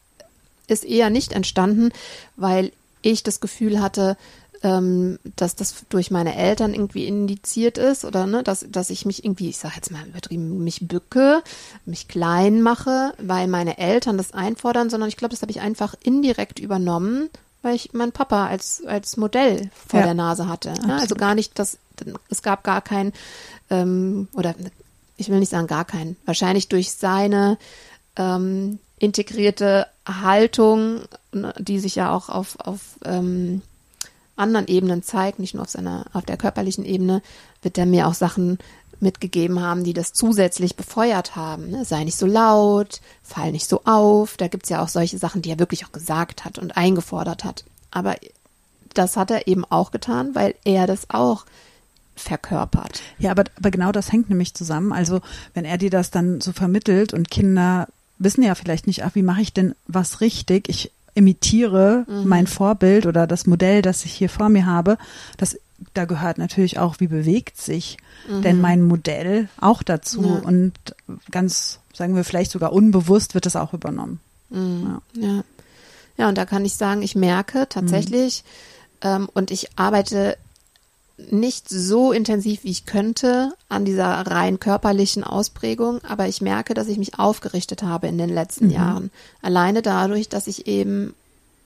ist 0.68 0.84
eher 0.84 1.10
nicht 1.10 1.34
entstanden, 1.34 1.92
weil 2.36 2.72
ich 3.02 3.24
das 3.24 3.40
Gefühl 3.40 3.82
hatte, 3.82 4.18
ähm, 4.64 5.20
dass 5.36 5.56
das 5.56 5.86
durch 5.90 6.12
meine 6.12 6.36
Eltern 6.36 6.74
irgendwie 6.74 7.06
indiziert 7.06 7.78
ist 7.78 8.06
oder 8.06 8.26
ne, 8.26 8.44
dass, 8.44 8.66
dass 8.70 8.90
ich 8.90 9.06
mich 9.06 9.24
irgendwie, 9.24 9.50
ich 9.50 9.58
sage 9.58 9.76
jetzt 9.76 9.92
mal 9.92 10.06
übertrieben, 10.08 10.64
mich 10.64 10.88
bücke, 10.88 11.44
mich 11.86 12.08
klein 12.08 12.62
mache, 12.62 13.14
weil 13.20 13.48
meine 13.48 13.78
Eltern 13.78 14.18
das 14.18 14.34
einfordern, 14.34 14.90
sondern 14.90 15.10
ich 15.10 15.18
glaube, 15.18 15.32
das 15.32 15.42
habe 15.42 15.52
ich 15.52 15.62
einfach 15.62 15.96
indirekt 16.02 16.60
übernommen, 16.60 17.30
weil 17.62 17.76
ich 17.76 17.94
meinen 17.94 18.12
Papa 18.12 18.48
als, 18.48 18.84
als 18.86 19.18
Modell 19.18 19.70
vor 19.88 20.00
ja. 20.00 20.08
der 20.08 20.16
Nase 20.16 20.48
hatte. 20.48 20.74
Ne? 20.86 21.00
Also 21.00 21.16
gar 21.16 21.36
nicht, 21.36 21.58
dass 21.60 21.78
es 22.30 22.42
gab 22.42 22.64
gar 22.64 22.82
kein, 22.82 23.14
ähm, 23.70 24.28
oder 24.34 24.56
ich 25.18 25.30
will 25.30 25.40
nicht 25.40 25.50
sagen 25.50 25.68
gar 25.68 25.86
kein, 25.86 26.16
wahrscheinlich 26.26 26.68
durch 26.68 26.92
seine 26.92 27.58
ähm, 28.16 28.80
integrierte 29.00 29.88
Haltung, 30.08 31.02
ne, 31.32 31.54
die 31.60 31.80
sich 31.80 31.96
ja 31.96 32.12
auch 32.14 32.30
auf, 32.30 32.60
auf 32.60 32.98
ähm, 33.06 33.62
anderen 34.38 34.68
Ebenen 34.68 35.04
zeigt, 35.04 35.40
nicht 35.40 35.54
nur 35.54 35.64
auf 35.64 35.70
seiner, 35.70 36.06
auf 36.14 36.26
der 36.26 36.38
körperlichen 36.38 36.86
Ebene, 36.86 37.22
wird 37.62 37.78
er 37.78 37.86
mir 37.86 38.08
auch 38.08 38.14
Sachen 38.14 38.60
mitgegeben 39.00 39.62
haben, 39.62 39.84
die 39.84 39.94
das 39.94 40.14
zusätzlich 40.14 40.76
befeuert 40.76 41.36
haben. 41.36 41.70
Ne? 41.70 41.86
Sei 41.86 42.04
nicht 42.04 42.18
so 42.18 42.26
laut, 42.26 43.02
fall 43.22 43.52
nicht 43.52 43.68
so 43.68 43.82
auf. 43.86 44.38
Da 44.38 44.48
gibt's 44.48 44.70
ja 44.70 44.82
auch 44.82 44.88
solche 44.88 45.18
Sachen, 45.18 45.42
die 45.42 45.52
er 45.52 45.60
wirklich 45.60 45.86
auch 45.86 45.92
gesagt 45.92 46.46
hat 46.46 46.58
und 46.58 46.78
eingefordert 46.78 47.44
hat. 47.44 47.64
Aber 47.92 48.16
das 48.94 49.18
hat 49.18 49.32
er 49.32 49.48
eben 49.48 49.66
auch 49.66 49.92
getan, 49.92 50.34
weil 50.34 50.56
er 50.64 50.88
das 50.88 51.10
auch 51.10 51.46
verkörpert. 52.16 53.02
Ja, 53.20 53.32
aber, 53.32 53.44
aber 53.58 53.70
genau 53.70 53.92
das 53.92 54.12
hängt 54.12 54.30
nämlich 54.30 54.56
zusammen. 54.56 54.92
Also 54.92 55.22
wenn 55.54 55.66
er 55.66 55.78
dir 55.78 55.92
das 55.92 56.10
dann 56.10 56.42
so 56.42 56.52
vermittelt 56.52 57.14
und 57.14 57.30
Kinder 57.30 57.88
wissen 58.18 58.44
ja 58.44 58.56
vielleicht 58.56 58.88
nicht, 58.88 59.04
ach, 59.04 59.14
wie 59.14 59.22
mache 59.22 59.42
ich 59.42 59.54
denn 59.54 59.76
was 59.88 60.22
richtig? 60.22 60.70
Ich 60.70 60.92
imitiere 61.18 62.06
mhm. 62.08 62.28
mein 62.28 62.48
Vorbild 62.48 63.08
oder 63.08 63.26
das 63.26 63.48
Modell, 63.48 63.82
das 63.82 64.06
ich 64.06 64.14
hier 64.14 64.30
vor 64.30 64.50
mir 64.50 64.68
habe, 64.68 64.98
das 65.38 65.58
da 65.94 66.06
gehört 66.06 66.38
natürlich 66.38 66.80
auch, 66.80 67.00
wie 67.00 67.08
bewegt 67.08 67.58
sich 67.58 67.98
mhm. 68.30 68.42
denn 68.42 68.62
mein 68.62 68.84
Modell 68.84 69.50
auch 69.60 69.84
dazu 69.84 70.24
ja. 70.24 70.48
und 70.48 70.74
ganz, 71.32 71.80
sagen 71.94 72.16
wir 72.16 72.24
vielleicht 72.24 72.52
sogar 72.52 72.74
unbewusst 72.74 73.34
wird 73.34 73.46
das 73.46 73.56
auch 73.56 73.74
übernommen. 73.74 74.20
Mhm. 74.50 75.00
Ja. 75.14 75.28
ja. 75.28 75.44
ja. 76.18 76.30
und 76.30 76.38
da 76.38 76.46
kann 76.46 76.66
ich 76.66 76.76
sagen, 76.76 77.02
ich 77.02 77.16
merke 77.16 77.68
tatsächlich 77.70 78.44
mhm. 79.04 79.10
ähm, 79.10 79.30
und 79.34 79.52
ich 79.52 79.70
arbeite 79.76 80.38
nicht 81.32 81.68
so 81.70 82.12
intensiv, 82.12 82.64
wie 82.64 82.72
ich 82.72 82.86
könnte, 82.86 83.54
an 83.70 83.86
dieser 83.86 84.06
rein 84.06 84.60
körperlichen 84.60 85.24
Ausprägung, 85.24 86.04
aber 86.04 86.28
ich 86.28 86.42
merke, 86.42 86.74
dass 86.74 86.88
ich 86.88 86.98
mich 86.98 87.18
aufgerichtet 87.18 87.84
habe 87.84 88.08
in 88.08 88.18
den 88.18 88.30
letzten 88.30 88.66
mhm. 88.66 88.72
Jahren. 88.72 89.12
Alleine 89.42 89.82
dadurch, 89.82 90.30
dass 90.30 90.48
ich 90.48 90.68
eben 90.68 91.16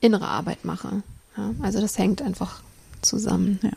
innere 0.00 0.26
Arbeit 0.26 0.64
mache. 0.64 1.02
Ja, 1.36 1.50
also 1.62 1.80
das 1.80 1.98
hängt 1.98 2.22
einfach 2.22 2.62
zusammen. 3.02 3.58
Ja. 3.62 3.70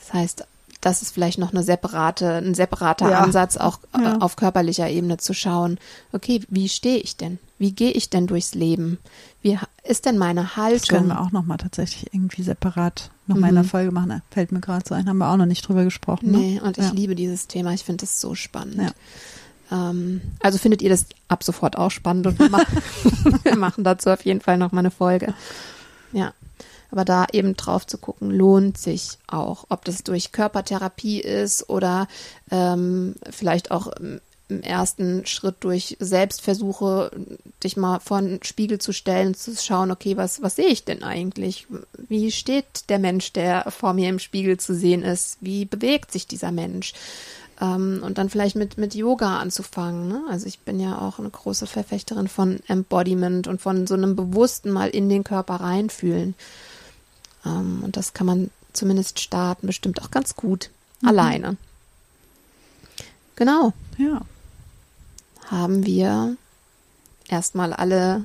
Das 0.00 0.12
heißt, 0.12 0.46
das 0.84 1.02
ist 1.02 1.12
vielleicht 1.12 1.38
noch 1.38 1.52
eine 1.52 1.62
separate, 1.62 2.34
ein 2.34 2.54
separater 2.54 3.10
ja. 3.10 3.20
Ansatz, 3.20 3.56
auch 3.56 3.78
ja. 3.98 4.18
auf 4.18 4.36
körperlicher 4.36 4.88
Ebene 4.88 5.16
zu 5.16 5.32
schauen, 5.32 5.78
okay, 6.12 6.42
wie 6.48 6.68
stehe 6.68 6.98
ich 6.98 7.16
denn? 7.16 7.38
Wie 7.58 7.72
gehe 7.72 7.92
ich 7.92 8.10
denn 8.10 8.26
durchs 8.26 8.54
Leben? 8.54 8.98
Wie 9.40 9.58
ist 9.84 10.04
denn 10.04 10.18
meine 10.18 10.56
Haltung? 10.56 10.80
Das 10.80 10.88
können 10.88 11.06
wir 11.08 11.20
auch 11.20 11.32
nochmal 11.32 11.56
tatsächlich 11.56 12.12
irgendwie 12.12 12.42
separat 12.42 13.10
noch 13.26 13.36
mal 13.36 13.48
in 13.48 13.54
der 13.54 13.64
mhm. 13.64 13.68
Folge 13.68 13.90
machen. 13.92 14.22
Fällt 14.30 14.52
mir 14.52 14.60
gerade 14.60 14.84
so 14.86 14.94
ein, 14.94 15.08
haben 15.08 15.18
wir 15.18 15.30
auch 15.30 15.36
noch 15.36 15.46
nicht 15.46 15.66
drüber 15.66 15.84
gesprochen. 15.84 16.30
Ne? 16.30 16.38
Nee, 16.38 16.60
und 16.60 16.76
ich 16.76 16.92
liebe 16.92 17.14
dieses 17.14 17.46
Thema. 17.46 17.72
Ich 17.72 17.84
finde 17.84 18.04
es 18.04 18.20
so 18.20 18.34
spannend. 18.34 18.94
Ähm, 19.72 20.20
also 20.40 20.58
findet 20.58 20.82
ihr 20.82 20.90
das 20.90 21.06
ab 21.28 21.42
sofort 21.42 21.78
auch 21.78 21.90
spannend 21.90 22.26
und 22.26 22.38
wir 22.38 22.50
machen, 22.50 22.82
wir 23.42 23.56
machen 23.56 23.84
dazu 23.84 24.10
auf 24.10 24.24
jeden 24.24 24.42
Fall 24.42 24.58
noch 24.58 24.72
mal 24.72 24.80
eine 24.80 24.90
Folge. 24.90 25.32
Ja. 26.12 26.34
Aber 26.94 27.04
da 27.04 27.26
eben 27.32 27.56
drauf 27.56 27.88
zu 27.88 27.98
gucken, 27.98 28.30
lohnt 28.30 28.78
sich 28.78 29.18
auch. 29.26 29.64
Ob 29.68 29.84
das 29.84 30.04
durch 30.04 30.30
Körpertherapie 30.30 31.20
ist 31.20 31.68
oder 31.68 32.06
ähm, 32.52 33.16
vielleicht 33.28 33.72
auch 33.72 33.88
im 34.48 34.62
ersten 34.62 35.26
Schritt 35.26 35.56
durch 35.58 35.96
Selbstversuche, 35.98 37.10
dich 37.64 37.76
mal 37.76 37.98
vor 37.98 38.22
den 38.22 38.44
Spiegel 38.44 38.78
zu 38.78 38.92
stellen, 38.92 39.34
zu 39.34 39.56
schauen, 39.56 39.90
okay, 39.90 40.16
was, 40.16 40.40
was 40.40 40.54
sehe 40.54 40.68
ich 40.68 40.84
denn 40.84 41.02
eigentlich? 41.02 41.66
Wie 42.08 42.30
steht 42.30 42.88
der 42.88 43.00
Mensch, 43.00 43.32
der 43.32 43.72
vor 43.72 43.92
mir 43.92 44.08
im 44.08 44.20
Spiegel 44.20 44.56
zu 44.60 44.72
sehen 44.72 45.02
ist? 45.02 45.38
Wie 45.40 45.64
bewegt 45.64 46.12
sich 46.12 46.28
dieser 46.28 46.52
Mensch? 46.52 46.92
Ähm, 47.60 48.02
und 48.04 48.18
dann 48.18 48.30
vielleicht 48.30 48.54
mit, 48.54 48.78
mit 48.78 48.94
Yoga 48.94 49.40
anzufangen. 49.40 50.06
Ne? 50.06 50.22
Also 50.30 50.46
ich 50.46 50.60
bin 50.60 50.78
ja 50.78 50.96
auch 50.96 51.18
eine 51.18 51.30
große 51.30 51.66
Verfechterin 51.66 52.28
von 52.28 52.60
Embodiment 52.68 53.48
und 53.48 53.60
von 53.60 53.88
so 53.88 53.94
einem 53.94 54.14
bewussten 54.14 54.70
mal 54.70 54.90
in 54.90 55.08
den 55.08 55.24
Körper 55.24 55.56
reinfühlen. 55.56 56.36
Ähm, 57.44 57.80
und 57.82 57.96
das 57.96 58.12
kann 58.12 58.26
man 58.26 58.50
zumindest 58.72 59.20
starten, 59.20 59.66
bestimmt 59.66 60.02
auch 60.02 60.10
ganz 60.10 60.36
gut. 60.36 60.70
Mhm. 61.00 61.08
Alleine. 61.08 61.56
Genau. 63.36 63.72
Ja. 63.98 64.22
Haben 65.46 65.84
wir 65.84 66.36
erstmal 67.28 67.72
alle 67.72 68.22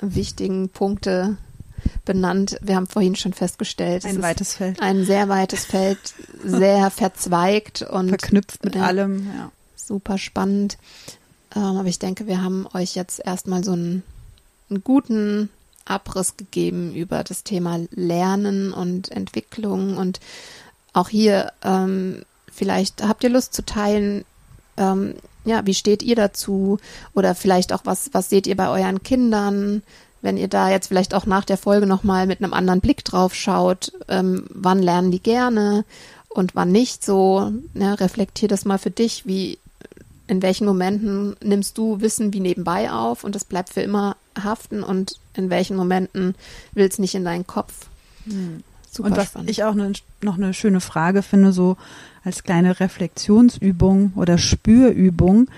wichtigen 0.00 0.68
Punkte 0.68 1.36
benannt. 2.04 2.58
Wir 2.62 2.76
haben 2.76 2.86
vorhin 2.86 3.16
schon 3.16 3.32
festgestellt, 3.32 4.04
ein 4.04 4.22
weites 4.22 4.54
Feld. 4.54 4.80
Ein 4.80 5.04
sehr 5.04 5.28
weites 5.28 5.64
Feld, 5.64 5.98
sehr 6.44 6.90
verzweigt 6.90 7.82
und 7.82 8.08
verknüpft 8.08 8.64
mit 8.64 8.76
äh, 8.76 8.80
allem. 8.80 9.26
Ja. 9.26 9.52
Super 9.76 10.18
spannend. 10.18 10.78
Ähm, 11.54 11.62
aber 11.62 11.88
ich 11.88 11.98
denke, 11.98 12.26
wir 12.26 12.42
haben 12.42 12.66
euch 12.72 12.94
jetzt 12.94 13.20
erstmal 13.24 13.64
so 13.64 13.72
einen, 13.72 14.02
einen 14.70 14.82
guten 14.82 15.50
Abriss 15.84 16.36
gegeben 16.36 16.94
über 16.94 17.24
das 17.24 17.44
Thema 17.44 17.80
Lernen 17.90 18.72
und 18.72 19.10
Entwicklung 19.10 19.96
und 19.96 20.20
auch 20.92 21.08
hier 21.08 21.52
ähm, 21.62 22.24
vielleicht 22.54 23.02
habt 23.02 23.24
ihr 23.24 23.30
Lust 23.30 23.52
zu 23.52 23.64
teilen, 23.64 24.24
ähm, 24.76 25.14
ja, 25.44 25.66
wie 25.66 25.74
steht 25.74 26.02
ihr 26.02 26.16
dazu? 26.16 26.78
Oder 27.14 27.34
vielleicht 27.34 27.72
auch, 27.72 27.82
was, 27.84 28.10
was 28.12 28.30
seht 28.30 28.46
ihr 28.46 28.56
bei 28.56 28.68
euren 28.68 29.02
Kindern? 29.02 29.82
Wenn 30.22 30.38
ihr 30.38 30.48
da 30.48 30.70
jetzt 30.70 30.86
vielleicht 30.86 31.12
auch 31.12 31.26
nach 31.26 31.44
der 31.44 31.58
Folge 31.58 31.86
nochmal 31.86 32.26
mit 32.26 32.42
einem 32.42 32.54
anderen 32.54 32.80
Blick 32.80 33.04
drauf 33.04 33.34
schaut, 33.34 33.92
ähm, 34.08 34.46
wann 34.48 34.82
lernen 34.82 35.10
die 35.10 35.22
gerne 35.22 35.84
und 36.30 36.54
wann 36.54 36.72
nicht 36.72 37.04
so? 37.04 37.52
Ja, 37.74 37.94
reflektier 37.94 38.48
das 38.48 38.64
mal 38.64 38.78
für 38.78 38.90
dich, 38.90 39.26
wie, 39.26 39.58
in 40.26 40.40
welchen 40.40 40.66
Momenten 40.66 41.36
nimmst 41.42 41.76
du 41.76 42.00
Wissen 42.00 42.32
wie 42.32 42.40
nebenbei 42.40 42.90
auf 42.90 43.22
und 43.22 43.34
das 43.34 43.44
bleibt 43.44 43.74
für 43.74 43.82
immer 43.82 44.16
haften 44.42 44.82
und 44.82 45.18
in 45.36 45.50
welchen 45.50 45.76
Momenten 45.76 46.34
will 46.72 46.86
es 46.86 46.98
nicht 46.98 47.14
in 47.14 47.24
deinen 47.24 47.46
Kopf? 47.46 47.86
Hm. 48.26 48.62
Super 48.90 49.08
und 49.08 49.16
was 49.16 49.26
spannend. 49.26 49.50
ich 49.50 49.64
auch 49.64 49.74
ne, 49.74 49.92
noch 50.22 50.36
eine 50.36 50.54
schöne 50.54 50.80
Frage 50.80 51.22
finde, 51.22 51.52
so 51.52 51.76
als 52.22 52.44
kleine 52.44 52.78
Reflexionsübung 52.78 54.12
oder 54.14 54.38
Spürübung, 54.38 55.48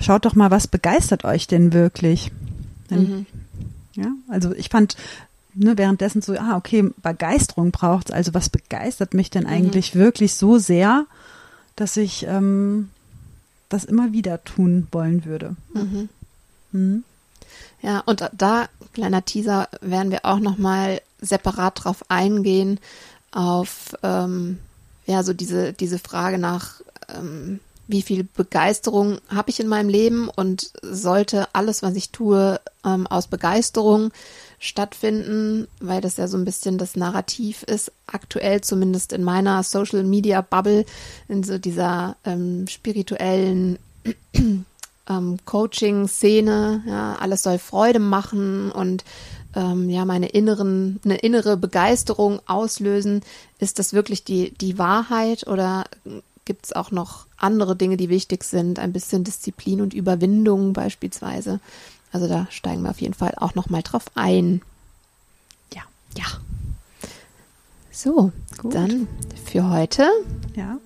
schaut 0.00 0.24
doch 0.24 0.36
mal, 0.36 0.50
was 0.50 0.68
begeistert 0.68 1.24
euch 1.24 1.48
denn 1.48 1.72
wirklich? 1.72 2.30
Mhm. 2.88 3.26
Ja, 3.94 4.12
also 4.28 4.54
ich 4.54 4.68
fand 4.68 4.96
ne, 5.54 5.76
währenddessen 5.76 6.22
so, 6.22 6.34
ah, 6.38 6.56
okay, 6.56 6.90
Begeisterung 7.02 7.72
braucht 7.72 8.12
also 8.12 8.32
was 8.32 8.48
begeistert 8.48 9.12
mich 9.12 9.30
denn 9.30 9.44
mhm. 9.44 9.50
eigentlich 9.50 9.94
mhm. 9.94 9.98
wirklich 9.98 10.34
so 10.34 10.58
sehr, 10.58 11.06
dass 11.76 11.96
ich 11.96 12.26
ähm, 12.28 12.90
das 13.68 13.84
immer 13.84 14.12
wieder 14.12 14.44
tun 14.44 14.86
wollen 14.92 15.24
würde. 15.24 15.56
Mhm. 15.74 17.04
Ja, 17.82 18.00
und 18.00 18.28
da, 18.32 18.68
kleiner 18.92 19.24
Teaser, 19.24 19.68
werden 19.80 20.10
wir 20.10 20.24
auch 20.24 20.40
nochmal 20.40 21.00
separat 21.20 21.84
drauf 21.84 22.04
eingehen, 22.08 22.80
auf 23.30 23.94
ähm, 24.02 24.58
ja, 25.06 25.22
so 25.22 25.32
diese, 25.32 25.72
diese 25.72 25.98
Frage 25.98 26.38
nach 26.38 26.80
ähm, 27.08 27.60
wie 27.88 28.02
viel 28.02 28.22
Begeisterung 28.22 29.18
habe 29.28 29.50
ich 29.50 29.60
in 29.60 29.66
meinem 29.66 29.88
Leben 29.88 30.28
und 30.28 30.70
sollte 30.82 31.48
alles, 31.54 31.82
was 31.82 31.96
ich 31.96 32.10
tue, 32.10 32.60
ähm, 32.84 33.06
aus 33.06 33.28
Begeisterung 33.28 34.10
stattfinden, 34.58 35.68
weil 35.80 36.02
das 36.02 36.18
ja 36.18 36.28
so 36.28 36.36
ein 36.36 36.44
bisschen 36.44 36.76
das 36.76 36.96
Narrativ 36.96 37.62
ist, 37.62 37.90
aktuell 38.06 38.60
zumindest 38.60 39.14
in 39.14 39.24
meiner 39.24 39.62
Social 39.62 40.04
Media 40.04 40.42
Bubble, 40.42 40.84
in 41.28 41.42
so 41.42 41.56
dieser 41.56 42.16
ähm, 42.24 42.66
spirituellen 42.68 43.78
ähm, 45.08 45.38
Coaching-Szene, 45.44 46.82
ja, 46.86 47.16
alles 47.16 47.42
soll 47.42 47.58
Freude 47.58 47.98
machen 47.98 48.70
und 48.70 49.04
ähm, 49.54 49.88
ja, 49.88 50.04
meine 50.04 50.28
inneren, 50.28 51.00
eine 51.04 51.16
innere 51.16 51.56
Begeisterung 51.56 52.40
auslösen. 52.46 53.22
Ist 53.58 53.78
das 53.78 53.92
wirklich 53.92 54.24
die, 54.24 54.52
die 54.52 54.78
Wahrheit 54.78 55.46
oder 55.46 55.84
gibt 56.44 56.66
es 56.66 56.72
auch 56.72 56.90
noch 56.90 57.26
andere 57.36 57.76
Dinge, 57.76 57.96
die 57.96 58.08
wichtig 58.08 58.44
sind? 58.44 58.78
Ein 58.78 58.92
bisschen 58.92 59.24
Disziplin 59.24 59.80
und 59.80 59.94
Überwindung 59.94 60.72
beispielsweise. 60.72 61.60
Also 62.12 62.28
da 62.28 62.46
steigen 62.50 62.82
wir 62.82 62.90
auf 62.90 63.00
jeden 63.00 63.14
Fall 63.14 63.34
auch 63.36 63.54
noch 63.54 63.68
mal 63.68 63.82
drauf 63.82 64.04
ein. 64.14 64.62
Ja. 65.74 65.82
Ja. 66.16 66.26
So, 67.90 68.32
Gut. 68.58 68.74
dann 68.74 69.08
für 69.44 69.68
heute. 69.70 70.08
Ja. 70.54 70.78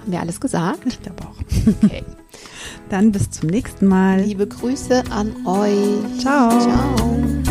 Haben 0.00 0.12
wir 0.12 0.20
alles 0.20 0.40
gesagt? 0.40 0.86
Ich 0.86 1.02
glaube 1.02 1.22
auch. 1.24 1.82
Okay. 1.82 2.04
dann 2.88 3.12
bis 3.12 3.30
zum 3.30 3.48
nächsten 3.48 3.86
Mal. 3.86 4.22
Liebe 4.22 4.46
Grüße 4.46 5.04
an 5.10 5.46
euch. 5.46 6.20
Ciao. 6.20 6.50
Ciao. 6.60 7.49